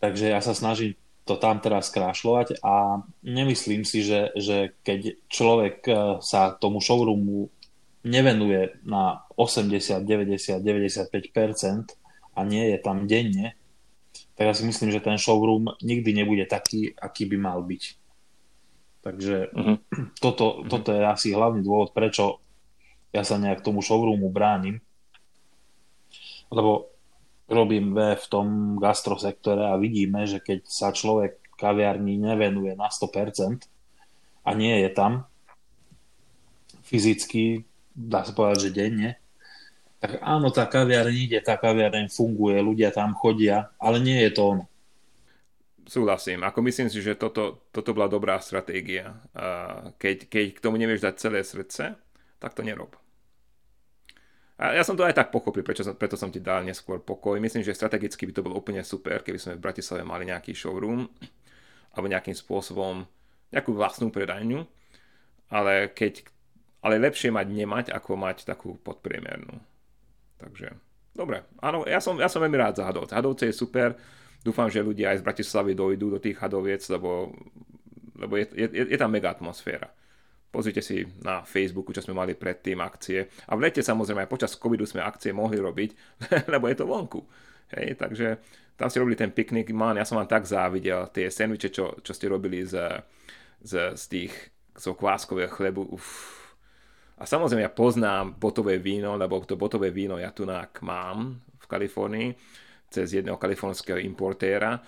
Takže 0.00 0.32
ja 0.32 0.40
sa 0.40 0.56
snažím 0.56 0.96
to 1.28 1.36
tam 1.36 1.60
teraz 1.62 1.92
skrášľovať 1.92 2.64
a 2.64 3.04
nemyslím 3.22 3.84
si, 3.86 4.02
že, 4.02 4.34
že 4.34 4.74
keď 4.82 5.28
človek 5.30 5.76
eh, 5.86 5.96
sa 6.24 6.56
tomu 6.56 6.80
showroomu 6.82 7.52
nevenuje 8.00 8.80
na 8.88 9.28
80, 9.36 10.00
90, 10.02 10.56
95% 10.58 12.00
a 12.32 12.40
nie 12.48 12.72
je 12.72 12.78
tam 12.80 13.04
denne, 13.04 13.52
tak 14.34 14.44
ja 14.48 14.54
si 14.56 14.64
myslím, 14.64 14.88
že 14.88 15.04
ten 15.04 15.20
showroom 15.20 15.76
nikdy 15.84 16.16
nebude 16.16 16.48
taký, 16.48 16.96
aký 16.96 17.28
by 17.28 17.36
mal 17.36 17.60
byť. 17.60 17.82
Takže 19.00 19.52
uh-huh. 19.52 19.76
toto, 20.24 20.64
toto 20.64 20.88
je 20.96 21.04
asi 21.04 21.36
hlavný 21.36 21.60
dôvod, 21.60 21.92
prečo 21.92 22.40
ja 23.10 23.22
sa 23.26 23.36
nejak 23.38 23.62
tomu 23.62 23.82
showroomu 23.82 24.30
bránim. 24.30 24.78
Lebo 26.50 26.90
robím 27.50 27.94
v 27.94 28.26
tom 28.30 28.78
gastrosektore 28.78 29.70
a 29.70 29.78
vidíme, 29.78 30.26
že 30.26 30.38
keď 30.38 30.66
sa 30.66 30.94
človek 30.94 31.42
kaviarni 31.58 32.16
nevenuje 32.16 32.78
na 32.78 32.86
100% 32.86 33.66
a 34.46 34.50
nie 34.54 34.80
je 34.86 34.90
tam 34.94 35.26
fyzicky, 36.86 37.66
dá 37.94 38.22
sa 38.26 38.34
povedať, 38.34 38.70
že 38.70 38.74
denne, 38.74 39.10
tak 40.00 40.22
áno, 40.24 40.48
tá 40.48 40.64
kaviareň 40.64 41.16
ide, 41.28 41.38
tá 41.44 41.60
kaviareň 41.60 42.08
funguje, 42.08 42.56
ľudia 42.62 42.88
tam 42.94 43.12
chodia, 43.12 43.68
ale 43.76 44.00
nie 44.00 44.16
je 44.26 44.30
to 44.32 44.42
ono. 44.56 44.64
Súhlasím. 45.90 46.46
Ako 46.46 46.62
myslím 46.62 46.86
si, 46.86 47.02
že 47.02 47.18
toto, 47.18 47.66
toto 47.74 47.90
bola 47.90 48.06
dobrá 48.06 48.38
stratégia. 48.38 49.18
Keď, 49.98 50.30
keď 50.30 50.44
k 50.54 50.62
tomu 50.62 50.78
nevieš 50.78 51.02
dať 51.02 51.14
celé 51.18 51.42
srdce, 51.42 51.98
tak 52.38 52.54
to 52.54 52.62
nerob. 52.62 52.94
A 54.60 54.76
ja 54.76 54.84
som 54.84 54.92
to 54.92 55.08
aj 55.08 55.16
tak 55.16 55.32
pochopil, 55.32 55.64
prečo 55.64 55.80
som, 55.80 55.96
preto 55.96 56.20
som 56.20 56.28
ti 56.28 56.36
dal 56.36 56.60
neskôr 56.60 57.00
pokoj. 57.00 57.40
Myslím, 57.40 57.64
že 57.64 57.72
strategicky 57.72 58.28
by 58.28 58.32
to 58.36 58.44
bolo 58.44 58.60
úplne 58.60 58.84
super, 58.84 59.24
keby 59.24 59.40
sme 59.40 59.56
v 59.56 59.64
Bratislave 59.64 60.04
mali 60.04 60.28
nejaký 60.28 60.52
showroom 60.52 61.08
alebo 61.96 62.06
nejakým 62.06 62.36
spôsobom 62.36 63.08
nejakú 63.50 63.72
vlastnú 63.72 64.12
predajňu, 64.12 64.60
ale 65.50 65.90
keď 65.96 66.28
ale 66.80 66.96
lepšie 66.96 67.28
mať 67.28 67.46
nemať, 67.48 67.86
ako 67.92 68.16
mať 68.16 68.48
takú 68.48 68.76
podpriemernú. 68.80 69.52
Takže, 70.40 70.72
dobre. 71.12 71.44
Áno, 71.60 71.84
ja 71.84 72.00
som, 72.00 72.16
ja 72.16 72.28
som 72.32 72.40
veľmi 72.40 72.56
rád 72.56 72.80
za 72.80 72.88
Hadovce. 72.88 73.12
Hadovce 73.12 73.44
je 73.52 73.54
super. 73.56 73.92
Dúfam, 74.40 74.72
že 74.72 74.80
ľudia 74.80 75.12
aj 75.12 75.20
z 75.20 75.26
Bratislavy 75.28 75.76
dojdú 75.76 76.16
do 76.16 76.20
tých 76.20 76.40
Hadoviec, 76.40 76.80
lebo, 76.88 77.36
lebo 78.16 78.32
je, 78.40 78.48
je, 78.56 78.68
je 78.88 78.96
tam 78.96 79.12
mega 79.12 79.28
atmosféra. 79.28 79.92
Pozrite 80.50 80.82
si 80.82 81.06
na 81.22 81.46
Facebooku, 81.46 81.94
čo 81.94 82.02
sme 82.02 82.18
mali 82.18 82.34
predtým 82.34 82.82
akcie. 82.82 83.30
A 83.46 83.54
v 83.54 83.70
lete 83.70 83.86
samozrejme 83.86 84.26
aj 84.26 84.30
počas 84.30 84.58
covidu 84.58 84.82
sme 84.82 85.02
akcie 85.02 85.30
mohli 85.30 85.62
robiť, 85.62 86.18
lebo 86.52 86.66
je 86.66 86.76
to 86.76 86.90
vonku. 86.90 87.22
Hej, 87.70 88.02
takže 88.02 88.42
tam 88.74 88.90
ste 88.90 88.98
robili 88.98 89.14
ten 89.14 89.30
piknik. 89.30 89.70
Man, 89.70 89.94
ja 89.94 90.02
som 90.02 90.18
vám 90.18 90.26
tak 90.26 90.42
závidel 90.42 91.06
tie 91.14 91.30
sandviče, 91.30 91.70
čo, 91.70 92.02
čo 92.02 92.10
ste 92.10 92.26
robili 92.26 92.66
z, 92.66 92.82
z, 93.62 93.94
z 93.94 94.04
tých 94.10 94.34
zo 94.74 94.98
kváskového 94.98 95.54
chlebu. 95.54 95.86
Uf, 95.94 96.40
a 97.20 97.28
samozrejme 97.28 97.62
ja 97.62 97.70
poznám 97.70 98.40
botové 98.40 98.80
víno, 98.80 99.14
lebo 99.14 99.44
to 99.44 99.54
botové 99.60 99.92
víno 99.92 100.16
ja 100.16 100.32
tu 100.32 100.48
mám 100.80 101.36
v 101.60 101.66
Kalifornii 101.68 102.28
cez 102.90 103.12
jedného 103.12 103.38
kalifornského 103.38 104.00
importéra 104.02 104.80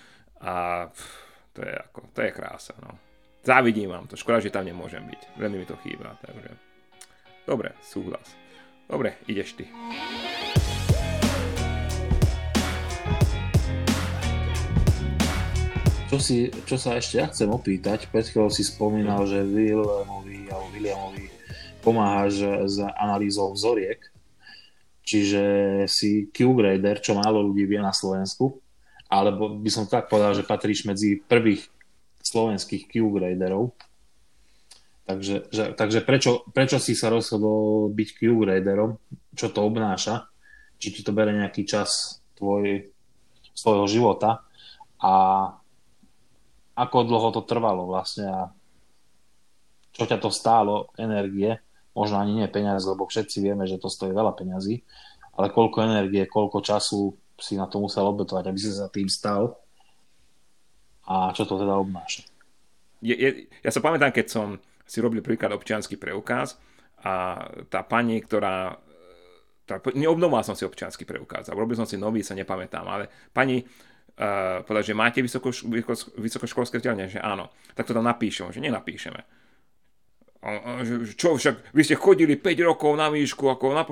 a 0.42 0.88
pff, 0.88 1.12
to 1.52 1.60
je, 1.62 1.74
ako, 1.76 2.00
to 2.10 2.20
je 2.24 2.30
krása. 2.32 2.74
No. 2.82 3.11
Závidím 3.42 3.90
vám 3.90 4.06
to, 4.06 4.14
škoda, 4.14 4.38
že 4.38 4.54
tam 4.54 4.62
nemôžem 4.62 5.02
byť. 5.02 5.34
Veľmi 5.34 5.58
mi 5.58 5.66
to 5.66 5.74
chýba. 5.82 6.14
Takže... 6.22 6.54
Dobre, 7.42 7.74
súhlas. 7.82 8.22
Dobre, 8.86 9.18
ideš 9.26 9.58
ty. 9.58 9.66
Čo, 16.06 16.22
si, 16.22 16.54
čo 16.70 16.78
sa 16.78 16.94
ešte 16.94 17.18
ja 17.18 17.26
chcem 17.26 17.50
opýtať, 17.50 18.06
pred 18.14 18.22
chvíľou 18.22 18.46
si 18.46 18.62
spomínal, 18.62 19.26
že 19.26 19.42
Williamovi, 19.42 20.46
alebo 20.46 20.70
Williamovi 20.78 21.26
pomáhaš 21.82 22.46
s 22.46 22.78
analýzou 22.78 23.58
vzoriek, 23.58 24.06
čiže 25.02 25.42
si 25.90 26.30
Q-grader, 26.30 27.02
čo 27.02 27.18
málo 27.18 27.42
ľudí 27.42 27.66
vie 27.66 27.82
na 27.82 27.90
Slovensku, 27.90 28.54
alebo 29.10 29.58
by 29.58 29.70
som 29.72 29.90
tak 29.90 30.06
povedal, 30.06 30.38
že 30.38 30.46
patríš 30.46 30.86
medzi 30.86 31.18
prvých 31.18 31.66
slovenských 32.22 32.88
Q-graderov. 32.88 33.74
Takže, 35.02 35.50
že, 35.50 35.64
takže 35.74 36.00
prečo, 36.06 36.46
prečo 36.54 36.78
si 36.78 36.94
sa 36.94 37.10
rozhodol 37.10 37.90
byť 37.90 38.08
Q-graderom? 38.22 38.96
Čo 39.34 39.50
to 39.50 39.66
obnáša? 39.66 40.30
Či 40.78 40.88
ti 40.94 41.00
to 41.02 41.10
bere 41.14 41.34
nejaký 41.34 41.66
čas 41.66 42.22
tvoj, 42.38 42.88
svojho 43.52 43.86
života? 43.90 44.46
A 45.02 45.12
ako 46.78 46.98
dlho 47.04 47.28
to 47.34 47.42
trvalo 47.44 47.84
vlastne 47.90 48.26
a 48.30 48.40
čo 49.92 50.08
ťa 50.08 50.16
to 50.22 50.32
stálo 50.32 50.88
energie 50.96 51.60
možno 51.92 52.20
ani 52.20 52.32
nie 52.40 52.48
peniaze, 52.48 52.88
lebo 52.88 53.04
všetci 53.04 53.44
vieme, 53.44 53.68
že 53.68 53.80
to 53.80 53.92
stojí 53.92 54.16
veľa 54.16 54.32
peňazí, 54.32 54.80
ale 55.36 55.52
koľko 55.52 55.84
energie, 55.84 56.24
koľko 56.24 56.64
času 56.64 57.12
si 57.36 57.56
na 57.56 57.68
to 57.68 57.80
musel 57.80 58.08
obetovať, 58.12 58.44
aby 58.48 58.58
si 58.58 58.72
sa 58.72 58.88
tým 58.88 59.08
stal 59.12 59.56
a 61.06 61.34
čo 61.34 61.42
to 61.48 61.58
teda 61.58 61.74
obnáša. 61.78 62.26
Je, 63.02 63.14
je, 63.18 63.30
ja 63.62 63.70
sa 63.74 63.82
pamätám, 63.82 64.14
keď 64.14 64.26
som 64.30 64.48
si 64.86 65.02
robil 65.02 65.24
príklad 65.24 65.50
občianský 65.50 65.98
preukaz 65.98 66.58
a 67.02 67.44
tá 67.66 67.82
pani, 67.82 68.22
ktorá 68.22 68.78
tá, 69.66 69.78
neobnoval 69.94 70.42
som 70.46 70.54
si 70.54 70.62
občianský 70.62 71.06
preukaz 71.06 71.50
a 71.50 71.56
robil 71.58 71.74
som 71.74 71.86
si 71.86 71.98
nový, 71.98 72.22
sa 72.22 72.38
nepamätám, 72.38 72.86
ale 72.86 73.10
pani 73.34 73.62
uh, 73.62 74.62
povedala, 74.62 74.86
že 74.86 74.94
máte 74.94 75.18
vysoko, 75.22 75.50
vysokoškolské 76.18 76.78
vzdelanie, 76.78 77.10
že 77.10 77.18
áno, 77.22 77.50
tak 77.74 77.90
to 77.90 77.94
tam 77.94 78.06
napíšem, 78.06 78.50
že 78.54 78.62
nenapíšeme 78.62 79.41
a, 80.42 80.50
a, 80.58 80.70
čo 81.14 81.38
však, 81.38 81.70
vy 81.70 81.82
ste 81.86 81.94
chodili 81.94 82.34
5 82.34 82.66
rokov 82.66 82.98
na 82.98 83.06
výšku, 83.06 83.46
ako 83.46 83.78
na... 83.78 83.86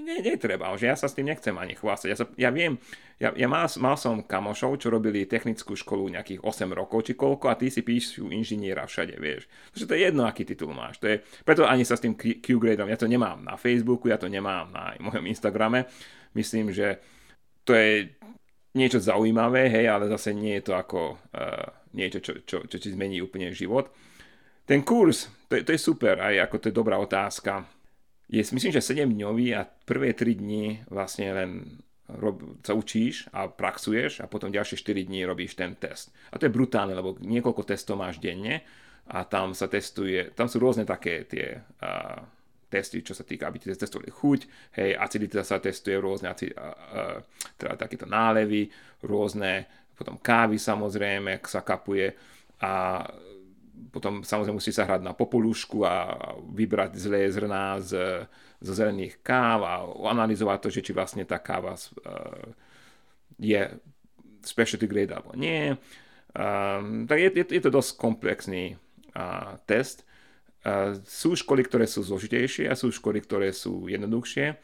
Nie, 0.00 0.24
netreba, 0.24 0.72
že 0.80 0.88
ja 0.88 0.96
sa 0.96 1.12
s 1.12 1.12
tým 1.12 1.28
nechcem 1.28 1.52
ani 1.52 1.76
chvástať. 1.76 2.08
Ja, 2.08 2.16
sa, 2.16 2.24
ja 2.40 2.48
viem, 2.48 2.80
ja, 3.20 3.36
ja 3.36 3.44
mal, 3.44 3.68
mal 3.76 4.00
som 4.00 4.24
kamošov, 4.24 4.80
čo 4.80 4.88
robili 4.88 5.28
technickú 5.28 5.76
školu 5.76 6.08
nejakých 6.16 6.40
8 6.40 6.72
rokov 6.72 7.04
či 7.04 7.12
koľko 7.12 7.52
a 7.52 7.60
ty 7.60 7.68
si 7.68 7.84
píšu 7.84 8.32
inžiniera 8.32 8.88
všade, 8.88 9.20
vieš. 9.20 9.44
Takže 9.76 9.84
to 9.84 9.92
je 9.92 10.00
jedno, 10.08 10.24
aký 10.24 10.48
titul 10.48 10.72
máš. 10.72 10.96
To 11.04 11.06
je, 11.12 11.20
preto 11.44 11.68
ani 11.68 11.84
sa 11.84 12.00
s 12.00 12.04
tým 12.08 12.16
Q-gradeom, 12.16 12.88
ja 12.88 12.96
to 12.96 13.04
nemám 13.04 13.44
na 13.44 13.60
Facebooku, 13.60 14.08
ja 14.08 14.16
to 14.16 14.32
nemám 14.32 14.72
na 14.72 14.96
mojom 15.04 15.28
Instagrame. 15.28 15.84
Myslím, 16.32 16.72
že 16.72 16.96
to 17.68 17.76
je 17.76 18.08
niečo 18.72 19.04
zaujímavé, 19.04 19.68
hej, 19.68 19.92
ale 19.92 20.08
zase 20.08 20.32
nie 20.32 20.56
je 20.64 20.64
to 20.64 20.80
ako 20.80 21.20
uh, 21.36 21.92
niečo, 21.92 22.24
čo, 22.24 22.40
čo, 22.48 22.64
čo 22.64 22.76
ti 22.80 22.88
zmení 22.88 23.20
úplne 23.20 23.52
život 23.52 23.92
Ten 24.70 24.86
kurz, 24.86 25.26
to 25.50 25.58
je, 25.58 25.66
to 25.66 25.74
je 25.74 25.82
super, 25.82 26.22
aj 26.22 26.46
ako 26.46 26.56
to 26.62 26.66
je 26.70 26.78
dobrá 26.78 26.94
otázka. 27.02 27.66
Je, 28.30 28.38
myslím, 28.38 28.70
že 28.70 28.78
7 28.78 29.02
dňový 29.02 29.58
a 29.58 29.66
prvé 29.66 30.14
3 30.14 30.38
dní 30.38 30.86
vlastne 30.86 31.26
len 31.34 31.50
rob, 32.06 32.38
sa 32.62 32.78
učíš 32.78 33.26
a 33.34 33.50
praxuješ 33.50 34.22
a 34.22 34.30
potom 34.30 34.54
ďalšie 34.54 34.78
4 34.78 35.10
dní 35.10 35.26
robíš 35.26 35.58
ten 35.58 35.74
test. 35.74 36.14
A 36.30 36.38
to 36.38 36.46
je 36.46 36.54
brutálne, 36.54 36.94
lebo 36.94 37.18
niekoľko 37.18 37.66
testov 37.66 37.98
máš 37.98 38.22
denne 38.22 38.62
a 39.10 39.26
tam 39.26 39.58
sa 39.58 39.66
testuje, 39.66 40.30
tam 40.38 40.46
sú 40.46 40.62
rôzne 40.62 40.86
také 40.86 41.26
tie 41.26 41.58
uh, 41.58 42.22
testy, 42.70 43.02
čo 43.02 43.10
sa 43.10 43.26
týka, 43.26 43.50
aby 43.50 43.58
ste 43.58 43.74
testovali 43.74 44.14
chuť, 44.14 44.40
hej, 44.78 44.94
acidita 44.94 45.42
sa 45.42 45.58
testuje, 45.58 45.98
rôzne 45.98 46.30
uh, 46.30 46.38
uh, 46.38 47.18
teda 47.58 47.74
takéto 47.74 48.06
nálevy, 48.06 48.70
rôzne, 49.02 49.66
potom 49.98 50.14
kávy 50.22 50.62
samozrejme 50.62 51.42
sa 51.42 51.66
kapuje 51.66 52.14
a 52.62 53.02
potom 53.90 54.22
samozrejme 54.22 54.62
musí 54.62 54.70
sa 54.70 54.86
hrať 54.86 55.02
na 55.02 55.12
popolušku 55.12 55.82
a 55.82 56.14
vybrať 56.54 56.94
zlé 56.94 57.26
zrná 57.26 57.82
z, 57.82 58.22
zo 58.62 58.72
zelených 58.72 59.18
káv 59.20 59.66
a 59.66 59.82
analyzovať 60.14 60.58
to, 60.62 60.68
že 60.70 60.84
či 60.86 60.92
vlastne 60.94 61.26
tá 61.26 61.42
káva 61.42 61.74
uh, 61.74 62.46
je 63.36 63.60
specialty 64.46 64.86
grade 64.86 65.10
alebo 65.10 65.34
nie. 65.34 65.74
Um, 66.30 67.10
tak 67.10 67.18
je, 67.18 67.28
je, 67.34 67.44
je 67.58 67.62
to 67.66 67.74
dosť 67.74 67.90
komplexný 67.98 68.78
uh, 69.18 69.58
test. 69.66 70.06
Sú 71.08 71.40
školy, 71.40 71.64
ktoré 71.64 71.88
sú 71.88 72.04
zložitejšie 72.04 72.68
a 72.68 72.76
sú 72.76 72.92
školy, 72.92 73.24
ktoré 73.24 73.48
sú 73.48 73.88
jednoduchšie. 73.88 74.60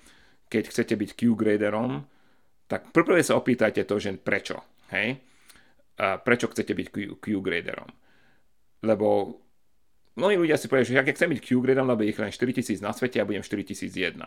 Keď 0.53 0.64
chcete 0.68 0.93
byť 0.93 1.11
Q-graderom, 1.16 2.05
tak 2.68 2.93
prvé 2.93 3.24
sa 3.24 3.41
opýtajte 3.41 3.81
to, 3.89 3.97
že 3.97 4.12
prečo. 4.20 4.61
Hej? 4.93 5.24
Prečo 5.97 6.53
chcete 6.53 6.77
byť 6.77 7.16
Q-graderom 7.16 7.89
lebo 8.87 9.37
mnohí 10.14 10.39
ľudia 10.39 10.57
si 10.57 10.70
povedia, 10.70 10.97
že 10.97 11.03
ak 11.03 11.12
chcem 11.12 11.34
byť 11.34 11.41
Q-gradeom, 11.43 11.91
lebo 11.91 12.07
ich 12.07 12.16
len 12.16 12.30
4000 12.30 12.78
na 12.80 12.95
svete 12.95 13.18
a 13.18 13.26
budem 13.26 13.43
4001. 13.43 14.22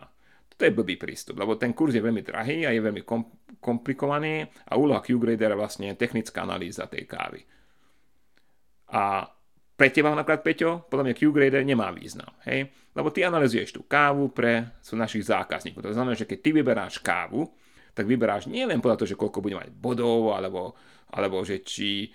To 0.60 0.68
je 0.68 0.76
blbý 0.76 1.00
prístup, 1.00 1.40
lebo 1.40 1.56
ten 1.56 1.72
kurz 1.72 1.96
je 1.96 2.04
veľmi 2.04 2.20
drahý 2.20 2.68
a 2.68 2.70
je 2.76 2.84
veľmi 2.84 3.00
kom- 3.08 3.32
komplikovaný 3.64 4.44
a 4.68 4.76
úloha 4.76 5.00
Q-gradera 5.00 5.56
vlastne 5.56 5.96
technická 5.96 6.44
analýza 6.44 6.84
tej 6.84 7.08
kávy. 7.08 7.40
A 8.92 9.24
pre 9.80 9.88
teba 9.88 10.12
napríklad, 10.12 10.44
Peťo, 10.44 10.70
podľa 10.92 11.08
mňa 11.08 11.14
Q-grader 11.16 11.64
nemá 11.64 11.88
význam, 11.88 12.28
hej? 12.44 12.68
Lebo 12.92 13.08
ty 13.08 13.24
analizuješ 13.24 13.80
tú 13.80 13.88
kávu 13.88 14.28
pre 14.28 14.76
sú 14.84 14.92
našich 14.92 15.24
zákazníkov. 15.24 15.80
To 15.80 15.96
znamená, 15.96 16.12
že 16.12 16.28
keď 16.28 16.38
ty 16.44 16.50
vyberáš 16.52 17.00
kávu, 17.00 17.48
tak 17.96 18.04
vyberáš 18.04 18.52
nie 18.52 18.68
len 18.68 18.84
podľa 18.84 19.00
toho, 19.00 19.16
že 19.16 19.16
koľko 19.16 19.40
bude 19.40 19.56
mať 19.56 19.72
bodov, 19.72 20.36
alebo, 20.36 20.76
alebo 21.08 21.40
že 21.40 21.64
či 21.64 22.12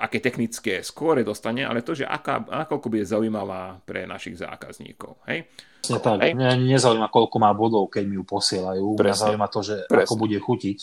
aké 0.00 0.18
technické 0.24 0.80
skóre 0.80 1.20
dostane, 1.20 1.62
ale 1.62 1.84
to, 1.84 1.92
že 1.92 2.08
aká, 2.08 2.40
nakoľko 2.42 2.86
bude 2.88 3.04
zaujímavá 3.04 3.84
pre 3.84 4.08
našich 4.08 4.40
zákazníkov. 4.40 5.20
Hej? 5.28 5.52
Presne 5.84 5.98
tak. 6.00 6.18
Hej? 6.24 6.32
Mňa 6.32 6.50
nezaujíma, 6.56 7.08
koľko 7.12 7.36
má 7.36 7.50
bodov, 7.52 7.92
keď 7.92 8.04
mi 8.08 8.16
ju 8.16 8.24
posielajú. 8.24 8.96
Presne. 8.96 9.04
Mňa 9.04 9.22
zaujíma 9.28 9.48
to, 9.52 9.60
že 9.60 9.76
Presne. 9.84 10.04
ako 10.08 10.14
bude 10.16 10.38
chutiť. 10.40 10.78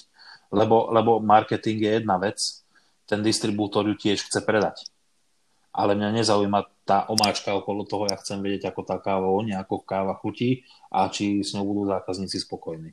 Lebo, 0.50 0.90
lebo 0.90 1.22
marketing 1.22 1.78
je 1.86 1.92
jedna 2.02 2.18
vec, 2.18 2.42
ten 3.06 3.22
distribútor 3.22 3.86
ju 3.90 3.98
tiež 3.98 4.26
chce 4.26 4.42
predať. 4.46 4.86
Ale 5.70 5.94
mňa 5.94 6.22
nezaujíma 6.22 6.86
tá 6.86 7.06
omáčka 7.06 7.54
okolo 7.54 7.86
toho, 7.86 8.10
ja 8.10 8.18
chcem 8.18 8.42
vedieť, 8.42 8.74
ako 8.74 8.82
tá 8.82 8.98
káva 8.98 9.30
vonia, 9.30 9.62
ako 9.62 9.86
káva 9.86 10.18
chutí 10.18 10.66
a 10.90 11.06
či 11.10 11.46
s 11.46 11.54
ňou 11.54 11.66
budú 11.70 11.86
zákazníci 11.86 12.42
spokojní. 12.42 12.90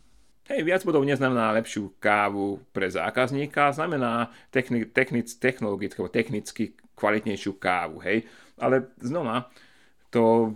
Hej, 0.47 0.63
viac 0.63 0.87
bodov 0.87 1.03
neznamená 1.03 1.51
lepšiu 1.59 1.99
kávu 1.99 2.63
pre 2.71 2.87
zákazníka, 2.87 3.75
znamená 3.75 4.31
techni- 4.55 4.87
technic, 4.87 5.27
technologicky, 5.43 5.99
technicky 6.07 6.65
kvalitnejšiu 6.95 7.59
kávu, 7.59 7.99
hej. 8.07 8.23
Ale 8.55 8.95
znova, 9.03 9.51
to, 10.15 10.55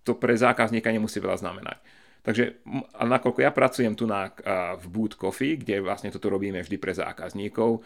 to 0.00 0.16
pre 0.16 0.32
zákazníka 0.32 0.88
nemusí 0.88 1.20
veľa 1.20 1.44
znamenať. 1.44 1.78
Takže 2.24 2.60
a 2.96 3.02
nakoľko 3.04 3.40
ja 3.44 3.52
pracujem 3.52 3.94
tu 3.96 4.08
na, 4.08 4.32
v 4.80 4.84
Boot 4.88 5.16
Coffee, 5.20 5.60
kde 5.60 5.84
vlastne 5.84 6.08
toto 6.08 6.32
robíme 6.32 6.64
vždy 6.64 6.76
pre 6.80 6.96
zákazníkov, 6.96 7.84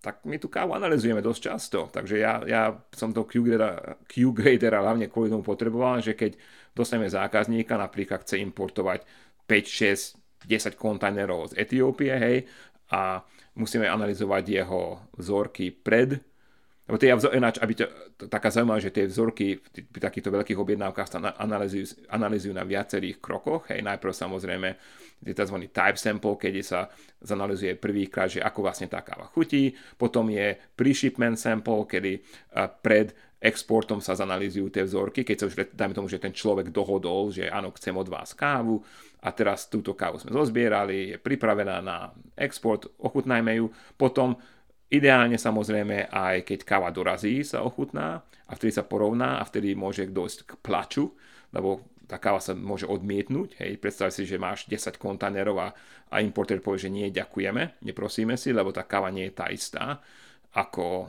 tak 0.00 0.24
my 0.24 0.40
tú 0.40 0.48
kávu 0.48 0.72
analizujeme 0.72 1.20
dosť 1.20 1.40
často. 1.44 1.80
Takže 1.92 2.16
ja, 2.16 2.40
ja 2.48 2.72
som 2.96 3.12
to 3.12 3.28
Q-gradera, 3.28 4.00
Q-gradera 4.08 4.80
hlavne 4.80 5.12
kvôli 5.12 5.28
tomu 5.28 5.44
potreboval, 5.44 6.00
že 6.00 6.16
keď 6.16 6.40
dostaneme 6.72 7.12
zákazníka, 7.12 7.76
napríklad 7.76 8.24
chce 8.24 8.40
importovať 8.40 9.04
5, 9.44 10.19
6, 10.19 10.19
10 10.46 10.76
kontajnerov 10.76 11.52
z 11.52 11.64
Etiópie, 11.64 12.12
hej, 12.14 12.36
a 12.90 13.22
musíme 13.54 13.86
analyzovať 13.86 14.44
jeho 14.46 14.98
vzorky 15.14 15.70
pred, 15.70 16.18
lebo 16.90 16.98
to 16.98 17.06
je 17.06 17.38
ináč, 17.38 17.62
aby 17.62 17.78
to, 17.78 17.86
to 18.18 18.26
taká 18.26 18.50
zaujímavá, 18.50 18.82
že 18.82 18.90
tie 18.90 19.06
vzorky 19.06 19.62
pri 19.62 20.10
takýchto 20.10 20.34
veľkých 20.34 20.58
objednávkach 20.58 21.06
sa 21.06 21.22
analýzujú, 21.38 22.10
analýzujú 22.10 22.50
na 22.50 22.66
viacerých 22.66 23.22
krokoch. 23.22 23.70
Hej, 23.70 23.86
najprv 23.86 24.10
samozrejme 24.10 24.68
je 25.22 25.30
tzv. 25.30 25.70
type 25.70 25.94
sample, 25.94 26.34
keď 26.34 26.54
sa 26.66 26.90
zanalizuje 27.22 27.78
prvýkrát, 27.78 28.26
že 28.26 28.42
ako 28.42 28.66
vlastne 28.66 28.90
tá 28.90 29.06
káva 29.06 29.30
chutí. 29.30 29.70
Potom 29.94 30.34
je 30.34 30.58
pre-shipment 30.74 31.38
sample, 31.38 31.86
kedy 31.86 32.26
pred 32.82 33.14
exportom 33.38 34.02
sa 34.02 34.18
zanalýzujú 34.18 34.74
tie 34.74 34.82
vzorky, 34.82 35.22
keď 35.22 35.36
sa 35.38 35.44
už, 35.46 35.54
dajme 35.70 35.94
tomu, 35.94 36.10
že 36.10 36.18
ten 36.18 36.34
človek 36.34 36.74
dohodol, 36.74 37.30
že 37.30 37.46
áno, 37.46 37.70
chcem 37.78 37.94
od 37.94 38.10
vás 38.10 38.34
kávu 38.34 38.82
a 39.20 39.28
teraz 39.36 39.68
túto 39.68 39.92
kávu 39.92 40.16
sme 40.16 40.32
zozbierali, 40.32 41.14
je 41.14 41.16
pripravená 41.20 41.84
na 41.84 42.08
export, 42.36 42.88
ochutnajme 42.96 43.52
ju, 43.60 43.66
potom 44.00 44.36
ideálne 44.90 45.36
samozrejme 45.36 46.08
aj 46.10 46.42
keď 46.42 46.58
káva 46.64 46.88
dorazí 46.90 47.44
sa 47.44 47.62
ochutná 47.62 48.24
a 48.48 48.52
vtedy 48.56 48.72
sa 48.74 48.84
porovná 48.88 49.38
a 49.38 49.46
vtedy 49.46 49.76
môže 49.78 50.08
dojsť 50.08 50.38
k 50.48 50.52
plaču, 50.58 51.14
lebo 51.52 51.84
tá 52.10 52.18
káva 52.18 52.42
sa 52.42 52.58
môže 52.58 52.90
odmietnúť, 52.90 53.62
hej, 53.62 53.78
predstav 53.78 54.10
si, 54.10 54.26
že 54.26 54.34
máš 54.34 54.66
10 54.66 54.98
kontajnerov 54.98 55.56
a, 55.62 55.70
a 56.10 56.18
importer 56.18 56.58
povie, 56.58 56.82
že 56.82 56.90
nie, 56.90 57.06
ďakujeme, 57.14 57.86
neprosíme 57.86 58.34
si, 58.34 58.50
lebo 58.50 58.74
tá 58.74 58.82
káva 58.82 59.14
nie 59.14 59.30
je 59.30 59.36
tá 59.38 59.46
istá 59.46 60.02
ako 60.50 61.06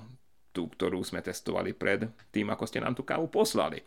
tú, 0.54 0.70
ktorú 0.70 1.02
sme 1.02 1.26
testovali 1.26 1.74
pred 1.74 2.06
tým, 2.30 2.54
ako 2.54 2.64
ste 2.70 2.84
nám 2.84 2.94
tú 2.94 3.02
kávu 3.02 3.34
poslali. 3.34 3.82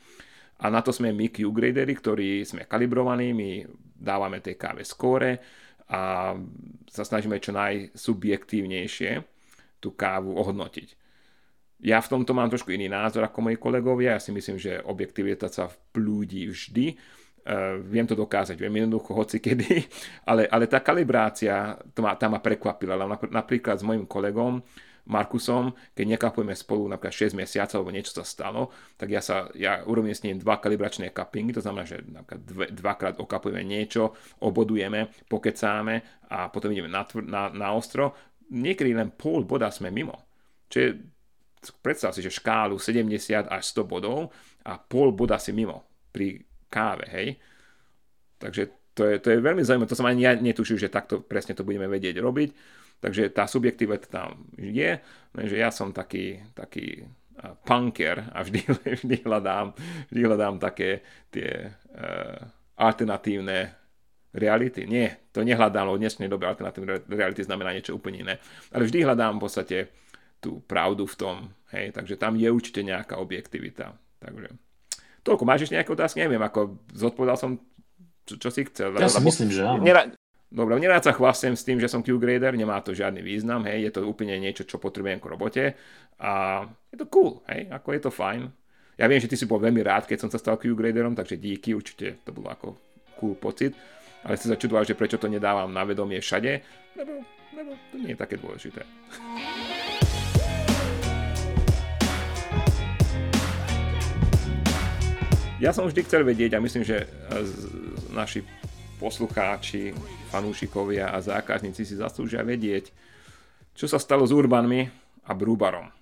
A 0.64 0.72
na 0.72 0.80
to 0.80 0.96
sme 0.96 1.12
my 1.12 1.28
Q-gradery, 1.28 1.92
ktorí 1.92 2.40
sme 2.40 2.64
kalibrovaní, 2.64 3.36
my 3.36 3.50
dávame 4.00 4.40
tej 4.40 4.56
káve 4.56 4.80
skóre 4.80 5.44
a 5.92 6.32
sa 6.88 7.04
snažíme 7.04 7.36
čo 7.36 7.52
najsubjektívnejšie 7.52 9.20
tú 9.84 9.92
kávu 9.92 10.32
ohodnotiť. 10.32 11.04
Ja 11.84 12.00
v 12.00 12.10
tomto 12.16 12.32
mám 12.32 12.48
trošku 12.48 12.72
iný 12.72 12.88
názor 12.88 13.28
ako 13.28 13.44
moji 13.44 13.60
kolegovia. 13.60 14.16
Ja 14.16 14.22
si 14.24 14.32
myslím, 14.32 14.56
že 14.56 14.80
objektivita 14.80 15.52
sa 15.52 15.68
vplúdi 15.68 16.48
vždy. 16.48 16.96
Uh, 17.44 17.76
viem 17.84 18.08
to 18.08 18.16
dokázať 18.16 18.56
veľmi 18.56 18.88
jednoducho, 18.88 19.12
hoci 19.12 19.36
kedy, 19.36 19.84
ale, 20.32 20.48
ale 20.48 20.64
tá 20.64 20.80
kalibrácia, 20.80 21.76
to 21.92 22.00
ma, 22.00 22.16
tá 22.16 22.24
ma 22.32 22.40
prekvapila. 22.40 22.96
Napríklad 23.28 23.76
s 23.76 23.84
mojim 23.84 24.08
kolegom, 24.08 24.64
Markusom, 25.04 25.76
keď 25.92 26.16
nekapujeme 26.16 26.56
spolu 26.56 26.88
napríklad 26.88 27.12
6 27.12 27.36
mesiacov 27.36 27.76
alebo 27.76 27.92
niečo 27.92 28.16
sa 28.16 28.24
stalo, 28.24 28.72
tak 28.96 29.12
ja, 29.12 29.20
sa, 29.20 29.52
ja 29.52 29.84
urobím 29.84 30.16
s 30.16 30.24
ním 30.24 30.40
dva 30.40 30.56
kalibračné 30.56 31.12
cuppingy, 31.12 31.52
to 31.52 31.60
znamená, 31.60 31.84
že 31.84 32.00
napríklad 32.08 32.40
dve, 32.40 32.66
dvakrát 32.72 33.14
okapujeme 33.20 33.60
niečo, 33.60 34.16
obodujeme, 34.40 35.12
pokecáme 35.28 36.24
a 36.32 36.48
potom 36.48 36.72
ideme 36.72 36.88
na, 36.88 37.04
na, 37.20 37.52
na 37.52 37.68
ostro. 37.76 38.16
Niekedy 38.48 38.96
len 38.96 39.12
pol 39.12 39.44
boda 39.44 39.68
sme 39.68 39.92
mimo. 39.92 40.16
Čiže 40.72 40.88
predstav 41.84 42.16
si, 42.16 42.24
že 42.24 42.32
škálu 42.32 42.80
70 42.80 43.44
až 43.44 43.62
100 43.76 43.84
bodov 43.84 44.32
a 44.64 44.80
pol 44.80 45.12
boda 45.12 45.36
si 45.36 45.52
mimo 45.52 45.84
pri 46.08 46.40
káve, 46.72 47.04
hej. 47.12 47.36
Takže 48.40 48.92
to 48.94 49.04
je, 49.10 49.14
to 49.18 49.28
je 49.34 49.38
veľmi 49.42 49.60
zaujímavé, 49.60 49.90
to 49.90 49.98
som 49.98 50.06
ani 50.06 50.22
ja 50.24 50.32
netušil, 50.38 50.78
že 50.78 50.88
takto 50.88 51.20
presne 51.20 51.52
to 51.52 51.66
budeme 51.66 51.90
vedieť 51.90 52.22
robiť. 52.22 52.50
Takže 53.00 53.32
tá 53.32 53.44
subjektivita 53.44 54.06
tam 54.08 54.48
je, 54.56 54.96
lenže 55.36 55.56
ja 55.56 55.68
som 55.68 55.92
taký, 55.92 56.40
taký 56.56 57.04
punker 57.64 58.30
a 58.32 58.40
vždy, 58.40 58.60
vždy, 59.02 59.16
hľadám, 59.26 59.74
vždy 60.10 60.20
hľadám 60.24 60.54
také 60.62 61.02
tie 61.28 61.68
uh, 61.68 62.38
alternatívne 62.78 63.74
reality. 64.34 64.86
Nie, 64.86 65.30
to 65.30 65.46
nehľadám, 65.46 65.86
lebo 65.86 66.00
dnešnej 66.00 66.26
dobe 66.26 66.48
alternatívne 66.48 67.06
reality 67.06 67.46
znamená 67.46 67.70
niečo 67.70 67.94
úplne 67.94 68.26
iné. 68.26 68.34
Ale 68.74 68.86
vždy 68.86 69.06
hľadám 69.06 69.38
v 69.38 69.42
podstate 69.42 69.78
tú 70.42 70.60
pravdu 70.66 71.08
v 71.08 71.16
tom, 71.16 71.36
hej, 71.72 71.94
takže 71.94 72.20
tam 72.20 72.36
je 72.36 72.48
určite 72.50 72.84
nejaká 72.84 73.16
objektivita. 73.16 73.96
Takže 74.20 74.48
toľko. 75.24 75.42
Máš 75.48 75.68
ešte 75.68 75.76
nejaké 75.80 75.92
otázky? 75.94 76.20
Neviem, 76.20 76.42
ako 76.42 76.84
zodpovedal 76.92 77.40
som, 77.40 77.56
čo, 78.28 78.36
čo 78.36 78.48
si 78.52 78.68
chcel. 78.68 78.92
Ja 79.00 79.08
si 79.08 79.24
myslím, 79.24 79.48
že 79.48 79.62
áno. 79.64 79.80
Dobre, 80.54 80.78
nerád 80.78 81.02
sa 81.02 81.10
chvastem 81.10 81.58
s 81.58 81.66
tým, 81.66 81.82
že 81.82 81.90
som 81.90 81.98
Q-grader, 81.98 82.54
nemá 82.54 82.78
to 82.78 82.94
žiadny 82.94 83.18
význam, 83.26 83.66
hej, 83.66 83.90
je 83.90 83.98
to 83.98 84.06
úplne 84.06 84.38
niečo, 84.38 84.62
čo 84.62 84.78
potrebujem 84.78 85.18
k 85.18 85.26
robote 85.26 85.64
a 86.22 86.62
je 86.94 86.96
to 87.02 87.10
cool, 87.10 87.42
hej, 87.50 87.66
ako 87.74 87.88
je 87.90 88.00
to 88.06 88.10
fajn. 88.14 88.46
Ja 88.94 89.10
viem, 89.10 89.18
že 89.18 89.26
ty 89.26 89.34
si 89.34 89.50
bol 89.50 89.58
veľmi 89.58 89.82
rád, 89.82 90.06
keď 90.06 90.22
som 90.22 90.30
sa 90.30 90.38
stal 90.38 90.54
Q-graderom, 90.54 91.18
takže 91.18 91.42
díky, 91.42 91.74
určite 91.74 92.22
to 92.22 92.30
bolo 92.30 92.54
ako 92.54 92.78
cool 93.18 93.34
pocit, 93.34 93.74
ale 94.22 94.38
si 94.38 94.46
sa 94.46 94.54
že 94.54 94.94
prečo 94.94 95.18
to 95.18 95.26
nedávam 95.26 95.74
na 95.74 95.82
vedomie 95.82 96.22
všade, 96.22 96.62
lebo, 97.02 97.18
lebo 97.58 97.74
to 97.90 97.98
nie 97.98 98.14
je 98.14 98.18
také 98.22 98.38
dôležité. 98.38 98.86
Ja 105.58 105.74
som 105.74 105.90
vždy 105.90 106.06
chcel 106.06 106.22
vedieť 106.22 106.54
a 106.54 106.62
myslím, 106.62 106.86
že 106.86 107.10
naši 108.14 108.46
poslucháči, 109.04 109.92
fanúšikovia 110.32 111.12
a 111.12 111.20
zákazníci 111.20 111.84
si 111.84 111.92
zaslúžia 112.00 112.40
vedieť, 112.40 112.88
čo 113.76 113.84
sa 113.84 114.00
stalo 114.00 114.24
s 114.24 114.32
Urbanmi 114.32 114.88
a 115.28 115.32
Brúbarom. 115.36 115.92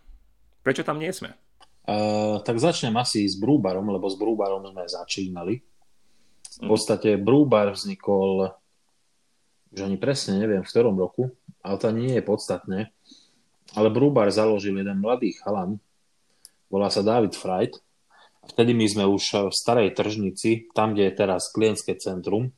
Prečo 0.62 0.86
tam 0.86 1.02
nie 1.02 1.10
sme? 1.10 1.34
Uh, 1.82 2.38
tak 2.46 2.62
začnem 2.62 2.94
asi 2.94 3.26
s 3.26 3.34
Brúbarom, 3.34 3.90
lebo 3.90 4.06
s 4.06 4.14
Brúbarom 4.14 4.62
sme 4.70 4.86
začínali. 4.86 5.58
V 6.62 6.66
podstate 6.70 7.18
Brúbar 7.18 7.74
vznikol, 7.74 8.54
už 9.74 9.82
ani 9.82 9.98
presne 9.98 10.38
neviem 10.38 10.62
v 10.62 10.70
ktorom 10.70 10.94
roku, 10.94 11.34
ale 11.58 11.82
to 11.82 11.90
nie 11.90 12.14
je 12.14 12.22
podstatné. 12.22 12.94
Ale 13.74 13.90
Brúbar 13.90 14.30
založil 14.30 14.78
jeden 14.78 15.02
mladý 15.02 15.34
chalan, 15.42 15.82
volá 16.70 16.86
sa 16.86 17.02
David 17.02 17.34
Freit. 17.34 17.82
Vtedy 18.46 18.78
my 18.78 18.86
sme 18.86 19.04
už 19.10 19.50
v 19.50 19.54
starej 19.54 19.90
tržnici, 19.90 20.70
tam, 20.70 20.94
kde 20.94 21.10
je 21.10 21.18
teraz 21.18 21.50
klientské 21.50 21.98
centrum, 21.98 22.54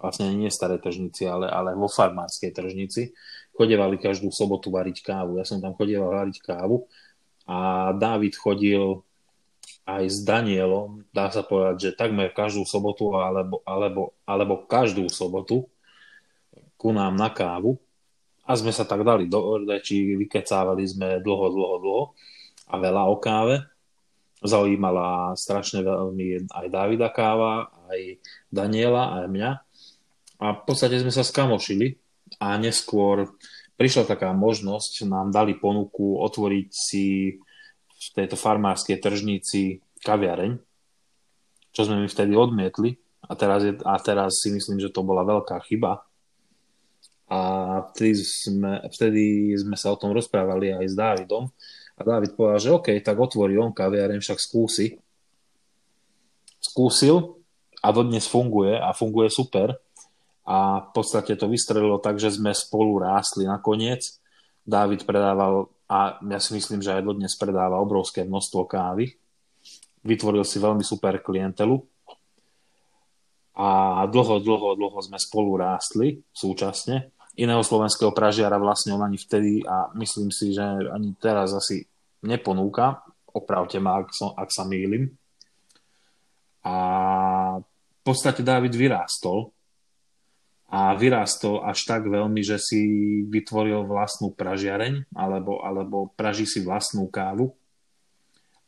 vlastne 0.00 0.32
nie 0.32 0.48
v 0.48 0.54
starej 0.54 0.80
tržnici, 0.80 1.26
ale, 1.28 1.50
ale 1.50 1.76
vo 1.76 1.90
farmárskej 1.90 2.54
tržnici, 2.54 3.12
chodevali 3.52 4.00
každú 4.00 4.32
sobotu 4.32 4.72
variť 4.72 5.04
kávu. 5.04 5.36
Ja 5.36 5.44
som 5.44 5.60
tam 5.60 5.76
chodieval 5.76 6.24
variť 6.24 6.40
kávu 6.40 6.88
a 7.44 7.90
David 7.92 8.38
chodil 8.38 9.04
aj 9.82 10.04
s 10.06 10.22
Danielom, 10.22 11.02
dá 11.10 11.26
sa 11.28 11.42
povedať, 11.42 11.90
že 11.90 11.98
takmer 11.98 12.30
každú 12.30 12.62
sobotu 12.62 13.10
alebo, 13.18 13.60
alebo, 13.66 14.14
alebo 14.22 14.62
každú 14.64 15.10
sobotu 15.10 15.66
ku 16.78 16.94
nám 16.94 17.18
na 17.18 17.30
kávu 17.34 17.82
a 18.46 18.54
sme 18.54 18.70
sa 18.70 18.86
tak 18.86 19.02
dali 19.02 19.26
do 19.26 19.58
či 19.82 20.18
vykecávali 20.18 20.82
sme 20.86 21.08
dlho, 21.22 21.46
dlho, 21.50 21.76
dlho 21.82 22.04
a 22.70 22.74
veľa 22.78 23.02
o 23.10 23.16
káve. 23.18 23.56
Zaujímala 24.42 25.38
strašne 25.38 25.86
veľmi 25.86 26.50
aj 26.50 26.66
Davida 26.66 27.14
káva, 27.14 27.70
aj 27.86 28.18
Daniela, 28.50 29.22
aj 29.22 29.30
mňa. 29.30 29.50
A 30.42 30.58
v 30.58 30.62
podstate 30.66 30.98
sme 30.98 31.14
sa 31.14 31.22
skamošili 31.22 31.94
a 32.42 32.58
neskôr 32.58 33.30
prišla 33.78 34.10
taká 34.10 34.34
možnosť, 34.34 35.06
nám 35.06 35.30
dali 35.30 35.54
ponuku 35.54 36.18
otvoriť 36.18 36.68
si 36.70 37.38
v 37.86 38.08
tejto 38.18 38.34
farmárskej 38.34 38.98
tržnici 38.98 39.78
kaviareň, 40.02 40.58
čo 41.70 41.80
sme 41.86 42.02
mi 42.02 42.08
vtedy 42.10 42.34
odmietli 42.34 42.98
a 43.22 43.38
teraz, 43.38 43.62
je, 43.62 43.78
a 43.86 43.94
teraz 44.02 44.42
si 44.42 44.50
myslím, 44.50 44.82
že 44.82 44.90
to 44.90 45.06
bola 45.06 45.22
veľká 45.22 45.62
chyba. 45.62 46.02
A 47.32 47.40
vtedy 47.94 48.18
sme, 48.18 48.82
vtedy 48.92 49.54
sme 49.56 49.78
sa 49.78 49.94
o 49.94 49.96
tom 49.96 50.12
rozprávali 50.12 50.74
aj 50.74 50.86
s 50.90 50.94
Dávidom 50.98 51.48
a 51.96 52.00
Dávid 52.02 52.36
povedal, 52.36 52.60
že 52.60 52.74
OK, 52.74 52.88
tak 53.00 53.16
otvorí 53.16 53.56
on 53.56 53.72
kaviareň, 53.72 54.20
však 54.20 54.36
skúsi. 54.42 54.98
Skúsil 56.60 57.40
a 57.82 57.88
dodnes 57.90 58.26
funguje 58.26 58.76
a 58.76 58.92
funguje 58.92 59.32
super. 59.32 59.74
A 60.42 60.82
v 60.82 60.90
podstate 60.90 61.38
to 61.38 61.46
vystrelilo 61.46 62.02
tak, 62.02 62.18
že 62.18 62.34
sme 62.34 62.50
spolu 62.50 62.98
rástli 62.98 63.46
nakoniec. 63.46 64.18
Dávid 64.66 65.06
predával, 65.06 65.70
a 65.86 66.18
ja 66.18 66.38
si 66.42 66.54
myslím, 66.58 66.82
že 66.82 66.98
aj 66.98 67.06
dodnes 67.06 67.34
predáva 67.38 67.78
obrovské 67.78 68.26
množstvo 68.26 68.66
kávy. 68.66 69.14
Vytvoril 70.02 70.42
si 70.42 70.58
veľmi 70.58 70.82
super 70.82 71.22
klientelu. 71.22 71.78
A 73.54 74.02
dlho, 74.08 74.40
dlho, 74.42 74.74
dlho 74.74 74.98
sme 75.04 75.20
spolu 75.20 75.60
rástli 75.60 76.24
súčasne. 76.34 77.14
Iného 77.38 77.62
slovenského 77.62 78.10
pražiara 78.10 78.58
vlastne 78.58 78.96
on 78.96 79.04
ani 79.04 79.20
vtedy 79.20 79.62
a 79.62 79.94
myslím 79.94 80.34
si, 80.34 80.52
že 80.56 80.64
ani 80.64 81.14
teraz 81.20 81.54
asi 81.54 81.86
neponúka. 82.24 83.04
Opravte 83.30 83.78
ma, 83.78 84.02
ak, 84.02 84.10
som, 84.10 84.34
ak 84.34 84.50
sa 84.50 84.66
mýlim. 84.66 85.12
A 86.66 86.74
v 87.62 88.00
podstate 88.04 88.42
David 88.42 88.74
vyrástol 88.74 89.52
a 90.72 90.96
vyrástol 90.96 91.60
až 91.68 91.84
tak 91.84 92.08
veľmi, 92.08 92.40
že 92.40 92.56
si 92.56 92.80
vytvoril 93.28 93.84
vlastnú 93.84 94.32
pražiareň 94.32 95.12
alebo, 95.12 95.60
alebo 95.60 96.08
praží 96.16 96.48
si 96.48 96.64
vlastnú 96.64 97.12
kávu. 97.12 97.52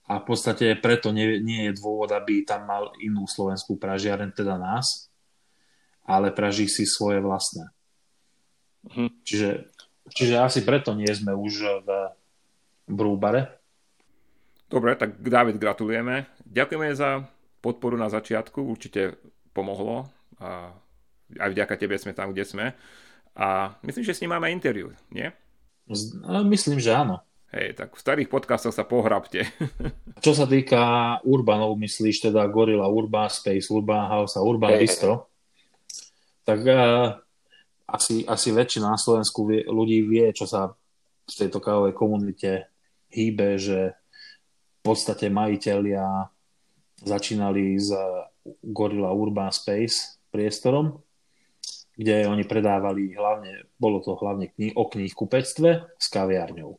A 0.04 0.20
v 0.20 0.24
podstate 0.28 0.76
preto 0.76 1.16
nie, 1.16 1.40
nie 1.40 1.72
je 1.72 1.80
dôvod, 1.80 2.12
aby 2.12 2.44
tam 2.44 2.68
mal 2.68 2.92
inú 3.00 3.24
slovenskú 3.24 3.80
pražiareň, 3.80 4.36
teda 4.36 4.60
nás, 4.60 5.08
ale 6.04 6.28
praží 6.28 6.68
si 6.68 6.84
svoje 6.84 7.24
vlastné. 7.24 7.72
Mhm. 8.84 9.24
Čiže, 9.24 9.50
čiže 10.12 10.34
asi 10.36 10.60
preto 10.60 10.92
nie 10.92 11.08
sme 11.08 11.32
už 11.32 11.82
v 11.82 11.88
Brúbare, 12.84 13.64
Dobre, 14.74 14.98
tak 14.98 15.22
David, 15.22 15.62
gratulujeme. 15.62 16.26
Ďakujeme 16.50 16.88
za 16.98 17.22
podporu 17.62 17.94
na 17.94 18.10
začiatku, 18.10 18.58
určite 18.58 19.14
pomohlo 19.54 20.10
a 20.42 20.74
aj 21.38 21.50
vďaka 21.52 21.74
tebe 21.78 21.96
sme 21.96 22.12
tam, 22.12 22.32
kde 22.32 22.44
sme. 22.44 22.66
A 23.34 23.74
myslím, 23.82 24.04
že 24.06 24.14
s 24.14 24.22
ním 24.22 24.34
máme 24.34 24.52
interviu, 24.52 24.94
nie? 25.10 25.26
Myslím, 26.46 26.78
že 26.78 26.94
áno. 26.94 27.20
Hej, 27.54 27.78
tak 27.78 27.94
v 27.94 28.02
starých 28.02 28.28
podcastoch 28.30 28.74
sa 28.74 28.82
pohrabte. 28.82 29.46
Čo 30.24 30.34
sa 30.34 30.46
týka 30.46 31.16
Urbanov, 31.22 31.78
myslíš 31.78 32.30
teda 32.30 32.50
Gorilla 32.50 32.90
Urban 32.90 33.30
Space, 33.30 33.70
Urban 33.70 34.10
House 34.10 34.34
a 34.34 34.42
Urban 34.42 34.74
hey, 34.74 34.82
Bistro, 34.82 35.30
tak 36.42 36.66
uh, 36.66 37.14
asi, 37.86 38.26
asi 38.26 38.48
väčšina 38.50 38.90
na 38.90 38.98
Slovensku 38.98 39.46
vie, 39.46 39.62
ľudí 39.70 40.02
vie, 40.02 40.34
čo 40.34 40.50
sa 40.50 40.74
v 41.24 41.32
tejto 41.32 41.62
kávovej 41.62 41.94
komunite 41.94 42.74
hýbe, 43.14 43.54
že 43.54 43.94
podstate 44.84 45.32
majiteľia 45.32 46.28
začínali 47.00 47.80
s 47.80 47.88
Gorilla 48.60 49.16
Urban 49.16 49.48
Space 49.48 50.20
priestorom, 50.28 51.00
kde 51.94 52.26
oni 52.26 52.42
predávali 52.42 53.14
hlavne, 53.14 53.70
bolo 53.78 54.02
to 54.02 54.18
hlavne 54.18 54.50
kni- 54.50 54.74
o 54.74 54.90
knihkupectve 54.90 55.94
s 55.94 56.06
kaviárňou. 56.10 56.74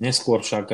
Neskôr 0.00 0.44
však 0.44 0.72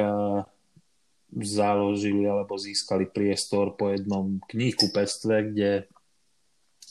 založili 1.31 2.27
alebo 2.27 2.59
získali 2.59 3.07
priestor 3.11 3.75
po 3.75 3.91
jednom 3.91 4.39
knihkupectve, 4.51 5.35
kde 5.53 5.71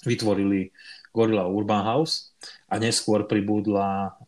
vytvorili 0.04 0.72
Gorilla 1.16 1.48
Urban 1.48 1.84
House 1.84 2.36
a 2.68 2.76
neskôr 2.80 3.24
pribudla, 3.28 4.20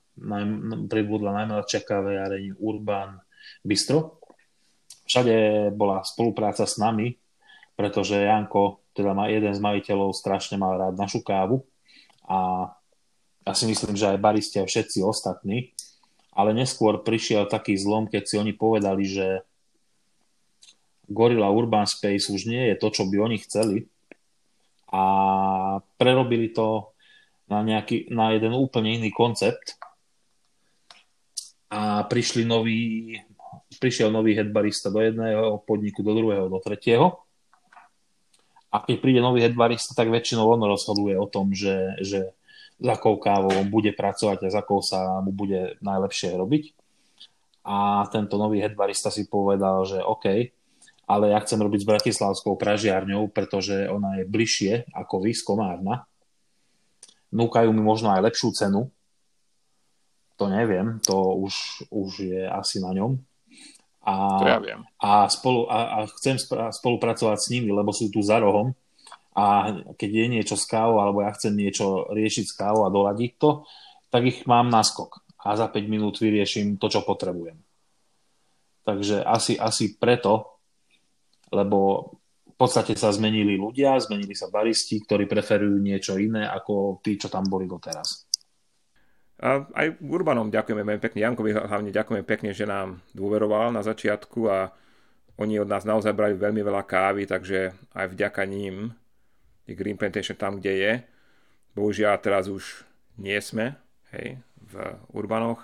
pribudla 0.87 1.43
najmladšia 1.43 1.81
kaviareň 1.83 2.59
Urban 2.59 3.19
Bistro, 3.63 4.19
všade 5.07 5.69
bola 5.75 6.03
spolupráca 6.03 6.67
s 6.67 6.79
nami, 6.79 7.15
pretože 7.75 8.19
Janko, 8.19 8.83
teda 8.91 9.13
jeden 9.29 9.53
z 9.53 9.61
majiteľov, 9.61 10.15
strašne 10.15 10.59
mal 10.59 10.75
rád 10.75 10.95
našu 10.99 11.23
kávu 11.23 11.63
a 12.27 12.69
ja 13.47 13.53
si 13.55 13.65
myslím, 13.65 13.95
že 13.95 14.11
aj 14.11 14.19
baristi 14.19 14.59
a 14.59 14.67
všetci 14.67 14.99
ostatní, 15.01 15.71
ale 16.35 16.51
neskôr 16.51 16.99
prišiel 17.01 17.47
taký 17.47 17.79
zlom, 17.79 18.11
keď 18.11 18.23
si 18.27 18.35
oni 18.35 18.53
povedali, 18.53 19.07
že 19.07 19.41
Gorilla 21.07 21.47
Urban 21.47 21.87
Space 21.87 22.27
už 22.27 22.51
nie 22.51 22.67
je 22.71 22.75
to, 22.75 22.91
čo 22.91 23.07
by 23.07 23.15
oni 23.23 23.39
chceli. 23.39 23.87
A 24.91 25.03
prerobili 25.95 26.51
to 26.51 26.91
na, 27.47 27.63
nejaký, 27.63 28.11
na 28.11 28.35
jeden 28.35 28.51
úplne 28.51 28.99
iný 28.99 29.09
koncept. 29.15 29.79
A 31.71 32.03
prišli 32.07 32.43
noví 32.43 33.15
prišiel 33.75 34.07
nový 34.07 34.31
headbarista 34.31 34.87
do 34.87 35.03
jedného 35.03 35.59
podniku, 35.67 35.99
do 35.99 36.15
druhého, 36.15 36.47
do 36.47 36.59
tretieho. 36.63 37.26
A 38.77 38.85
keď 38.85 39.01
príde 39.01 39.21
nový 39.25 39.41
headbarista, 39.41 39.97
tak 39.97 40.13
väčšinou 40.13 40.45
on 40.45 40.61
rozhoduje 40.61 41.17
o 41.17 41.25
tom, 41.25 41.49
že, 41.49 41.97
že 42.05 42.37
za 42.77 42.93
akou 42.93 43.17
kávou 43.17 43.49
on 43.57 43.65
bude 43.73 43.89
pracovať 43.97 44.45
a 44.45 44.53
za 44.53 44.61
akou 44.61 44.85
sa 44.85 45.17
mu 45.25 45.33
bude 45.33 45.81
najlepšie 45.81 46.37
robiť. 46.37 46.77
A 47.65 48.05
tento 48.13 48.37
nový 48.37 48.61
headbarista 48.61 49.09
si 49.09 49.25
povedal, 49.25 49.81
že 49.89 49.97
OK, 49.97 50.53
ale 51.09 51.33
ja 51.33 51.41
chcem 51.41 51.57
robiť 51.57 51.81
s 51.81 51.89
Bratislavskou 51.89 52.53
pražiarňou, 52.53 53.33
pretože 53.33 53.89
ona 53.89 54.21
je 54.21 54.29
bližšie 54.29 54.93
ako 54.93 55.25
vy 55.25 55.33
z 55.33 55.41
Komárna. 55.41 56.05
Núkajú 57.33 57.73
mi 57.73 57.81
možno 57.81 58.13
aj 58.13 58.29
lepšiu 58.29 58.53
cenu, 58.53 58.93
to 60.37 60.45
neviem, 60.53 61.01
to 61.01 61.17
už, 61.17 61.83
už 61.89 62.09
je 62.21 62.45
asi 62.45 62.77
na 62.77 62.93
ňom. 62.93 63.17
A, 64.07 64.39
to 64.39 64.47
ja 64.47 64.59
viem. 64.63 64.87
A, 65.03 65.27
spolu, 65.27 65.67
a, 65.67 65.99
a 65.99 66.07
chcem 66.15 66.39
spolupracovať 66.71 67.37
s 67.43 67.51
nimi, 67.51 67.75
lebo 67.75 67.91
sú 67.91 68.07
tu 68.07 68.23
za 68.23 68.39
rohom. 68.39 68.71
A 69.35 69.75
keď 69.99 70.09
je 70.23 70.27
niečo 70.31 70.55
s 70.55 70.63
kávou, 70.63 71.03
alebo 71.03 71.21
ja 71.21 71.35
chcem 71.35 71.51
niečo 71.51 72.07
riešiť 72.09 72.45
s 72.47 72.55
kávou 72.55 72.87
a 72.87 72.93
doladiť 72.93 73.31
to, 73.35 73.67
tak 74.07 74.23
ich 74.23 74.47
mám 74.47 74.71
naskok. 74.71 75.21
A 75.43 75.59
za 75.59 75.67
5 75.67 75.91
minút 75.91 76.23
vyrieším 76.23 76.79
to, 76.79 76.87
čo 76.87 77.03
potrebujem. 77.03 77.59
Takže 78.87 79.21
asi, 79.27 79.59
asi 79.59 79.99
preto, 79.99 80.63
lebo 81.51 82.11
v 82.47 82.55
podstate 82.55 82.95
sa 82.95 83.11
zmenili 83.11 83.59
ľudia, 83.59 83.99
zmenili 83.99 84.33
sa 84.33 84.47
baristi, 84.47 85.03
ktorí 85.03 85.27
preferujú 85.27 85.77
niečo 85.77 86.15
iné 86.17 86.47
ako 86.47 87.03
tí, 87.03 87.19
čo 87.19 87.27
tam 87.27 87.45
boli 87.45 87.67
doteraz. 87.67 88.26
A 89.37 89.69
aj 89.69 90.01
Urbanom 90.01 90.49
ďakujeme 90.49 90.81
veľmi 90.81 91.01
pekne, 91.01 91.21
Jankovi 91.21 91.53
hlavne 91.53 91.93
ďakujeme 91.93 92.25
pekne, 92.25 92.57
že 92.57 92.65
nám 92.65 93.05
dôveroval 93.13 93.69
na 93.69 93.85
začiatku 93.85 94.49
a 94.49 94.73
oni 95.37 95.61
od 95.61 95.69
nás 95.69 95.85
naozaj 95.85 96.17
brali 96.17 96.33
veľmi 96.33 96.65
veľa 96.65 96.81
kávy, 96.89 97.29
takže 97.29 97.69
aj 97.93 98.17
vďaka 98.17 98.41
ním 98.49 98.89
je 99.69 99.77
Green 99.77 99.93
Plantation 99.93 100.33
tam, 100.33 100.57
kde 100.57 100.73
je. 100.73 100.93
Bohužiaľ 101.77 102.17
teraz 102.17 102.49
už 102.49 102.81
nie 103.21 103.37
sme, 103.37 103.77
hej, 104.17 104.41
v 104.57 104.73
urbanoch, 105.13 105.61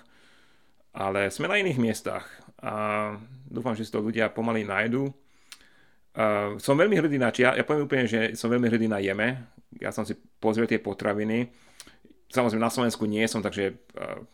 ale 0.94 1.34
sme 1.34 1.50
na 1.50 1.58
iných 1.58 1.82
miestach 1.82 2.30
a 2.62 2.74
dúfam, 3.50 3.74
že 3.74 3.90
si 3.90 3.92
to 3.92 4.06
ľudia 4.06 4.30
pomaly 4.30 4.62
nájdú. 4.62 5.10
Uh, 6.14 6.62
som 6.62 6.78
veľmi 6.78 6.94
hrdý 6.94 7.18
na, 7.18 7.34
ja, 7.34 7.58
ja 7.58 7.66
poviem 7.66 7.90
úplne, 7.90 8.06
že 8.06 8.38
som 8.38 8.54
veľmi 8.54 8.70
hrdý 8.70 8.86
na 8.86 9.02
jeme. 9.02 9.50
Ja 9.82 9.90
som 9.90 10.06
si 10.06 10.14
pozrel 10.38 10.70
tie 10.70 10.78
potraviny. 10.78 11.50
Samozrejme 12.34 12.66
na 12.66 12.74
Slovensku 12.74 13.06
nie 13.06 13.30
som, 13.30 13.46
takže 13.46 13.78
uh, 13.94 14.26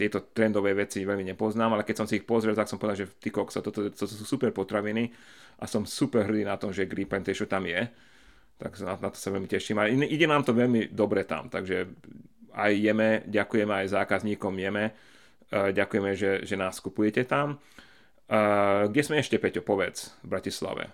tieto 0.00 0.24
trendové 0.32 0.72
veci 0.72 1.04
veľmi 1.04 1.28
nepoznám, 1.36 1.76
ale 1.76 1.84
keď 1.84 2.02
som 2.02 2.06
si 2.08 2.18
ich 2.18 2.26
pozrel, 2.26 2.56
tak 2.56 2.72
som 2.72 2.80
povedal, 2.80 3.04
že 3.04 3.12
ty 3.20 3.28
kokso, 3.28 3.60
toto, 3.60 3.92
toto 3.92 4.08
sú 4.08 4.24
super 4.24 4.48
potraviny 4.48 5.12
a 5.60 5.68
som 5.68 5.84
super 5.84 6.24
hrdý 6.24 6.48
na 6.48 6.56
tom, 6.56 6.72
že 6.72 6.88
Green 6.88 7.06
Plantation 7.06 7.44
tam 7.44 7.68
je. 7.68 7.84
Tak 8.56 8.72
na, 8.80 8.96
na 8.96 9.08
to 9.12 9.18
sa 9.20 9.28
veľmi 9.28 9.44
teším. 9.44 9.76
A 9.76 9.92
ide 9.92 10.24
nám 10.24 10.48
to 10.48 10.56
veľmi 10.56 10.88
dobre 10.88 11.28
tam, 11.28 11.52
takže 11.52 11.92
aj 12.56 12.72
jeme, 12.72 13.28
ďakujeme 13.28 13.72
aj 13.84 13.86
zákazníkom 13.92 14.54
jeme, 14.56 14.84
uh, 14.92 15.68
ďakujeme, 15.68 16.10
že, 16.16 16.48
že 16.48 16.56
nás 16.56 16.80
kupujete 16.80 17.28
tam. 17.28 17.60
Uh, 18.32 18.88
kde 18.88 19.02
sme 19.04 19.20
ešte, 19.20 19.36
Peťo, 19.36 19.60
povedz, 19.60 20.16
v 20.24 20.32
Bratislave? 20.32 20.88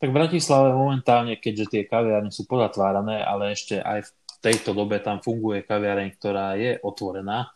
Tak 0.00 0.08
v 0.08 0.16
Bratislave 0.16 0.72
momentálne, 0.72 1.36
keďže 1.36 1.66
tie 1.76 1.82
kaviárne 1.84 2.32
sú 2.32 2.48
pozatvárané, 2.48 3.20
ale 3.20 3.52
ešte 3.52 3.84
aj 3.84 4.08
v 4.08 4.10
tejto 4.40 4.72
dobe 4.72 4.98
tam 5.04 5.20
funguje 5.20 5.62
kaviareň, 5.62 6.08
ktorá 6.16 6.56
je 6.56 6.80
otvorená, 6.80 7.52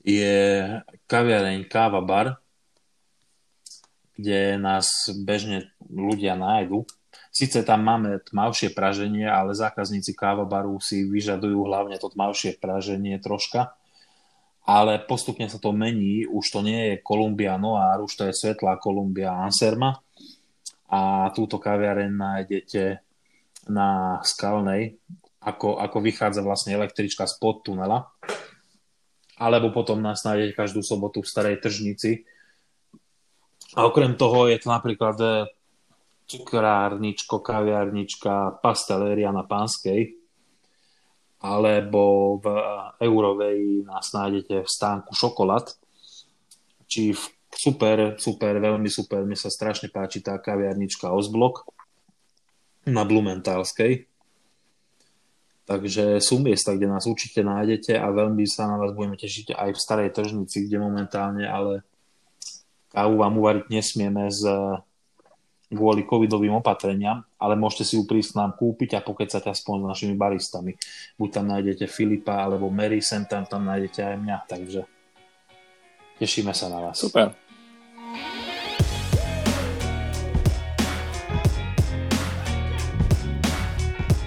je 0.00 0.64
kaviareň 1.04 1.68
Káva 1.68 2.00
Bar, 2.00 2.40
kde 4.20 4.60
nás 4.60 4.88
bežne 5.24 5.72
ľudia 5.88 6.36
nájdu. 6.36 6.84
Sice 7.30 7.62
tam 7.64 7.86
máme 7.86 8.20
tmavšie 8.26 8.74
praženie, 8.74 9.24
ale 9.24 9.56
zákazníci 9.56 10.12
káva 10.12 10.44
baru 10.44 10.76
si 10.82 11.06
vyžadujú 11.06 11.62
hlavne 11.64 11.96
to 11.96 12.10
tmavšie 12.12 12.58
praženie 12.60 13.16
troška. 13.22 13.72
Ale 14.66 15.00
postupne 15.08 15.48
sa 15.48 15.56
to 15.56 15.72
mení, 15.72 16.28
už 16.28 16.44
to 16.52 16.60
nie 16.60 16.92
je 16.92 16.94
Columbia 17.00 17.56
Noir, 17.56 18.02
už 18.04 18.12
to 18.12 18.22
je 18.28 18.36
svetlá 18.36 18.76
Columbia 18.76 19.32
Anserma. 19.32 20.04
A 20.90 21.30
túto 21.32 21.56
kaviareň 21.56 22.10
nájdete 22.12 22.82
na 23.70 24.18
Skalnej, 24.26 24.98
ako, 25.40 25.80
ako 25.80 25.98
vychádza 26.04 26.44
vlastne 26.44 26.76
električka 26.76 27.24
spod 27.24 27.64
tunela, 27.64 28.12
alebo 29.40 29.72
potom 29.72 30.04
nás 30.04 30.20
nájdete 30.20 30.52
každú 30.52 30.84
sobotu 30.84 31.24
v 31.24 31.30
Starej 31.32 31.64
Tržnici. 31.64 32.28
A 33.72 33.88
okrem 33.88 34.12
toho 34.20 34.52
je 34.52 34.60
to 34.60 34.68
napríklad 34.68 35.16
eh, 35.24 35.48
cukrárničko, 36.28 37.40
kaviarnička, 37.40 38.60
pasteléria 38.60 39.32
na 39.32 39.48
Pánskej, 39.48 40.12
alebo 41.40 42.36
v 42.36 42.46
Eurovej 43.00 43.88
nás 43.88 44.12
nájdete 44.12 44.60
v 44.60 44.68
stánku 44.68 45.16
Šokolad. 45.16 45.72
Či 46.84 47.16
v 47.16 47.22
super, 47.54 48.20
super, 48.20 48.60
veľmi 48.60 48.90
super, 48.92 49.24
mne 49.24 49.38
sa 49.40 49.48
strašne 49.48 49.88
páči 49.88 50.20
tá 50.20 50.36
kaviarnička 50.36 51.08
Osblok 51.08 51.64
na 52.84 53.08
Blumentálskej. 53.08 54.09
Takže 55.70 56.18
sú 56.18 56.42
miesta, 56.42 56.74
kde 56.74 56.90
nás 56.90 57.06
určite 57.06 57.46
nájdete 57.46 57.94
a 57.94 58.10
veľmi 58.10 58.42
sa 58.42 58.66
na 58.66 58.74
vás 58.74 58.90
budeme 58.90 59.14
tešiť 59.14 59.54
aj 59.54 59.70
v 59.70 59.78
starej 59.78 60.10
tržnici, 60.10 60.66
kde 60.66 60.82
momentálne 60.82 61.46
ale 61.46 61.86
kávu 62.90 63.22
vám 63.22 63.38
uvariť 63.38 63.70
nesmieme 63.70 64.26
z 64.34 64.50
kvôli 65.70 66.02
covidovým 66.02 66.58
opatreniam, 66.58 67.22
ale 67.38 67.54
môžete 67.54 67.86
si 67.86 67.94
ju 67.94 68.02
prísť 68.02 68.34
nám 68.34 68.58
kúpiť 68.58 68.98
a 68.98 69.06
pokecať 69.06 69.46
aspoň 69.46 69.86
s 69.86 69.88
našimi 69.94 70.18
baristami. 70.18 70.74
Buď 71.14 71.38
tam 71.38 71.46
nájdete 71.54 71.86
Filipa 71.86 72.42
alebo 72.42 72.66
Mary, 72.66 72.98
sem 72.98 73.22
tam, 73.30 73.46
tam 73.46 73.62
nájdete 73.62 74.02
aj 74.02 74.16
mňa, 74.18 74.36
takže 74.50 74.82
tešíme 76.18 76.50
sa 76.50 76.66
na 76.66 76.90
vás. 76.90 76.98
Super. 76.98 77.30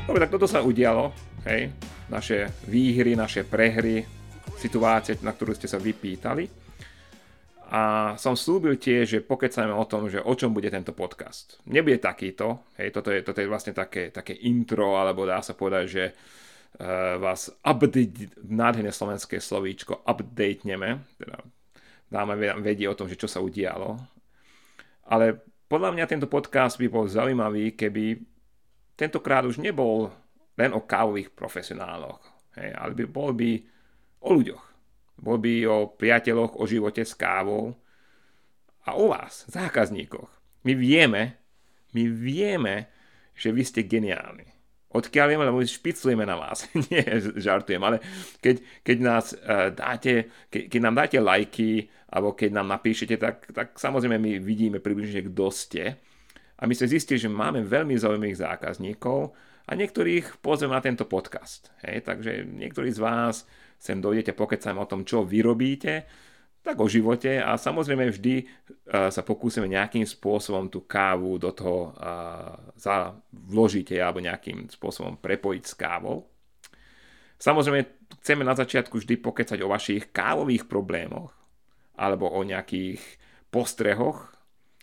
Dobre, 0.07 0.23
tak 0.23 0.31
toto 0.31 0.47
sa 0.47 0.63
udialo, 0.63 1.32
hej, 1.45 1.71
naše 2.07 2.51
výhry, 2.67 3.15
naše 3.15 3.43
prehry, 3.43 4.03
situácie, 4.57 5.19
na 5.23 5.35
ktorú 5.35 5.55
ste 5.55 5.67
sa 5.67 5.79
vypýtali. 5.79 6.63
A 7.73 8.13
som 8.21 8.37
slúbil 8.37 8.77
tiež, 8.77 9.17
že 9.17 9.25
pokecajme 9.25 9.73
o 9.73 9.87
tom, 9.89 10.05
že 10.05 10.21
o 10.21 10.33
čom 10.37 10.53
bude 10.53 10.69
tento 10.69 10.93
podcast. 10.93 11.57
Nebude 11.65 11.97
takýto, 11.97 12.69
hej, 12.77 12.93
toto 12.93 13.09
je, 13.09 13.25
toto 13.25 13.41
je 13.41 13.49
vlastne 13.49 13.73
také, 13.73 14.13
také 14.13 14.37
intro, 14.45 14.93
alebo 14.93 15.25
dá 15.25 15.41
sa 15.41 15.57
povedať, 15.57 15.85
že 15.89 16.03
uh, 16.13 17.17
vás 17.17 17.49
update, 17.65 18.45
nádherné 18.45 18.93
slovenské 18.93 19.41
slovíčko, 19.41 20.05
updateneme, 20.05 21.01
teda 21.17 21.41
dáme 22.13 22.37
vedieť 22.61 22.93
o 22.93 22.97
tom, 23.01 23.09
že 23.09 23.17
čo 23.17 23.25
sa 23.25 23.41
udialo. 23.41 23.97
Ale 25.09 25.41
podľa 25.65 25.97
mňa 25.97 26.05
tento 26.05 26.29
podcast 26.29 26.77
by 26.77 26.85
bol 26.85 27.09
zaujímavý, 27.09 27.73
keby 27.73 28.21
tentokrát 28.93 29.41
už 29.49 29.57
nebol 29.57 30.13
len 30.59 30.71
o 30.73 30.85
kávových 30.85 31.33
profesionáloch, 31.33 32.21
hej, 32.57 32.73
ale 32.77 32.91
by 32.93 33.03
bol 33.09 33.31
by 33.33 33.51
o 34.23 34.29
ľuďoch 34.33 34.73
bol 35.23 35.37
by 35.37 35.53
o 35.69 35.77
priateľoch, 35.93 36.57
o 36.57 36.63
živote 36.67 37.07
s 37.07 37.13
kávou 37.13 37.77
a 38.83 38.99
o 38.99 39.07
vás, 39.07 39.47
zákazníkoch. 39.47 40.27
My 40.67 40.73
vieme, 40.75 41.39
my 41.95 42.03
vieme, 42.09 42.91
že 43.31 43.55
vy 43.55 43.63
ste 43.63 43.87
geniálni. 43.87 44.51
Odkiaľ 44.93 45.25
vieme, 45.25 45.47
lebo 45.49 45.63
špiclujeme 45.63 46.27
na 46.27 46.37
vás. 46.37 46.69
Nie, 46.91 47.17
žartujem, 47.39 47.81
ale 47.81 47.97
keď, 48.43 48.61
keď, 48.85 48.97
nás, 49.01 49.33
uh, 49.33 49.73
dáte, 49.73 50.29
ke, 50.53 50.69
keď 50.69 50.79
nám 50.83 50.95
dáte 51.01 51.17
lajky, 51.17 51.89
alebo 52.13 52.37
keď 52.37 52.61
nám 52.61 52.69
napíšete, 52.69 53.17
tak, 53.17 53.49
tak 53.49 53.73
samozrejme 53.73 54.21
my 54.21 54.31
vidíme 54.37 54.77
približne, 54.77 55.25
kto 55.33 55.49
ste. 55.49 55.97
A 56.61 56.69
my 56.69 56.77
sme 56.77 56.93
zistili, 56.93 57.17
že 57.17 57.31
máme 57.31 57.65
veľmi 57.65 57.97
zaujímavých 57.97 58.45
zákazníkov 58.45 59.33
a 59.63 59.71
niektorých 59.73 60.43
pozvem 60.43 60.71
na 60.71 60.83
tento 60.83 61.07
podcast. 61.07 61.71
Hej, 61.87 62.03
takže 62.03 62.43
niektorí 62.43 62.91
z 62.91 62.99
vás 62.99 63.47
sem 63.79 63.99
dojdete, 63.99 64.35
pokeď 64.35 64.59
sa 64.59 64.75
o 64.75 64.87
tom, 64.87 65.07
čo 65.07 65.23
vy 65.23 65.39
robíte, 65.43 66.07
tak 66.63 66.79
o 66.79 66.87
živote 66.87 67.43
a 67.43 67.59
samozrejme 67.59 68.07
vždy 68.07 68.35
e, 68.39 68.45
sa 68.87 69.21
pokúsime 69.23 69.67
nejakým 69.67 70.07
spôsobom 70.07 70.71
tú 70.71 70.87
kávu 70.87 71.35
do 71.35 71.51
toho 71.51 71.91
uh, 71.91 73.11
vložíte 73.35 73.99
alebo 73.99 74.23
nejakým 74.23 74.71
spôsobom 74.71 75.19
prepojiť 75.19 75.63
s 75.67 75.75
kávou. 75.75 76.31
Samozrejme 77.35 78.07
chceme 78.23 78.47
na 78.47 78.55
začiatku 78.55 78.95
vždy 78.95 79.19
pokecať 79.19 79.59
o 79.59 79.67
vašich 79.67 80.15
kávových 80.15 80.71
problémoch 80.71 81.35
alebo 81.99 82.31
o 82.31 82.39
nejakých 82.47 83.03
postrehoch, 83.51 84.31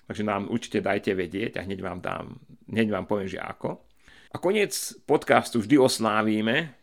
takže 0.05 0.21
nám 0.21 0.53
určite 0.53 0.85
dajte 0.85 1.17
vedieť 1.17 1.57
a 1.57 1.65
hneď 1.65 1.81
vám 1.81 2.05
dám, 2.05 2.37
hneď 2.69 2.93
vám 2.93 3.09
poviem, 3.09 3.33
že 3.33 3.41
ako. 3.41 3.90
A 4.31 4.39
koniec 4.39 4.95
podcastu 5.11 5.59
vždy 5.59 5.77
oslávime 5.79 6.79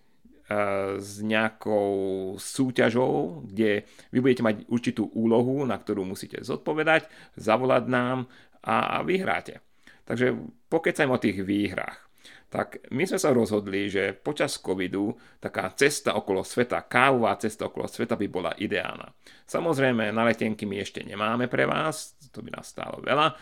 s 0.99 1.19
nejakou 1.19 2.35
súťažou, 2.39 3.43
kde 3.43 3.83
vy 4.15 4.17
budete 4.23 4.43
mať 4.43 4.55
určitú 4.71 5.11
úlohu, 5.11 5.67
na 5.67 5.75
ktorú 5.75 6.07
musíte 6.07 6.39
zodpovedať, 6.39 7.07
zavolať 7.35 7.83
nám 7.91 8.31
a 8.63 9.03
vyhráte. 9.03 9.59
Takže 10.07 10.39
pokecajme 10.71 11.11
o 11.11 11.23
tých 11.23 11.43
výhrách. 11.43 12.07
Tak 12.47 12.95
my 12.95 13.03
sme 13.03 13.19
sa 13.19 13.35
rozhodli, 13.35 13.91
že 13.91 14.15
počas 14.15 14.55
covidu 14.55 15.11
taká 15.43 15.67
cesta 15.75 16.15
okolo 16.15 16.47
sveta, 16.47 16.87
kávová 16.87 17.35
cesta 17.35 17.67
okolo 17.67 17.91
sveta 17.91 18.15
by 18.15 18.27
bola 18.31 18.55
ideálna. 18.55 19.11
Samozrejme, 19.43 20.15
na 20.15 20.23
letenky 20.23 20.63
my 20.63 20.79
ešte 20.79 21.03
nemáme 21.03 21.51
pre 21.51 21.67
vás, 21.67 22.15
to 22.31 22.39
by 22.39 22.55
nás 22.55 22.71
stálo 22.71 23.03
veľa, 23.03 23.35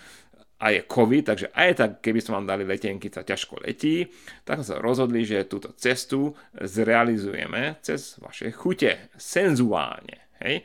a 0.55 0.71
je 0.71 0.87
COVID, 0.87 1.23
takže 1.27 1.47
aj 1.51 1.71
tak, 1.75 1.91
keby 1.99 2.19
sme 2.23 2.39
vám 2.39 2.47
dali 2.47 2.63
letenky, 2.63 3.11
sa 3.11 3.27
ťažko 3.27 3.59
letí, 3.67 4.07
tak 4.47 4.63
sme 4.63 4.67
sa 4.71 4.77
rozhodli, 4.79 5.27
že 5.27 5.51
túto 5.51 5.75
cestu 5.75 6.31
zrealizujeme 6.55 7.83
cez 7.83 8.15
vaše 8.23 8.55
chute, 8.55 9.11
senzuálne. 9.19 10.31
Hej? 10.39 10.63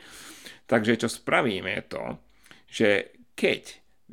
Takže 0.71 0.95
čo 0.95 1.09
spravíme 1.11 1.75
je 1.75 1.83
to, 1.91 2.05
že 2.71 2.89
keď 3.35 3.63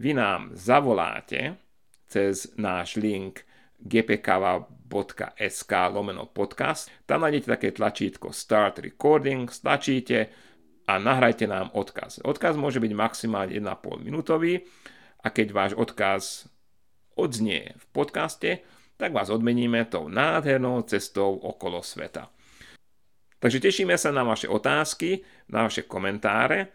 vy 0.02 0.18
nám 0.18 0.58
zavoláte 0.58 1.62
cez 2.10 2.50
náš 2.58 2.98
link 2.98 3.46
gpkava.sk 3.78 5.72
lomeno 5.94 6.26
podcast, 6.26 6.90
tam 7.06 7.22
nájdete 7.22 7.48
také 7.54 7.70
tlačítko 7.70 8.34
Start 8.34 8.82
Recording, 8.82 9.46
stlačíte 9.46 10.34
a 10.90 10.98
nahrajte 10.98 11.46
nám 11.46 11.70
odkaz. 11.78 12.26
Odkaz 12.26 12.58
môže 12.58 12.82
byť 12.82 12.94
maximálne 12.98 13.54
1,5 13.54 14.02
minútový, 14.02 14.66
a 15.28 15.36
keď 15.36 15.48
váš 15.52 15.72
odkaz 15.76 16.48
odznie 17.20 17.76
v 17.76 17.86
podcaste, 17.92 18.64
tak 18.96 19.12
vás 19.12 19.28
odmeníme 19.28 19.84
tou 19.92 20.08
nádhernou 20.08 20.88
cestou 20.88 21.36
okolo 21.36 21.84
sveta. 21.84 22.32
Takže 23.38 23.60
tešíme 23.60 23.94
sa 24.00 24.16
na 24.16 24.24
vaše 24.24 24.48
otázky, 24.48 25.22
na 25.52 25.68
vaše 25.68 25.84
komentáre 25.84 26.72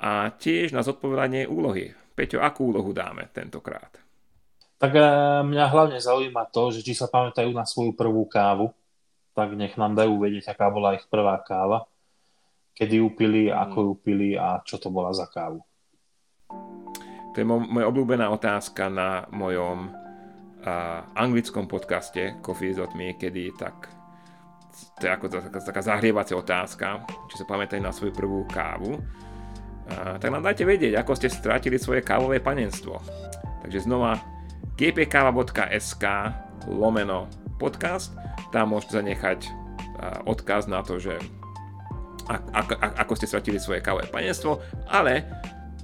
a 0.00 0.32
tiež 0.32 0.72
na 0.72 0.80
zodpovedanie 0.80 1.44
úlohy. 1.44 1.92
Peťo, 2.16 2.40
akú 2.40 2.72
úlohu 2.72 2.90
dáme 2.90 3.28
tentokrát? 3.30 4.00
Tak 4.80 4.92
e, 4.96 5.02
mňa 5.44 5.64
hlavne 5.70 6.00
zaujíma 6.00 6.48
to, 6.50 6.72
že 6.72 6.80
či 6.80 6.96
sa 6.96 7.06
pamätajú 7.06 7.52
na 7.52 7.68
svoju 7.68 7.92
prvú 7.94 8.24
kávu, 8.26 8.72
tak 9.36 9.54
nech 9.54 9.76
nám 9.76 9.94
dajú 9.94 10.16
vedieť, 10.18 10.50
aká 10.50 10.72
bola 10.72 10.96
ich 10.98 11.04
prvá 11.06 11.36
káva, 11.44 11.86
kedy 12.74 12.98
ju 12.98 13.08
pili, 13.12 13.52
ako 13.52 13.78
ju 13.78 13.94
pili 14.00 14.28
a 14.34 14.58
čo 14.64 14.80
to 14.80 14.88
bola 14.90 15.12
za 15.12 15.30
kávu. 15.30 15.62
To 17.30 17.36
je 17.38 17.46
moja 17.46 17.86
obľúbená 17.86 18.26
otázka 18.30 18.90
na 18.90 19.24
mojom 19.30 19.90
uh, 19.90 21.06
anglickom 21.14 21.70
podcaste 21.70 22.42
Coffee 22.42 22.74
is 22.74 22.80
Me, 22.98 23.14
kedy 23.14 23.54
tak 23.54 24.00
to 25.00 25.08
je 25.08 25.12
ako 25.12 25.26
taká, 25.28 25.60
taká 25.60 25.82
zahrievacia 25.82 26.36
otázka, 26.36 27.04
či 27.28 27.34
sa 27.40 27.48
pamätajú 27.48 27.80
na 27.82 27.92
svoju 27.92 28.12
prvú 28.14 28.44
kávu. 28.48 28.98
Uh, 28.98 30.16
tak 30.18 30.30
nám 30.30 30.44
dajte 30.44 30.66
vedieť, 30.66 30.98
ako 30.98 31.16
ste 31.16 31.32
strátili 31.32 31.78
svoje 31.78 32.04
kávové 32.04 32.38
panenstvo. 32.38 32.98
Takže 33.66 33.86
znova 33.86 34.18
gpkava.sk 34.76 36.04
lomeno 36.68 37.28
podcast, 37.60 38.14
tam 38.50 38.72
môžete 38.74 39.00
zanechať 39.00 39.40
uh, 39.46 40.28
odkaz 40.28 40.68
na 40.68 40.80
to, 40.82 41.00
že 41.00 41.18
ako, 42.30 42.78
ako 42.78 43.12
ste 43.18 43.26
stratili 43.26 43.58
svoje 43.58 43.82
kávové 43.82 44.06
panenstvo, 44.06 44.62
ale 44.86 45.26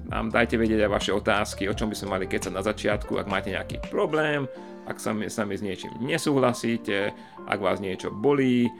nám 0.06 0.30
dajte 0.30 0.56
vedieť 0.58 0.86
aj 0.86 0.90
vaše 0.90 1.12
otázky, 1.12 1.66
o 1.66 1.76
čom 1.76 1.90
by 1.90 1.96
sme 1.98 2.12
mali 2.18 2.24
kecať 2.30 2.52
na 2.54 2.62
začiatku, 2.62 3.18
ak 3.18 3.30
máte 3.30 3.50
nejaký 3.50 3.82
problém, 3.90 4.46
ak 4.86 5.02
sami, 5.02 5.26
sami 5.26 5.58
s 5.58 5.66
niečím 5.66 5.90
nesúhlasíte, 5.98 7.10
ak 7.46 7.58
vás 7.58 7.82
niečo 7.82 8.14
bolí, 8.14 8.70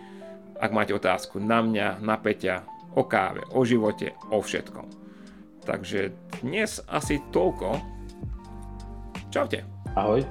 ak 0.56 0.70
máte 0.72 0.94
otázku 0.94 1.42
na 1.42 1.60
mňa, 1.60 2.00
na 2.00 2.16
Peťa, 2.16 2.64
o 2.96 3.04
káve, 3.04 3.44
o 3.52 3.60
živote, 3.66 4.16
o 4.32 4.40
všetkom. 4.40 4.86
Takže 5.66 6.14
dnes 6.40 6.80
asi 6.86 7.20
toľko. 7.34 7.82
Čaute. 9.28 9.66
Ahoj. 9.98 10.22